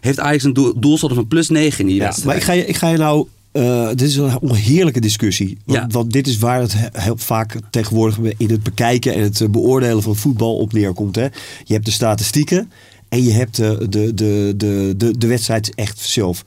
heeft 0.00 0.20
Ajax 0.20 0.42
een 0.44 0.52
doel, 0.52 0.80
doelsaldo 0.80 1.14
van 1.14 1.26
plus 1.28 1.48
9 1.48 1.80
in 1.80 1.86
die 1.86 1.96
Ja, 1.96 2.02
wedstrijd. 2.02 2.26
maar 2.28 2.36
ik 2.36 2.42
ga 2.42 2.52
je, 2.52 2.66
ik 2.66 2.76
ga 2.76 2.88
je 2.88 2.96
nou. 2.96 3.26
eh, 3.52 3.88
dit 3.88 4.00
is 4.02 4.16
een 4.16 4.38
onheerlijke 4.40 5.00
discussie. 5.00 5.58
Want, 5.64 5.78
Ja. 5.78 5.86
want 5.98 6.12
dit 6.12 6.26
is 6.26 6.38
waar 6.38 6.60
het 6.60 6.72
he- 6.72 6.88
heel 6.92 7.16
vaak 7.16 7.56
tegenwoordig 7.70 8.18
in 8.36 8.50
het 8.50 8.62
bekijken 8.62 9.14
en 9.14 9.22
het 9.22 9.40
eh, 9.40 9.48
beoordelen 9.48 10.02
van 10.02 10.16
voetbal 10.16 10.56
op 10.56 10.72
neerkomt. 10.72 11.16
Hè. 11.16 11.22
Je 11.64 11.72
hebt 11.72 11.84
de 11.84 11.90
statistieken 11.90 12.70
en 13.08 13.22
je 13.22 13.32
hebt 13.32 13.56
de, 13.56 13.86
de, 13.88 14.14
de, 14.14 14.54
de, 14.56 14.94
de, 14.96 15.18
de 15.18 15.26
wedstrijd 15.26 15.74
echt 15.74 15.98
zelf. 16.00 16.44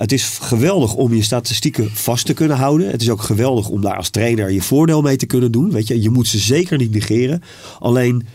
Het 0.00 0.12
is 0.12 0.38
geweldig 0.40 0.94
om 0.94 1.14
je 1.14 1.22
statistieken 1.22 1.90
vast 1.90 2.26
te 2.26 2.32
kunnen 2.32 2.56
houden. 2.56 2.90
Het 2.90 3.02
is 3.02 3.10
ook 3.10 3.22
geweldig 3.22 3.68
om 3.68 3.80
daar 3.80 3.96
als 3.96 4.10
trainer 4.10 4.50
je 4.50 4.62
voordeel 4.62 5.02
mee 5.02 5.16
te 5.16 5.26
kunnen 5.26 5.52
doen. 5.52 5.70
Weet 5.70 5.86
je, 5.86 6.02
je 6.02 6.10
moet 6.10 6.26
ze 6.26 6.38
zeker 6.38 6.78
niet 6.78 6.90
negeren. 6.90 7.42
Alleen 7.78 8.26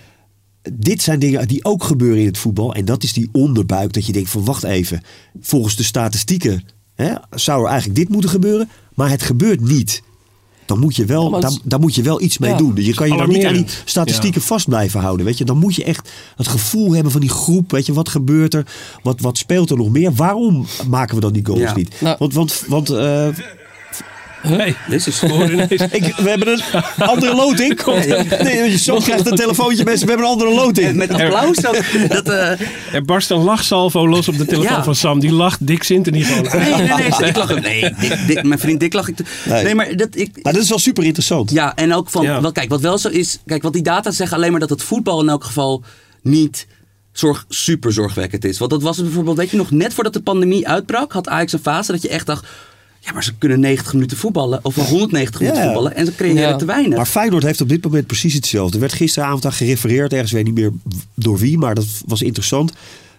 dit 0.74 1.02
zijn 1.02 1.20
dingen 1.20 1.48
die 1.48 1.66
ook 1.66 1.84
gebeuren 1.84 2.20
in 2.20 2.26
het 2.26 2.38
voetbal. 2.38 2.74
En 2.74 2.86
dat 2.86 3.04
is 3.04 3.14
die 3.14 3.30
onderbuik 3.32 3.94
dat 3.94 4.06
je 4.06 4.12
denkt 4.12 4.30
van 4.30 4.46
wacht 4.46 4.64
even. 4.64 5.02
Volgens 5.40 5.76
de 5.76 5.84
statistieken 5.84 6.64
hè, 6.96 7.14
zou 7.30 7.64
er 7.64 7.70
eigenlijk 7.70 8.00
dit 8.00 8.10
moeten 8.10 8.30
gebeuren. 8.30 8.70
Maar 8.94 9.10
het 9.10 9.22
gebeurt 9.22 9.62
niet. 9.62 10.02
Dan 10.66 10.80
moet 10.80 10.96
je 10.96 11.06
wel, 11.06 11.40
Ja, 11.40 11.50
daar, 11.64 11.80
moet 11.80 11.96
je 11.96 12.02
wel 12.02 12.22
iets 12.22 12.38
mee 12.38 12.50
Ja. 12.52 12.58
doen. 12.58 12.74
Je 12.76 12.94
kan 12.94 13.08
je 13.08 13.18
dan 13.18 13.30
niet 13.30 13.46
aan 13.46 13.54
die 13.54 13.66
statistieken 13.86 14.42
vast 14.42 14.68
blijven 14.68 15.00
houden. 15.00 15.26
Weet 15.26 15.38
je? 15.38 15.46
Dan 15.46 15.58
moet 15.58 15.76
je 15.76 15.84
echt 15.84 16.10
het 16.36 16.48
gevoel 16.48 16.94
hebben 16.94 17.12
van 17.12 17.22
die 17.22 17.30
groep. 17.30 17.72
Weet 17.72 17.86
je, 17.86 17.94
wat 17.94 18.10
gebeurt 18.10 18.54
er? 18.54 18.66
Wat, 19.04 19.20
wat 19.20 19.38
speelt 19.38 19.70
er 19.70 19.78
nog 19.78 19.90
meer? 19.90 20.14
Waarom 20.14 20.66
maken 20.90 21.16
we 21.16 21.22
dan 21.22 21.34
die 21.34 21.46
goals 21.46 21.60
Ja. 21.62 21.76
niet? 21.76 22.02
Nou. 22.02 22.16
want 22.20 22.34
want, 22.34 22.64
want 22.68 22.90
eh, 22.90 23.28
Hey, 24.48 24.76
Dit 24.90 25.08
is 25.08 25.20
hoor 25.20 25.52
ineens. 25.52 25.72
ik, 26.00 26.14
we 26.18 26.30
hebben 26.30 26.48
een 26.48 26.82
andere 27.08 27.36
loting. 27.36 27.82
Nee, 28.44 28.78
soms 28.78 29.04
krijgt 29.06 29.32
een 29.32 29.36
telefoontje 29.36 29.84
mensen. 29.84 30.08
We 30.08 30.12
hebben 30.12 30.30
een 30.30 30.34
andere 30.34 30.54
loting. 30.56 30.96
met 30.96 31.10
applaus 31.14 31.66
ook. 31.68 31.82
Dat, 32.10 32.30
eh, 32.30 32.60
Er 32.94 33.04
barst 33.06 33.30
een 33.30 33.44
lachsalvo 33.44 34.08
los 34.08 34.28
op 34.28 34.38
de 34.38 34.46
telefoon 34.46 34.72
Ja. 34.78 34.84
van 34.84 34.96
Sam. 34.96 35.20
Die 35.20 35.32
lacht 35.32 35.68
Dick 35.68 35.84
Sinter 35.84 36.12
niet 36.12 36.26
gewoon. 36.26 36.44
nee, 36.62 36.74
nee, 36.76 36.88
nee, 37.20 37.28
ik 37.30 37.36
lach. 37.36 37.60
Nee, 37.62 37.94
Dick, 38.00 38.18
Dick, 38.28 38.44
mijn 38.44 38.60
vriend 38.60 38.80
Dick 38.80 38.94
lach 38.94 39.08
ik. 39.08 39.18
Nee. 39.46 39.64
Nee, 39.64 39.76
maar 39.76 39.96
dat 39.96 40.08
ik. 40.12 40.30
Maar 40.42 40.54
dat 40.54 40.62
is 40.62 40.70
wel 40.70 40.80
super 40.80 41.04
interessant. 41.04 41.52
Ja, 41.52 41.76
en 41.76 41.94
ook 41.94 42.10
van. 42.10 42.24
Ja. 42.24 42.42
Wat, 42.42 42.54
kijk, 42.54 42.70
wat 42.70 42.82
wel 42.82 42.98
zo 42.98 43.10
is. 43.10 43.40
Kijk, 43.46 43.64
wat 43.64 43.74
die 43.74 43.84
data 43.84 44.12
zeggen 44.12 44.38
alleen 44.38 44.52
maar 44.52 44.60
dat 44.60 44.70
het 44.70 44.84
voetbal 44.84 45.22
in 45.22 45.30
elk 45.30 45.44
geval 45.44 45.84
niet 46.22 46.68
zorg, 47.12 47.46
super 47.50 47.94
zorgwekkend 47.94 48.46
is. 48.46 48.58
Want 48.58 48.72
dat 48.72 48.82
was 48.82 48.96
het 48.98 49.06
bijvoorbeeld, 49.06 49.38
weet 49.38 49.50
je 49.50 49.58
nog, 49.58 49.72
net 49.72 49.94
voordat 49.94 50.14
de 50.14 50.22
pandemie 50.22 50.68
uitbrak, 50.68 51.12
had 51.12 51.28
Ajax 51.28 51.54
een 51.54 51.60
fase 51.60 51.92
dat 51.92 52.02
je 52.02 52.10
echt 52.10 52.26
dacht. 52.26 52.46
Ja, 53.06 53.14
maar 53.14 53.24
ze 53.24 53.34
kunnen 53.38 53.60
90 53.60 53.94
minuten 53.94 54.18
voetballen. 54.18 54.60
Of 54.64 54.76
wel 54.76 54.86
190 54.86 55.40
minuten 55.40 55.62
Ja. 55.62 55.66
voetballen. 55.68 55.96
En 55.96 56.06
ze 56.06 56.16
creëren 56.16 56.42
Ja. 56.42 56.56
te 56.56 56.66
weinig. 56.66 56.98
Maar 56.98 57.06
Feyenoord 57.06 57.44
heeft 57.44 57.62
op 57.62 57.70
dit 57.70 57.84
moment 57.84 58.08
precies 58.08 58.34
hetzelfde. 58.34 58.74
Er 58.74 58.80
werd 58.80 58.94
gisteravond 58.94 59.46
aan 59.46 59.54
gerefereerd, 59.54 60.14
ergens 60.14 60.32
weet 60.32 60.48
ik 60.48 60.54
niet 60.54 60.64
meer 60.64 60.72
door 61.16 61.38
wie, 61.38 61.58
maar 61.58 61.76
dat 61.76 61.86
was 62.06 62.22
interessant. 62.22 62.72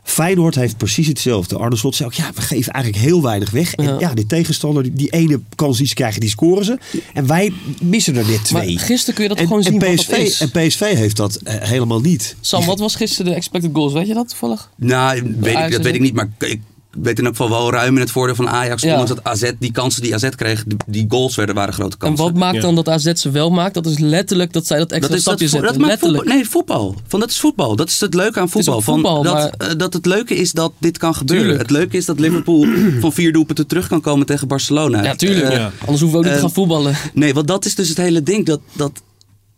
Feyenoord 0.02 0.54
heeft 0.54 0.76
precies 0.76 1.06
hetzelfde. 1.06 1.56
Arne 1.56 1.76
Slot 1.76 1.94
zei 1.94 2.08
ook, 2.08 2.14
ja, 2.14 2.30
we 2.34 2.40
geven 2.40 2.72
eigenlijk 2.72 3.04
heel 3.04 3.22
weinig 3.22 3.50
weg. 3.50 3.74
En 3.74 3.84
Ja. 3.84 3.96
ja, 3.98 4.14
die 4.14 4.26
tegenstander, 4.26 4.82
die, 4.82 4.92
die 4.92 5.10
ene 5.10 5.40
kans 5.54 5.78
die 5.78 5.86
ze 5.86 5.94
krijgen, 5.94 6.20
die 6.20 6.30
scoren 6.30 6.64
ze. 6.64 6.78
En 7.14 7.26
wij 7.26 7.52
missen 7.82 8.16
er 8.16 8.26
net 8.26 8.50
Maar 8.50 8.62
twee. 8.62 8.78
gisteren 8.78 9.14
kun 9.14 9.22
je 9.22 9.28
dat 9.28 9.38
en, 9.38 9.46
gewoon 9.46 9.62
en 9.62 9.70
zien 9.70 9.78
PSV, 9.78 10.06
wat 10.08 10.16
dat 10.16 10.26
is. 10.26 10.40
En 10.40 10.50
PSV 10.50 10.80
heeft 10.80 11.16
dat 11.16 11.36
eh, 11.36 11.54
helemaal 11.68 12.00
niet. 12.00 12.36
Sam, 12.40 12.64
wat 12.64 12.78
was 12.78 12.94
gisteren 12.94 13.30
de 13.30 13.36
expected 13.36 13.70
goals? 13.72 13.92
Weet 13.92 14.06
je 14.06 14.14
dat 14.14 14.28
toevallig? 14.28 14.70
Nou, 14.76 15.22
weet 15.40 15.56
ik, 15.58 15.70
dat 15.70 15.82
weet 15.82 15.94
ik 15.94 16.00
niet. 16.00 16.14
Maar 16.14 16.28
ik 16.38 16.60
weet 17.02 17.18
in 17.18 17.24
elk 17.24 17.36
geval 17.36 17.50
wel 17.58 17.70
ruim 17.70 17.94
in 17.94 18.00
het 18.00 18.10
voordeel 18.10 18.34
van 18.34 18.48
Ajax. 18.48 18.82
Ja. 18.82 18.90
Ondanks 18.90 19.10
dat 19.14 19.24
AZ, 19.24 19.50
die 19.58 19.72
kansen 19.72 20.02
die 20.02 20.14
AZ 20.14 20.28
kreeg, 20.28 20.64
die, 20.64 20.76
die 20.86 21.04
goals 21.08 21.34
werden, 21.34 21.54
waren 21.54 21.74
grote 21.74 21.92
En 21.92 21.98
kansen. 21.98 22.24
wat 22.24 22.34
maakt 22.34 22.54
Ja. 22.54 22.60
dan 22.60 22.74
dat 22.74 22.88
AZ 22.88 23.12
ze 23.12 23.30
wel 23.30 23.50
maakt? 23.50 23.74
Dat 23.74 23.86
is 23.86 23.98
letterlijk 23.98 24.52
dat 24.52 24.66
zij 24.66 24.78
dat 24.78 24.90
extra 24.92 25.08
dat 25.08 25.18
is 25.18 25.24
dat, 25.24 25.34
stapje 25.38 25.48
vo- 25.58 25.62
zetten. 25.64 25.78
dat 25.80 25.88
maakt 25.88 26.00
voetbal. 26.00 26.22
Nee, 26.36 26.48
voetbal. 26.48 26.94
Van, 27.06 27.20
dat 27.20 27.30
is 27.30 27.40
voetbal. 27.40 27.76
Dat 27.76 27.88
is 27.88 28.00
het 28.00 28.14
leuke 28.14 28.40
aan 28.40 28.48
voetbal. 28.48 28.80
Van, 28.80 28.94
voetbal, 28.94 29.22
dat, 29.22 29.32
maar- 29.34 29.68
eh, 29.70 29.76
dat 29.78 29.92
het 29.92 30.06
leuke 30.06 30.34
is 30.34 30.52
dat 30.52 30.72
dit 30.78 30.98
kan 30.98 31.14
gebeuren. 31.14 31.46
Tuurlijk. 31.46 31.68
Het 31.68 31.78
leuke 31.78 31.96
is 31.96 32.04
dat 32.04 32.18
Liverpool 32.20 32.66
van 33.00 33.12
vier 33.12 33.32
doelpunten 33.32 33.66
terug 33.66 33.88
kan 33.88 34.00
komen 34.00 34.26
tegen 34.26 34.48
Barcelona. 34.48 35.02
Ja, 35.02 35.14
tuurlijk. 35.14 35.44
Eh, 35.48 35.56
Ja. 35.56 35.70
Anders 35.80 36.00
hoeven 36.00 36.10
we 36.10 36.16
ook 36.16 36.22
niet 36.22 36.32
te 36.32 36.38
eh, 36.38 36.40
gaan 36.44 36.52
voetballen. 36.52 36.96
Nee, 37.14 37.34
want 37.34 37.46
dat 37.48 37.64
is 37.64 37.74
dus 37.74 37.88
het 37.88 37.96
hele 37.98 38.22
ding. 38.22 38.46
Dat, 38.46 38.60
dat, 38.72 38.92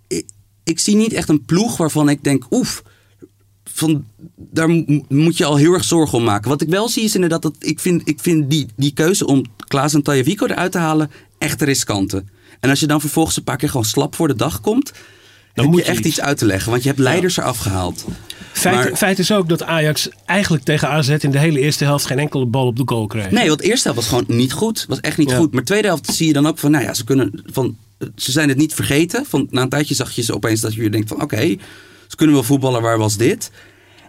ik, 0.07 0.24
ik 0.64 0.79
zie 0.79 0.96
niet 0.96 1.12
echt 1.12 1.29
een 1.29 1.44
ploeg 1.44 1.77
waarvan 1.77 2.09
ik 2.09 2.24
denk, 2.24 2.44
oef, 2.51 2.83
van, 3.79 4.05
daar 4.37 4.69
mo- 4.71 5.05
moet 5.09 5.37
je 5.37 5.45
al 5.45 5.57
heel 5.57 5.73
erg 5.73 5.85
zorgen 5.85 6.19
om 6.19 6.25
maken. 6.25 6.49
Wat 6.51 6.62
ik 6.62 6.69
wel 6.69 6.88
zie 6.88 7.05
is 7.05 7.14
inderdaad 7.14 7.43
dat 7.43 7.55
ik 7.59 7.81
vind, 7.81 8.03
ik 8.05 8.21
vind 8.21 8.51
die, 8.51 8.67
die 8.77 8.93
keuze 8.93 9.27
om 9.27 9.45
Klaas 9.69 9.95
en 9.95 10.03
Tajavico 10.03 10.47
eruit 10.47 10.73
te 10.73 10.79
halen 10.79 11.11
echt 11.38 11.62
riskante. 11.62 12.25
En 12.61 12.71
als 12.71 12.81
je 12.81 12.87
dan 12.87 13.01
vervolgens 13.01 13.37
een 13.37 13.43
paar 13.45 13.57
keer 13.57 13.69
gewoon 13.69 13.85
slap 13.85 14.14
voor 14.14 14.29
de 14.29 14.37
dag 14.37 14.61
komt, 14.61 14.93
dan 15.55 15.64
heb 15.64 15.64
moet 15.67 15.77
je 15.79 15.85
je 15.85 15.91
echt 15.91 15.99
iets. 15.99 16.09
iets 16.09 16.21
uit 16.21 16.38
te 16.38 16.47
leggen. 16.47 16.71
Want 16.71 16.83
je 16.83 16.88
hebt 16.88 17.01
leiders 17.01 17.37
eraf 17.37 17.59
gehaald. 17.59 18.05
Feit, 18.53 18.75
Maar- 18.75 18.97
feit 18.97 19.19
is 19.19 19.33
ook 19.33 19.49
dat 19.49 19.62
Ajax 19.62 20.09
eigenlijk 20.27 20.64
tegen 20.64 20.88
AZ 20.88 21.09
in 21.09 21.31
de 21.31 21.38
hele 21.38 21.61
eerste 21.61 21.85
helft 21.85 22.07
geen 22.07 22.19
enkele 22.19 22.47
bal 22.47 22.67
op 22.67 22.77
de 22.77 22.83
goal 22.85 23.07
kreeg. 23.07 23.31
Nee, 23.31 23.49
want 23.49 23.61
de 23.61 23.67
eerste 23.67 23.88
helft 23.93 24.09
was 24.11 24.19
gewoon 24.21 24.37
niet 24.38 24.53
goed. 24.53 24.85
Was 24.88 25.01
echt 25.01 25.19
niet 25.19 25.31
Ja. 25.31 25.37
goed. 25.37 25.51
Maar 25.53 25.61
de 25.61 25.67
tweede 25.67 25.87
helft 25.88 26.12
zie 26.14 26.27
je 26.27 26.33
dan 26.33 26.47
ook 26.47 26.59
van, 26.59 26.71
nou 26.71 26.85
ja, 26.85 26.95
ze 26.95 27.05
kunnen 27.05 27.43
van, 27.53 27.77
ze 28.17 28.33
zijn 28.33 28.49
het 28.49 28.59
niet 28.59 28.75
vergeten. 28.75 29.27
Van, 29.27 29.47
na 29.51 29.62
een 29.62 29.69
tijdje 29.69 29.95
zag 29.95 30.11
je 30.12 30.23
ze 30.23 30.35
opeens 30.35 30.61
dat 30.61 30.75
je 30.75 30.91
denkt 30.91 31.09
van, 31.09 31.23
oké, 31.23 31.57
ze 32.09 32.16
kunnen 32.16 32.35
wel 32.35 32.44
voetballen, 32.44 32.83
waar 32.83 32.99
was 32.99 33.16
dit? 33.16 33.51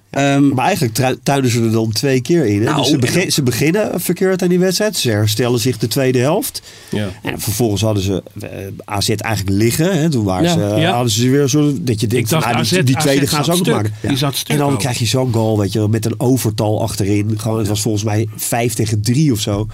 Ehm, 0.09 0.47
Maar 0.47 0.65
eigenlijk 0.65 1.17
tuinen 1.23 1.49
ze 1.51 1.61
er 1.63 1.71
dan 1.71 1.91
twee 1.91 2.21
keer 2.21 2.45
in. 2.45 2.57
Hè? 2.59 2.63
Nou, 2.65 2.77
dus 2.77 2.89
ze, 2.89 2.97
begin- 2.97 3.31
ze 3.31 3.43
beginnen 3.43 4.01
verkeerd 4.01 4.41
aan 4.41 4.49
die 4.49 4.59
wedstrijd. 4.59 4.97
Ze 4.97 5.09
herstellen 5.09 5.59
zich 5.59 5.77
de 5.77 5.87
tweede 5.87 6.19
helft. 6.19 6.61
Ja. 6.89 7.07
En 7.23 7.39
vervolgens 7.39 7.81
hadden 7.81 8.03
ze 8.03 8.23
eh, 8.41 8.47
AZ 8.85 9.09
eigenlijk 9.09 9.57
liggen. 9.57 9.99
Hè? 10.01 10.09
Toen 10.09 10.23
waren 10.23 10.43
Ja. 10.43 10.53
ze, 10.75 10.79
Ja. 10.81 10.91
hadden 10.93 11.11
ze 11.11 11.29
weer 11.29 11.47
zo 11.47 11.73
dat 11.81 11.99
je 12.01 12.07
denkt, 12.07 12.29
van, 12.29 12.39
nou, 12.39 12.51
die, 12.51 12.59
AZ 12.61 12.69
die 12.83 12.97
tweede 12.97 13.25
AZ 13.25 13.29
gaan 13.33 13.43
ze 13.45 13.51
ook 13.51 13.57
nog 13.65 13.75
maken. 13.75 13.93
Die 14.01 14.17
zat 14.17 14.35
stuk 14.35 14.49
en 14.49 14.57
dan 14.57 14.71
ook. 14.73 14.79
krijg 14.79 14.99
je 14.99 15.05
zo'n 15.05 15.33
goal, 15.33 15.57
weet 15.59 15.71
je, 15.73 15.79
wel, 15.79 15.87
met 15.87 16.05
een 16.05 16.19
overtal 16.19 16.81
achterin. 16.81 17.33
Gewoon, 17.39 17.57
het 17.57 17.67
was 17.67 17.81
volgens 17.81 18.03
mij 18.03 18.27
5 18.35 18.73
tegen 18.73 19.01
3 19.01 19.31
of 19.31 19.39
zo. 19.39 19.67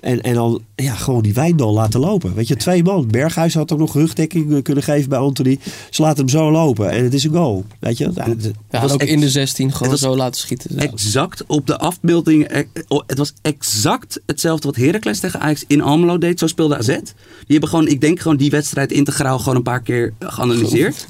En, 0.00 0.20
en 0.20 0.34
dan 0.34 0.62
ja, 0.76 0.94
gewoon 0.94 1.22
die 1.22 1.34
Wijndal 1.34 1.72
laten 1.72 2.00
lopen. 2.00 2.34
Weet 2.34 2.48
je, 2.48 2.56
twee 2.56 2.82
man. 2.82 3.08
Berghuis 3.08 3.54
had 3.54 3.72
ook 3.72 3.78
nog 3.78 3.94
rugdekking 3.94 4.54
eh, 4.54 4.62
kunnen 4.62 4.84
geven 4.84 5.08
bij 5.08 5.18
Anthony. 5.18 5.58
Ze 5.90 6.02
laten 6.02 6.18
hem 6.18 6.28
zo 6.28 6.50
lopen 6.50 6.90
en 6.90 7.04
het 7.04 7.14
is 7.14 7.24
een 7.24 7.32
goal. 7.32 7.64
Weet 7.80 7.98
je, 7.98 8.10
Ja, 8.14 8.24
het- 8.28 8.50
Ja, 8.70 8.80
was 8.80 8.90
en 8.90 8.94
ook 8.94 9.02
in 9.02 9.20
de 9.20 9.30
16 9.30 9.72
gewoon 9.72 9.98
zo 9.98 10.16
laten 10.16 10.40
schieten. 10.40 10.70
Ja. 10.74 10.82
exact 10.82 11.44
op 11.46 11.66
de 11.66 11.78
afbeelding. 11.78 12.44
eh, 12.44 12.64
oh, 12.88 13.02
Het 13.06 13.18
was 13.18 13.32
exact 13.42 14.20
hetzelfde 14.26 14.66
wat 14.66 14.76
Heracles 14.76 15.20
tegen 15.20 15.40
Ajax 15.40 15.64
in 15.66 15.80
Almelo 15.82 16.18
deed. 16.18 16.38
Zo 16.38 16.46
speelde 16.46 16.76
AZ. 16.78 16.86
Die 16.86 17.02
hebben 17.46 17.68
gewoon, 17.68 17.88
ik 17.88 18.00
denk 18.00 18.20
gewoon 18.20 18.36
die 18.36 18.50
wedstrijd 18.50 18.92
integraal 18.92 19.38
gewoon 19.38 19.56
een 19.56 19.62
paar 19.62 19.82
keer 19.82 20.12
geanalyseerd. 20.18 21.06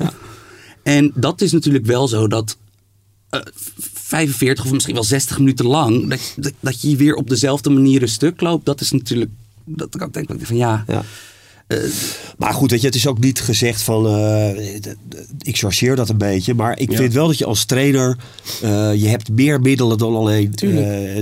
En 0.82 1.12
dat 1.14 1.40
is 1.40 1.52
natuurlijk 1.52 1.86
wel 1.86 2.08
zo 2.08 2.26
dat 2.28 2.56
eh, 3.30 3.40
45 4.10 4.64
of 4.64 4.72
misschien 4.72 4.94
wel 4.94 5.04
60 5.04 5.38
minuten 5.38 5.66
lang... 5.66 6.18
Dat, 6.36 6.52
dat, 6.60 6.82
je 6.82 6.96
weer 6.96 7.14
op 7.14 7.28
dezelfde 7.28 7.70
manier 7.70 8.02
een 8.02 8.08
stuk 8.08 8.40
loopt. 8.40 8.66
Dat 8.66 8.80
is 8.80 8.90
natuurlijk... 8.90 9.30
Dat 9.64 9.94
ik 9.94 10.02
ook 10.02 10.12
denk 10.12 10.28
van 10.42 10.56
ja... 10.56 10.84
Ja. 10.86 11.02
Maar 12.38 12.52
goed, 12.54 12.70
weet 12.70 12.80
je, 12.80 12.86
het 12.86 12.94
is 12.96 13.06
ook 13.06 13.18
niet 13.18 13.40
gezegd 13.40 13.82
van. 13.82 14.06
eh, 14.06 14.74
ik 15.38 15.56
chargeer 15.56 15.96
dat 15.96 16.08
een 16.08 16.18
beetje. 16.18 16.54
Maar 16.54 16.78
ik 16.78 16.90
Ja. 16.90 16.96
vind 16.96 17.12
wel 17.12 17.26
dat 17.26 17.38
je 17.38 17.44
als 17.46 17.64
trainer. 17.64 18.16
eh, 18.62 18.94
je 18.94 19.08
hebt 19.08 19.28
meer 19.30 19.60
middelen 19.60 19.98
dan 19.98 20.14
alleen 20.16 20.52
eh, 20.54 20.68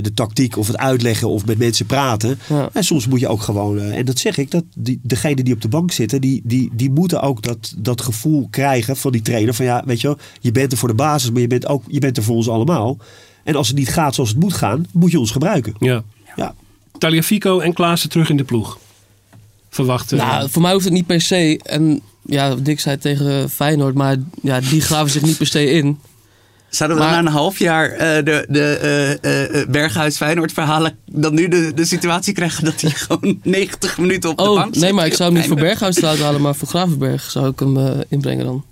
de 0.03 0.11
tactiek 0.13 0.57
of 0.57 0.67
het 0.67 0.77
uitleggen 0.77 1.29
of 1.29 1.45
met 1.45 1.57
mensen 1.57 1.85
praten. 1.85 2.39
Ja. 2.49 2.69
En 2.73 2.83
soms 2.83 3.07
moet 3.07 3.19
je 3.19 3.27
ook 3.27 3.41
gewoon. 3.41 3.79
en 3.79 4.05
dat 4.05 4.19
zeg 4.19 4.37
ik, 4.37 4.51
dat 4.51 4.63
die, 4.75 4.99
degenen 5.03 5.45
die 5.45 5.53
op 5.53 5.61
de 5.61 5.67
bank 5.67 5.91
zitten, 5.91 6.21
die, 6.21 6.41
die, 6.43 6.69
die 6.73 6.91
moeten 6.91 7.21
ook 7.21 7.41
dat, 7.41 7.73
dat 7.77 8.01
gevoel 8.01 8.47
krijgen 8.49 8.97
van 8.97 9.11
die 9.11 9.21
trainer. 9.21 9.53
Van 9.53 9.65
ja, 9.65 9.83
weet 9.85 10.01
je 10.01 10.07
wel, 10.07 10.17
je 10.41 10.51
bent 10.51 10.71
er 10.71 10.77
voor 10.77 10.87
de 10.89 10.93
basis, 10.95 11.31
maar 11.31 11.41
je 11.41 11.47
bent, 11.47 11.67
ook, 11.67 11.83
je 11.87 11.99
bent 11.99 12.17
er 12.17 12.23
voor 12.23 12.35
ons 12.35 12.49
allemaal. 12.49 12.97
En 13.43 13.55
als 13.55 13.67
het 13.67 13.77
niet 13.77 13.89
gaat 13.89 14.15
zoals 14.15 14.29
het 14.29 14.39
moet 14.39 14.53
gaan, 14.53 14.85
moet 14.91 15.11
je 15.11 15.19
ons 15.19 15.31
gebruiken. 15.31 15.73
Ja. 15.79 16.03
Ja. 16.35 16.53
Taliafico 16.97 17.59
en 17.59 17.73
Klaassen 17.73 18.09
terug 18.09 18.29
in 18.29 18.37
de 18.37 18.43
ploeg. 18.43 18.77
Verwachten. 19.69 20.17
Nou, 20.17 20.49
voor 20.49 20.61
mij 20.61 20.71
hoeft 20.71 20.85
het 20.85 20.93
niet 20.93 21.05
per 21.05 21.21
se. 21.21 21.59
En 21.63 22.01
ja, 22.25 22.55
Dick 22.55 22.79
zei 22.79 22.97
tegen 22.97 23.49
Feyenoord, 23.49 23.95
maar 23.95 24.15
ja, 24.41 24.59
die 24.59 24.81
graven 24.81 25.09
zich 25.11 25.21
niet 25.21 25.37
per 25.37 25.47
se 25.47 25.71
in. 25.71 25.99
Zouden 26.69 26.97
we 26.97 27.03
Maar- 27.03 27.11
na 27.11 27.19
een 27.19 27.27
half 27.33 27.59
jaar 27.59 27.89
eh, 27.91 28.25
de, 28.25 28.45
de 28.49 28.63
eh, 29.21 29.61
eh, 29.61 29.67
Berghuis 29.69 30.15
Feyenoord 30.17 30.51
verhalen 30.53 30.97
dan 31.11 31.33
nu 31.33 31.47
de, 31.47 31.71
de 31.75 31.85
situatie 31.85 32.33
krijgen 32.33 32.63
dat 32.63 32.81
hij 32.81 32.91
gewoon 33.07 33.39
90 33.43 33.97
minuten 33.97 34.29
op 34.29 34.37
de 34.37 34.43
Oh, 34.43 34.55
bank 34.55 34.73
zit? 34.73 34.83
nee, 34.83 34.93
maar 34.93 35.05
ik 35.05 35.13
zou 35.13 35.29
hem 35.31 35.39
niet 35.39 35.47
voor. 35.47 35.57
Berghuis 35.59 35.97
eruit 35.97 36.19
halen, 36.19 36.41
maar 36.41 36.55
voor 36.55 36.67
Gravenberg 36.67 37.31
zou 37.31 37.49
ik 37.49 37.59
hem 37.59 38.03
inbrengen 38.09 38.45
dan. 38.45 38.63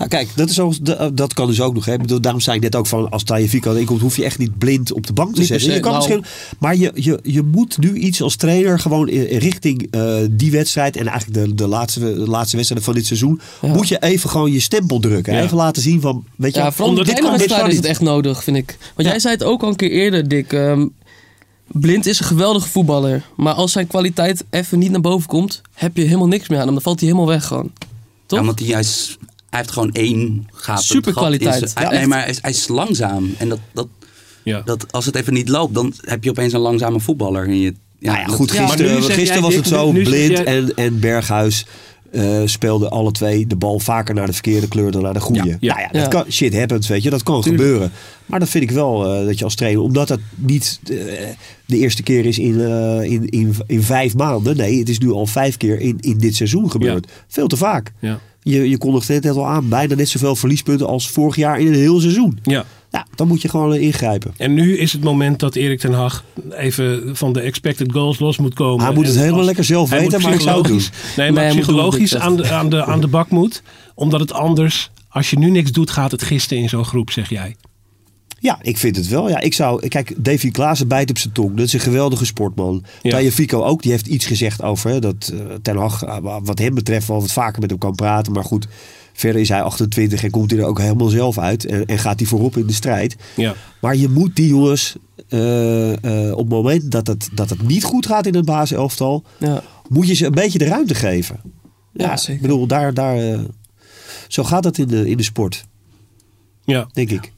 Nou 0.00 0.12
kijk, 0.12 0.28
dat, 0.36 0.50
is 0.50 0.60
ook, 0.60 0.84
dat- 0.84 1.16
dat 1.16 1.34
kan 1.34 1.46
dus 1.46 1.60
ook 1.60 1.74
nog. 1.74 1.84
Hè. 1.84 1.92
Ik 1.92 2.00
bedoel, 2.00 2.20
daarom 2.20 2.40
zei 2.40 2.56
ik 2.56 2.62
net 2.62 2.76
ook 2.76 2.86
van 2.86 3.10
als 3.10 3.22
Tajevico 3.22 3.72
inkomt, 3.72 4.00
hoef 4.00 4.16
je 4.16 4.24
echt 4.24 4.38
niet 4.38 4.58
blind 4.58 4.92
op 4.92 5.06
de 5.06 5.12
bank 5.12 5.34
te 5.34 5.44
zetten. 5.44 5.72
Je 5.72 5.80
kan 5.80 5.92
nou. 5.92 6.04
misschien, 6.04 6.24
maar 6.58 6.76
je, 6.76 6.90
je, 6.94 7.18
je 7.22 7.42
moet 7.42 7.78
nu 7.78 7.94
iets 7.94 8.22
als 8.22 8.36
trainer 8.36 8.78
gewoon 8.78 9.08
in- 9.08 9.38
richting 9.38 9.86
eh, 9.90 10.14
die 10.30 10.50
wedstrijd 10.50 10.96
en 10.96 11.06
eigenlijk 11.06 11.46
de, 11.48 11.54
de, 11.54 11.66
laatste, 11.66 12.00
de 12.00 12.28
laatste 12.28 12.56
wedstrijden 12.56 12.86
van 12.86 12.94
dit 12.94 13.06
seizoen, 13.06 13.40
Ja. 13.62 13.68
moet 13.74 13.88
je 13.88 13.98
even 14.02 14.30
gewoon 14.30 14.52
je 14.52 14.60
stempel 14.60 15.00
drukken. 15.00 15.32
Ja. 15.34 15.42
Even 15.42 15.56
laten 15.56 15.82
zien 15.82 16.00
van, 16.00 16.24
weet 16.36 16.54
je, 16.54 16.60
Ja, 16.60 16.72
vooral 16.72 16.94
dit 16.94 17.20
kan- 17.20 17.38
dit 17.38 17.50
is 17.68 17.76
het 17.76 17.84
echt 17.84 18.00
nodig, 18.00 18.44
vind 18.44 18.56
ik. 18.56 18.76
Want 18.80 18.92
Ja. 18.96 19.08
jij 19.10 19.18
zei 19.18 19.34
het 19.34 19.44
ook 19.44 19.62
al 19.62 19.68
een 19.68 19.76
keer 19.76 19.90
eerder, 19.90 20.28
Dick. 20.28 20.52
ehm, 20.52 20.86
Blind 21.66 22.06
is 22.06 22.18
een 22.20 22.26
geweldige 22.26 22.68
voetballer. 22.68 23.22
Maar 23.36 23.54
als 23.54 23.72
zijn 23.72 23.86
kwaliteit 23.86 24.44
even 24.50 24.78
niet 24.78 24.90
naar 24.90 25.00
boven 25.00 25.28
komt, 25.28 25.60
heb 25.74 25.96
je 25.96 26.02
helemaal 26.02 26.26
niks 26.28 26.48
meer 26.48 26.58
aan 26.58 26.64
hem. 26.64 26.74
Dan 26.74 26.82
valt 26.82 27.00
hij 27.00 27.08
helemaal 27.08 27.30
weg 27.30 27.46
gewoon. 27.46 27.70
Toch? 28.26 28.38
Ja, 28.38 28.44
want 28.44 28.60
hij 28.60 28.80
is, 28.80 29.16
hij 29.50 29.58
heeft 29.58 29.70
gewoon 29.72 29.92
één 29.92 30.48
gapend 30.52 30.82
in 31.40 31.68
zijn- 31.68 31.84
Ja, 31.86 31.90
nee, 31.98 32.06
maar 32.06 32.20
hij 32.20 32.28
is, 32.30 32.38
hij 32.42 32.50
is 32.50 32.68
langzaam. 32.68 33.34
En 33.38 33.48
dat, 33.48 33.58
dat, 33.72 33.88
Ja. 34.42 34.62
Dat 34.64 34.92
als 34.92 35.06
het 35.06 35.14
even 35.16 35.32
niet 35.32 35.48
loopt, 35.48 35.74
dan 35.74 35.92
heb 36.00 36.24
je 36.24 36.30
opeens 36.30 36.52
een 36.52 36.60
langzame 36.60 37.00
voetballer. 37.00 37.44
En 37.46 37.58
je, 37.60 37.74
ja, 37.98 38.10
Nou 38.10 38.18
ja, 38.18 38.26
dat- 38.26 38.34
goed, 38.34 38.50
gisteren, 38.50 39.02
gisteren 39.02 39.42
was 39.42 39.54
het 39.54 39.66
zo. 39.66 39.90
Blind 39.92 40.30
jij- 40.30 40.44
en, 40.44 40.72
en 40.74 41.00
Berghuis 41.00 41.66
eh, 42.10 42.40
speelden 42.44 42.90
alle 42.90 43.10
twee 43.12 43.46
de 43.46 43.56
bal 43.56 43.78
vaker 43.78 44.14
naar 44.14 44.26
de 44.26 44.32
verkeerde 44.32 44.68
kleur 44.68 44.90
dan 44.90 45.02
naar 45.02 45.12
de 45.14 45.20
goede. 45.20 45.44
Ja. 45.48 45.56
Ja. 45.60 45.72
Nou 45.74 45.80
ja, 45.80 45.88
dat 45.92 46.02
Ja. 46.02 46.08
kan, 46.08 46.24
shit 46.32 46.54
happens, 46.56 46.88
weet 46.88 47.02
je. 47.02 47.10
Dat 47.10 47.22
kan 47.22 47.42
gebeuren. 47.42 47.92
Maar 48.26 48.38
dat 48.40 48.48
vind 48.48 48.64
ik 48.64 48.70
wel 48.70 49.14
eh, 49.14 49.26
dat 49.26 49.38
je 49.38 49.44
als 49.44 49.54
trainer, 49.54 49.82
omdat 49.82 50.08
het 50.08 50.20
niet 50.34 50.80
eh, 50.84 50.96
de 51.66 51.76
eerste 51.78 52.02
keer 52.02 52.26
is 52.26 52.38
in, 52.38 52.60
eh, 52.60 53.02
in, 53.02 53.28
in, 53.28 53.54
in 53.66 53.82
vijf 53.82 54.14
maanden. 54.14 54.56
Nee, 54.56 54.78
het 54.78 54.88
is 54.88 54.98
nu 54.98 55.10
al 55.12 55.26
vijf 55.26 55.56
keer 55.56 55.80
in, 55.80 55.96
in 56.00 56.18
dit 56.18 56.34
seizoen 56.36 56.70
gebeurd. 56.70 57.10
Veel 57.28 57.46
te 57.46 57.56
vaak. 57.56 57.92
Ja. 57.98 58.20
Je, 58.42 58.68
je 58.68 58.78
kondigde 58.78 59.12
het 59.14 59.24
net 59.24 59.36
al 59.36 59.46
aan, 59.46 59.68
bijna 59.68 59.94
net 59.94 60.08
zoveel 60.08 60.36
verliespunten 60.36 60.86
als 60.86 61.08
vorig 61.10 61.36
jaar 61.36 61.60
in 61.60 61.66
een 61.66 61.74
heel 61.74 62.00
seizoen. 62.00 62.38
ja. 62.42 62.64
Ja, 62.92 63.06
dan 63.14 63.26
moet 63.28 63.42
je 63.42 63.48
gewoon 63.48 63.74
eh, 63.74 63.80
ingrijpen. 63.82 64.34
En 64.36 64.54
nu 64.54 64.78
is 64.78 64.92
het 64.92 65.02
moment 65.02 65.40
dat 65.40 65.54
Erik 65.56 65.78
ten 65.80 65.92
Hag 65.92 66.24
even 66.50 67.16
van 67.16 67.32
de 67.32 67.40
expected 67.40 67.92
goals 67.92 68.18
los 68.18 68.38
moet 68.38 68.54
komen. 68.54 68.84
Hij 68.84 68.94
moet 68.94 69.06
het 69.06 69.16
helemaal 69.16 69.36
als- 69.36 69.46
lekker 69.46 69.64
zelf 69.64 69.90
weten, 69.90 70.20
maar 70.22 70.32
ik 70.34 70.40
zou 70.40 70.58
het 70.58 70.66
doen. 70.66 70.76
psychologisch- 70.76 71.16
Nee, 71.16 71.32
maar 71.32 71.42
Nee, 71.44 71.52
psychologisch 71.52 72.16
aan 72.16 72.36
de, 72.36 72.50
aan, 72.50 72.68
de, 72.68 72.84
aan 72.84 73.00
de 73.00 73.06
bak 73.06 73.30
moet. 73.30 73.62
Omdat 73.94 74.20
het 74.20 74.32
anders, 74.32 74.90
als 75.08 75.30
je 75.30 75.38
nu 75.38 75.50
niks 75.50 75.72
doet, 75.72 75.90
gaat 75.90 76.10
het 76.10 76.22
gisten 76.22 76.56
in 76.56 76.68
zo'n 76.68 76.84
groep, 76.84 77.10
zeg 77.10 77.28
jij. 77.28 77.56
Ja, 78.42 78.58
ik 78.62 78.76
vind 78.78 78.96
het 78.96 79.08
wel. 79.08 79.28
Ja, 79.28 79.40
ik 79.40 79.54
zou, 79.54 79.88
kijk, 79.88 80.14
Davy 80.16 80.50
Klaassen 80.50 80.88
bijt 80.88 81.10
op 81.10 81.18
zijn 81.18 81.32
tong. 81.32 81.56
Dat 81.56 81.66
is 81.66 81.72
een 81.72 81.80
geweldige 81.80 82.24
sportman. 82.24 82.84
Ja. 83.02 83.30
Fico 83.30 83.62
ook, 83.62 83.82
die 83.82 83.90
heeft 83.90 84.06
iets 84.06 84.26
gezegd 84.26 84.62
over 84.62 84.90
hè, 84.90 84.98
dat 85.00 85.32
eh, 85.34 85.54
Ten 85.62 85.76
Hag, 85.76 86.04
eh, 86.04 86.36
wat 86.42 86.58
hem 86.58 86.74
betreft, 86.74 87.06
wel 87.06 87.20
wat 87.20 87.32
vaker 87.32 87.60
met 87.60 87.70
hem 87.70 87.78
kan 87.78 87.94
praten. 87.94 88.32
Maar 88.32 88.44
goed, 88.44 88.66
verder 89.12 89.40
is 89.40 89.48
hij 89.48 89.62
28 89.62 90.24
en 90.24 90.30
komt 90.30 90.50
hij 90.50 90.60
er 90.60 90.66
ook 90.66 90.78
helemaal 90.78 91.08
zelf 91.08 91.38
uit. 91.38 91.64
En, 91.66 91.86
en 91.86 91.98
gaat 91.98 92.18
hij 92.18 92.28
voorop 92.28 92.56
in 92.56 92.66
de 92.66 92.72
strijd. 92.72 93.16
Ja. 93.36 93.54
Maar 93.80 93.96
je 93.96 94.08
moet 94.08 94.36
die 94.36 94.48
jongens, 94.48 94.96
eh, 95.28 96.28
eh, 96.28 96.32
op 96.32 96.38
het 96.38 96.48
moment 96.48 96.90
dat 96.90 97.06
het, 97.06 97.28
dat 97.32 97.50
het 97.50 97.62
niet 97.62 97.84
goed 97.84 98.06
gaat 98.06 98.26
in 98.26 98.34
het 98.34 98.44
basiselftal, 98.44 99.24
Ja, 99.38 99.62
moet 99.88 100.06
je 100.08 100.14
ze 100.14 100.26
een 100.26 100.32
beetje 100.32 100.58
de 100.58 100.64
ruimte 100.64 100.94
geven. 100.94 101.40
ja 101.92 102.12
Ik 102.12 102.18
zeker. 102.18 102.42
bedoel, 102.42 102.66
daar, 102.66 102.94
daar, 102.94 103.16
eh, 103.16 103.40
zo 104.28 104.44
gaat 104.44 104.62
dat 104.62 104.78
in 104.78 104.86
de, 104.88 105.10
in 105.10 105.16
de 105.16 105.22
sport, 105.22 105.64
ja. 106.64 106.88
denk 106.92 107.10
ik. 107.10 107.32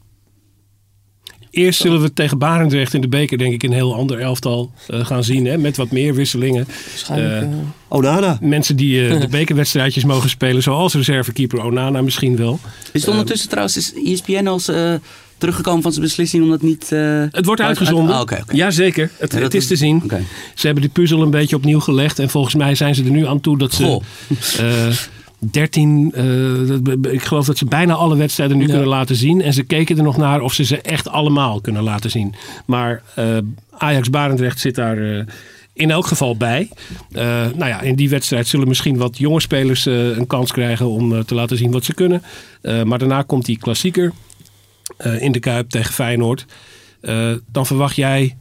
Eerst 1.53 1.81
zullen 1.81 2.01
we 2.01 2.13
tegen 2.13 2.39
Barendrecht 2.39 2.95
in 2.95 3.01
de 3.01 3.09
beker, 3.09 3.39
denk 3.39 3.53
ik, 3.53 3.63
een 3.63 3.73
heel 3.73 3.95
ander 3.95 4.19
elftal 4.21 4.71
eh, 4.89 5.05
gaan 5.07 5.25
zien. 5.25 5.45
Hè, 5.47 5.59
met 5.59 5.77
wat 5.77 5.91
meer 5.91 6.15
wisselingen. 6.15 6.67
Waarschijnlijk. 6.89 7.33
Eh, 7.43 7.43
eh, 7.43 7.49
Onana. 7.89 8.39
Mensen 8.41 8.77
die 8.77 9.09
eh, 9.09 9.21
de 9.21 9.29
bekerwedstrijdjes 9.39 10.05
mogen 10.05 10.29
spelen, 10.31 10.63
zoals 10.63 10.95
reservekeeper 10.95 11.65
Onana 11.65 12.03
misschien 12.03 12.37
wel. 12.37 12.59
Is 12.93 13.01
het 13.01 13.11
ondertussen 13.11 13.49
trouwens, 13.49 13.77
is 13.77 13.93
ESPN 14.05 14.47
als 14.47 14.69
eh, 14.69 14.95
teruggekomen 15.39 15.83
van 15.83 15.93
zijn 15.93 16.05
beslissing 16.05 16.43
om 16.45 16.51
dat 16.51 16.63
niet... 16.63 16.93
eh, 16.93 17.25
Het 17.31 17.45
wordt 17.45 17.61
uit- 17.61 17.69
uitgezonden. 17.69 18.21
Oké, 18.21 18.39
oké. 18.43 18.57
Jazeker, 18.57 19.11
het, 19.19 19.33
Ja, 19.33 19.39
dat 19.41 19.53
het 19.53 19.55
is 19.63 19.67
te 19.67 19.77
zien. 19.77 20.01
oké. 20.05 20.21
Ze 20.55 20.67
hebben 20.67 20.83
die 20.85 20.93
puzzel 20.93 21.23
een 21.23 21.31
beetje 21.31 21.57
opnieuw 21.57 21.81
gelegd. 21.81 22.19
En 22.19 22.29
volgens 22.31 22.55
mij 22.55 22.75
zijn 22.75 22.95
ze 22.95 23.05
er 23.05 23.11
nu 23.11 23.27
aan 23.27 23.41
toe 23.41 23.59
dat 23.59 23.73
ze. 23.75 24.01
eh 25.43 25.49
13, 25.51 26.13
eh, 26.15 27.13
ik 27.13 27.23
geloof 27.23 27.47
dat 27.47 27.59
ze 27.59 27.65
bijna 27.65 27.95
alle 27.95 28.17
wedstrijden 28.17 28.57
nu 28.57 28.63
Ja. 28.63 28.71
kunnen 28.71 28.89
laten 28.89 29.17
zien. 29.17 29.43
En 29.43 29.53
ze 29.53 29.63
keken 29.63 29.97
er 29.97 30.03
nog 30.03 30.17
naar 30.17 30.41
of 30.41 30.53
ze 30.53 30.65
ze 30.65 30.81
echt 30.81 31.09
allemaal 31.09 31.61
kunnen 31.61 31.83
laten 31.83 32.11
zien. 32.11 32.35
Maar 32.67 33.03
eh, 33.15 33.37
Ajax 33.79 34.11
Barendrecht 34.11 34.61
zit 34.61 34.75
daar 34.75 34.99
eh, 35.19 35.25
in 35.75 35.91
elk 35.91 36.07
geval 36.07 36.37
bij. 36.37 36.69
Eh, 37.13 37.25
nou 37.55 37.67
ja, 37.67 37.81
in 37.81 37.95
die 37.95 38.09
wedstrijd 38.11 38.47
zullen 38.47 38.69
misschien 38.69 38.97
wat 38.97 39.19
jonge 39.19 39.41
spelers 39.41 39.87
eh, 39.87 40.17
een 40.17 40.27
kans 40.27 40.53
krijgen 40.53 40.89
om 40.89 41.25
te 41.25 41.35
laten 41.35 41.57
zien 41.57 41.71
wat 41.71 41.85
ze 41.85 41.95
kunnen. 41.95 42.23
Eh, 42.63 42.83
maar 42.83 42.99
daarna 42.99 43.23
komt 43.23 43.45
die 43.45 43.59
klassieker 43.59 44.13
eh, 44.97 45.23
in 45.23 45.33
de 45.33 45.39
Kuip 45.41 45.71
tegen 45.71 45.93
Feyenoord. 45.95 46.47
Eh, 47.01 47.31
dan 47.53 47.67
verwacht 47.67 47.97
jij 47.97 48.37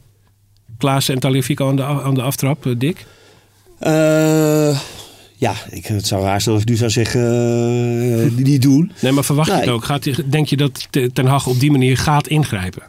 Klaas 0.78 1.08
en 1.08 1.18
Taliafico 1.18 1.68
aan 1.68 1.76
de, 1.76 1.82
aan 1.84 2.14
de 2.14 2.22
aftrap, 2.22 2.66
eh, 2.66 2.72
Dick? 2.78 3.06
Eh, 5.42 5.54
ja, 5.54 5.54
ik, 5.70 5.86
het 5.86 6.06
zou 6.06 6.22
raar 6.22 6.40
zijn 6.40 6.54
als 6.54 6.64
ik 6.64 6.70
nu 6.70 6.76
zou 6.76 6.90
zeggen, 6.90 7.22
eh, 8.24 8.44
niet 8.44 8.62
doen. 8.62 8.92
Nee, 9.00 9.12
maar 9.12 9.24
verwacht 9.24 9.48
je 9.48 9.54
Nee. 9.54 9.62
het 9.62 9.72
ook? 9.72 9.84
Gaat, 9.84 10.30
denk 10.30 10.46
je 10.46 10.56
dat 10.56 10.88
Ten 11.12 11.26
Hag 11.26 11.46
op 11.46 11.60
die 11.60 11.70
manier 11.70 11.96
gaat 11.96 12.26
ingrijpen? 12.26 12.82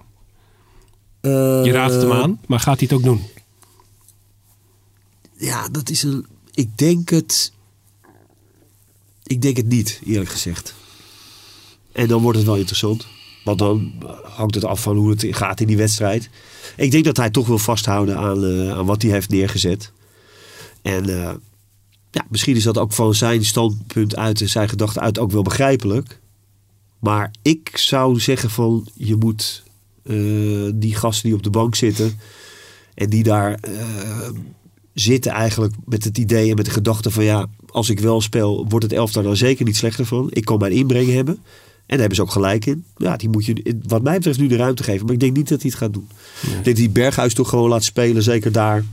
Je 1.22 1.70
raadt 1.72 1.94
het 1.94 2.02
hem 2.02 2.12
aan, 2.12 2.40
maar 2.48 2.60
gaat 2.60 2.80
hij 2.80 2.88
het 2.90 2.98
ook 2.98 3.04
doen? 3.04 3.22
Ja, 5.38 5.68
dat 5.70 5.90
is 5.90 6.04
een... 6.04 6.26
Ik 6.54 6.78
denk 6.78 7.10
het... 7.10 7.52
Ik 9.24 9.42
denk 9.42 9.58
het 9.58 9.68
niet, 9.68 10.02
eerlijk 10.06 10.30
gezegd. 10.30 10.74
En 11.92 12.08
dan 12.08 12.22
wordt 12.22 12.38
het 12.38 12.48
wel 12.48 12.56
interessant. 12.56 13.08
Want 13.44 13.60
dan 13.60 13.94
hangt 14.24 14.56
het 14.56 14.66
af 14.66 14.82
van 14.82 14.96
hoe 14.96 15.10
het 15.10 15.26
gaat 15.30 15.60
in 15.60 15.68
die 15.68 15.78
wedstrijd. 15.78 16.30
Ik 16.76 16.92
denk 16.92 17.04
dat 17.06 17.18
hij 17.18 17.30
toch 17.30 17.48
wil 17.48 17.58
vasthouden 17.58 18.18
aan, 18.18 18.46
eh, 18.46 18.78
aan 18.78 18.86
wat 18.86 19.02
hij 19.02 19.12
heeft 19.12 19.30
neergezet. 19.30 19.92
En 20.82 21.22
eh, 21.22 21.34
ja, 22.14 22.26
misschien 22.30 22.56
is 22.56 22.64
dat 22.64 22.78
ook 22.78 22.94
van 22.94 23.14
zijn 23.16 23.46
standpunt 23.46 24.16
uit 24.16 24.42
en 24.42 24.50
zijn 24.50 24.70
gedachten 24.70 25.02
uit 25.02 25.20
ook 25.20 25.32
wel 25.32 25.42
begrijpelijk. 25.42 26.20
Maar 27.00 27.32
ik 27.42 27.78
zou 27.78 28.20
zeggen 28.20 28.50
van 28.50 28.88
je 28.94 29.16
moet 29.16 29.64
eh, 30.04 30.16
die 30.74 30.96
gasten 30.96 31.28
die 31.28 31.38
op 31.38 31.44
de 31.44 31.50
bank 31.50 31.76
zitten 31.76 32.20
en 32.94 33.10
die 33.10 33.24
daar 33.24 33.54
eh, 33.54 34.30
zitten 34.94 35.32
eigenlijk 35.32 35.74
met 35.86 36.04
het 36.04 36.18
idee 36.18 36.50
en 36.50 36.56
met 36.56 36.66
de 36.66 36.72
gedachte 36.72 37.12
van 37.12 37.24
ja, 37.24 37.46
als 37.70 37.90
ik 37.90 38.00
wel 38.00 38.22
speel, 38.22 38.66
wordt 38.70 38.86
het 38.86 38.94
elftal 38.94 39.24
dan 39.24 39.38
zeker 39.38 39.66
niet 39.66 39.78
slechter 39.78 40.06
van. 40.06 40.28
Ik 40.30 40.46
kan 40.46 40.60
mijn 40.60 40.72
inbreng 40.72 41.12
hebben. 41.12 41.34
En 41.34 42.00
daar 42.00 42.00
hebben 42.00 42.16
ze 42.16 42.22
ook 42.22 42.32
gelijk 42.32 42.66
in. 42.66 42.86
Ja, 42.98 43.18
die 43.18 43.30
moet 43.30 43.46
je 43.46 43.80
wat 43.88 44.04
mij 44.04 44.16
betreft 44.16 44.40
nu 44.40 44.48
de 44.48 44.56
ruimte 44.56 44.84
geven. 44.84 45.06
Maar 45.06 45.14
ik 45.14 45.20
denk 45.20 45.36
niet 45.36 45.50
dat 45.50 45.62
hij 45.62 45.70
het 45.70 45.80
gaat 45.80 45.94
doen. 45.94 46.08
Ik 46.42 46.50
denk 46.52 46.66
dat 46.66 46.78
hij 46.78 46.92
Berghuis 46.92 47.34
toch 47.34 47.50
gewoon 47.50 47.70
laat 47.70 47.84
spelen, 47.84 48.24
zeker 48.24 48.52
daar. 48.52 48.84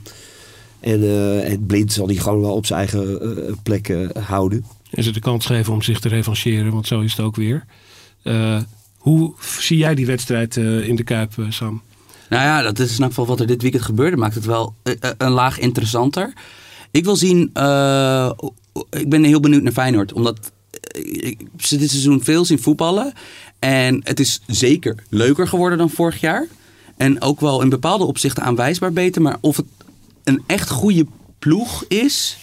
En, 0.81 1.01
eh, 1.03 1.51
en 1.51 1.65
Blind 1.65 1.93
zal 1.93 2.07
hij 2.07 2.15
gewoon 2.15 2.41
wel 2.41 2.53
op 2.53 2.65
zijn 2.65 2.79
eigen 2.79 3.21
eh, 3.21 3.53
plek 3.63 3.89
eh, 3.89 4.09
houden. 4.23 4.65
En 4.91 5.03
ze 5.03 5.11
de 5.11 5.19
kans 5.19 5.45
geven 5.45 5.73
om 5.73 5.81
zich 5.81 5.99
te 5.99 6.09
revancheren, 6.09 6.71
want 6.71 6.87
zo 6.87 6.99
is 6.99 7.11
het 7.11 7.25
ook 7.25 7.35
weer. 7.35 7.65
Eh, 8.23 8.61
hoe 8.97 9.33
zie 9.59 9.77
jij 9.77 9.95
die 9.95 10.05
wedstrijd 10.05 10.57
eh, 10.57 10.87
in 10.87 10.95
de 10.95 11.03
Kuip, 11.03 11.33
Sam? 11.49 11.81
Nou 12.29 12.43
ja, 12.43 12.61
dat 12.61 12.79
is 12.79 12.85
in 12.85 12.91
ieder 12.91 13.07
geval 13.07 13.25
wat 13.25 13.39
er 13.39 13.47
dit 13.47 13.61
weekend 13.61 13.83
gebeurde. 13.83 14.17
Maakt 14.17 14.35
het 14.35 14.45
wel 14.45 14.73
een 15.17 15.31
laag 15.31 15.59
interessanter. 15.59 16.33
Ik 16.91 17.03
wil 17.03 17.15
zien... 17.15 17.49
eh, 17.53 18.31
ik 18.89 19.09
ben 19.09 19.23
heel 19.23 19.39
benieuwd 19.39 19.63
naar 19.63 19.71
Feyenoord. 19.71 20.13
Omdat 20.13 20.51
ik 21.03 21.39
ze 21.57 21.77
dit 21.77 21.89
seizoen 21.89 22.23
veel 22.23 22.45
zien 22.45 22.61
voetballen. 22.61 23.13
En 23.59 24.01
het 24.03 24.19
is 24.19 24.41
zeker 24.47 24.95
leuker 25.09 25.47
geworden 25.47 25.77
dan 25.77 25.89
vorig 25.89 26.19
jaar. 26.19 26.47
En 26.97 27.21
ook 27.21 27.39
wel 27.39 27.61
in 27.61 27.69
bepaalde 27.69 28.03
opzichten 28.05 28.43
aanwijsbaar 28.43 28.93
beter. 28.93 29.21
Maar 29.21 29.37
of 29.41 29.57
het 29.57 29.65
een 30.23 30.43
echt 30.47 30.69
goede 30.69 31.05
ploeg 31.39 31.85
is, 31.87 32.37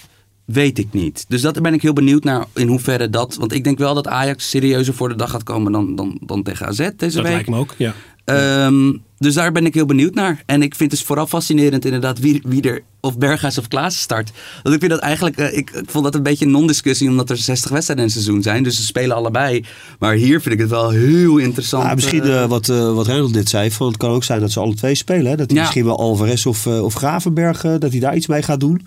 weet 0.44 0.78
ik 0.78 0.92
niet. 0.92 1.24
Dus 1.28 1.40
dat 1.40 1.62
ben 1.62 1.74
ik 1.74 1.82
heel 1.82 1.92
benieuwd 1.92 2.24
naar 2.24 2.44
in 2.54 2.68
hoeverre 2.68 3.10
dat... 3.10 3.34
Want 3.34 3.52
ik 3.52 3.64
denk 3.64 3.78
wel 3.78 3.94
dat 3.94 4.08
Ajax 4.08 4.50
serieuzer 4.50 4.94
voor 4.94 5.08
de 5.08 5.14
dag 5.16 5.30
gaat 5.30 5.42
komen 5.42 5.72
dan, 5.72 5.96
dan, 5.96 6.18
dan 6.24 6.42
tegen 6.42 6.66
AZ 6.66 6.76
deze 6.76 6.96
Dat 6.98 7.12
week. 7.12 7.24
lijkt 7.24 7.48
me 7.48 7.56
ook, 7.56 7.74
ja. 7.78 7.94
Ehm, 8.28 8.92
dus 9.18 9.34
daar 9.34 9.52
ben 9.52 9.66
ik 9.66 9.74
heel 9.74 9.86
benieuwd 9.86 10.14
naar. 10.14 10.42
En 10.46 10.62
ik 10.62 10.74
vind 10.74 10.90
het 10.90 11.02
vooral 11.02 11.26
fascinerend 11.26 11.84
inderdaad 11.84 12.18
wie, 12.18 12.42
wie 12.46 12.62
er 12.62 12.82
of 13.00 13.18
Berghuis 13.18 13.58
of 13.58 13.68
Klaas 13.68 14.00
start. 14.00 14.30
Want 14.62 14.74
ik 14.74 14.80
vind 14.80 14.92
dat 14.92 15.00
eigenlijk, 15.00 15.36
eh, 15.36 15.56
ik, 15.56 15.70
ik 15.70 15.90
vond 15.90 16.04
dat 16.04 16.14
een 16.14 16.22
beetje 16.22 16.44
een 16.44 16.50
non-discussie 16.50 17.08
omdat 17.08 17.30
er 17.30 17.36
60 17.36 17.70
wedstrijden 17.70 18.06
in 18.06 18.10
een 18.10 18.22
seizoen 18.22 18.42
zijn. 18.42 18.62
Dus 18.62 18.76
ze 18.76 18.82
spelen 18.82 19.16
allebei. 19.16 19.64
Maar 19.98 20.14
hier 20.14 20.40
vind 20.40 20.54
ik 20.54 20.60
het 20.60 20.70
wel 20.70 20.90
heel 20.90 21.36
interessant. 21.36 21.84
Ja, 21.84 21.94
misschien 21.94 22.22
eh, 22.22 22.42
eh, 22.42 22.48
wat, 22.48 22.68
eh 22.68 22.94
wat 22.94 23.06
Reinhold 23.06 23.32
net 23.32 23.48
zei. 23.48 23.70
Van, 23.70 23.86
het 23.86 23.96
kan 23.96 24.10
ook 24.10 24.24
zijn 24.24 24.40
dat 24.40 24.50
ze 24.52 24.60
alle 24.60 24.74
twee 24.74 24.94
spelen. 24.94 25.30
Hè? 25.30 25.36
Dat 25.36 25.46
hij 25.46 25.56
Ja. 25.56 25.62
misschien 25.62 25.84
wel 25.84 25.98
Alvarez 25.98 26.46
of, 26.46 26.66
of 26.66 26.94
Gravenberg, 26.94 27.60
dat 27.60 27.90
hij 27.90 28.00
daar 28.00 28.16
iets 28.16 28.26
mee 28.26 28.42
gaat 28.42 28.60
doen. 28.60 28.86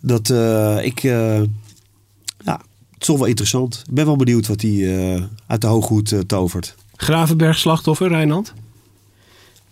Dat 0.00 0.28
ik... 0.82 0.98
ja, 1.02 1.40
het 2.44 3.00
is 3.00 3.06
toch 3.06 3.18
wel 3.18 3.26
interessant. 3.26 3.82
Ik 3.88 3.94
ben 3.94 4.06
wel 4.06 4.16
benieuwd 4.16 4.46
wat 4.46 4.60
hij 4.60 5.28
uit 5.46 5.60
de 5.60 5.66
hooghoed 5.66 6.14
tovert. 6.26 6.74
Gravenberg 7.04 7.58
slachtoffer, 7.58 8.08
Rijnand? 8.08 8.52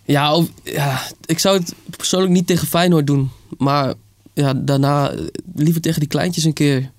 Ja, 0.05 0.35
of- 0.35 0.49
ja, 0.63 1.01
ik 1.25 1.39
zou 1.39 1.57
het 1.57 1.73
persoonlijk 1.97 2.31
niet 2.33 2.47
tegen 2.47 2.67
Feyenoord 2.67 3.07
doen. 3.07 3.29
Maar 3.57 3.93
ja, 4.33 4.53
daarna 4.53 5.09
eh, 5.11 5.25
liever 5.55 5.81
tegen 5.81 5.99
die 5.99 6.09
kleintjes 6.09 6.43
een 6.43 6.53
keer. 6.53 6.91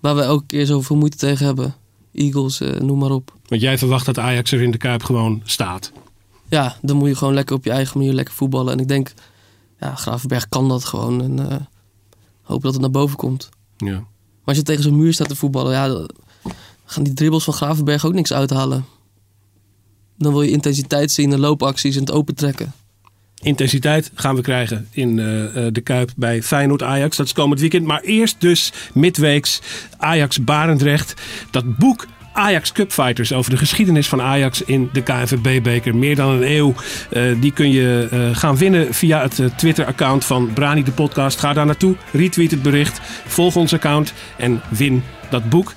Waar 0.00 0.14
we 0.16 0.22
elke 0.22 0.46
keer 0.46 0.66
zoveel 0.66 0.96
moeite 0.96 1.16
tegen 1.16 1.46
hebben. 1.46 1.74
Eagles, 2.12 2.60
eh, 2.60 2.80
noem 2.80 2.98
maar 2.98 3.10
op. 3.10 3.32
Want 3.46 3.60
jij 3.60 3.78
verwacht 3.78 4.06
dat 4.06 4.18
Ajax 4.18 4.52
er 4.52 4.62
in 4.62 4.70
de 4.70 4.78
Kuip 4.78 5.02
gewoon 5.04 5.40
staat. 5.44 5.92
Ja, 6.48 6.76
dan 6.82 6.96
moet 6.96 7.08
je 7.08 7.14
gewoon 7.14 7.34
lekker 7.34 7.56
op 7.56 7.64
je 7.64 7.70
eigen 7.70 7.98
manier 7.98 8.12
lekker 8.14 8.34
voetballen. 8.34 8.72
En 8.72 8.78
ik 8.78 8.88
denk, 8.88 9.12
ja, 9.80 9.94
Gravenberg 9.94 10.48
kan 10.48 10.68
dat 10.68 10.84
gewoon. 10.84 11.22
En 11.22 11.50
eh, 11.50 11.56
hoop 12.42 12.62
dat 12.62 12.72
het 12.72 12.80
naar 12.80 12.90
boven 12.90 13.16
komt. 13.16 13.48
Ja. 13.76 13.92
Maar 13.92 14.06
als 14.44 14.56
je 14.56 14.62
tegen 14.62 14.82
zo'n 14.82 14.96
muur 14.96 15.12
staat 15.12 15.28
te 15.28 15.36
voetballen, 15.36 15.72
ja, 15.72 15.88
dan 15.88 16.10
gaan 16.84 17.02
die 17.02 17.12
dribbles 17.14 17.44
van 17.44 17.54
Gravenberg 17.54 18.04
ook 18.04 18.12
niks 18.14 18.32
uithalen. 18.32 18.84
Dan 20.18 20.32
wil 20.32 20.42
je 20.42 20.50
intensiteit 20.50 21.10
zien, 21.10 21.30
de 21.30 21.38
loopacties 21.38 21.94
en 21.94 22.00
het 22.00 22.12
opentrekken. 22.12 22.72
Intensiteit 23.42 24.10
gaan 24.14 24.34
we 24.34 24.40
krijgen 24.40 24.88
in 24.90 25.18
eh, 25.18 25.66
eh, 25.66 25.72
de 25.72 25.80
Kuip 25.80 26.10
bij 26.16 26.42
Feyenoord-Ajax. 26.42 27.16
Dat 27.16 27.26
is 27.26 27.32
komend 27.32 27.60
weekend. 27.60 27.86
Maar 27.86 28.00
eerst 28.00 28.40
dus 28.40 28.72
midweeks 28.94 29.60
Ajax-Barendrecht. 29.96 31.14
Dat 31.50 31.76
boek 31.76 32.06
Ajax 32.32 32.72
Cupfighters 32.72 33.32
over 33.32 33.50
de 33.50 33.56
geschiedenis 33.56 34.08
van 34.08 34.22
Ajax 34.22 34.62
in 34.62 34.88
de 34.92 35.02
KNVB-beker. 35.02 35.96
Meer 35.96 36.16
dan 36.16 36.30
een 36.30 36.50
eeuw. 36.50 36.74
Eh, 37.10 37.22
die 37.40 37.52
kun 37.52 37.70
je 37.70 38.08
gaan 38.32 38.56
winnen 38.56 38.94
via 38.94 39.22
het 39.22 39.42
Twitter-account 39.56 40.24
van 40.24 40.52
Brani 40.52 40.82
de 40.82 40.92
podcast. 40.92 41.38
Ga 41.38 41.52
daar 41.52 41.66
naartoe, 41.66 41.96
retweet 42.12 42.50
het 42.50 42.62
bericht, 42.62 43.00
volg 43.26 43.56
ons 43.56 43.72
account 43.72 44.12
en 44.36 44.60
win 44.68 45.02
dat 45.30 45.48
boek. 45.48 45.74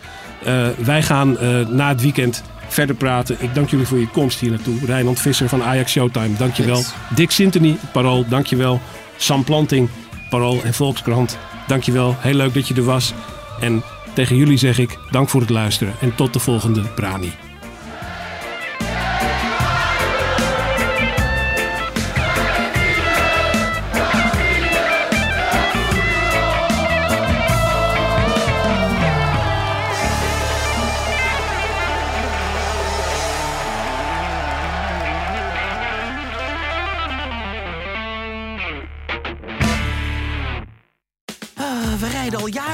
Wij 0.78 1.04
gaan 1.04 1.38
na 1.76 1.88
het 1.90 2.02
weekend 2.02 2.44
verder 2.74 2.96
praten. 2.96 3.38
Ik 3.40 3.56
dank 3.56 3.70
jullie 3.70 3.88
voor 3.88 4.00
je 4.00 4.08
komst 4.08 4.40
hier 4.40 4.50
naartoe. 4.50 4.86
Rijnland 4.86 5.20
Visser 5.20 5.50
van 5.50 5.64
Ajax 5.64 5.92
Showtime, 5.92 6.38
dankjewel. 6.38 6.84
Dick 7.16 7.32
Sintony, 7.32 7.78
Parool, 7.94 8.26
dankjewel. 8.28 8.82
Sam 9.18 9.44
Planting, 9.44 9.90
Parool 10.30 10.64
en 10.64 10.74
Volkskrant, 10.74 11.38
dankjewel. 11.68 12.16
Heel 12.20 12.34
leuk 12.34 12.54
dat 12.54 12.68
je 12.68 12.74
er 12.74 12.84
was. 12.84 13.14
En 13.60 13.84
tegen 14.14 14.36
jullie 14.36 14.58
zeg 14.58 14.80
ik 14.80 14.98
dank 15.12 15.30
voor 15.30 15.42
het 15.42 15.50
luisteren 15.50 15.94
en 16.02 16.16
tot 16.16 16.34
de 16.34 16.40
volgende 16.40 16.82
Brani. 16.82 17.51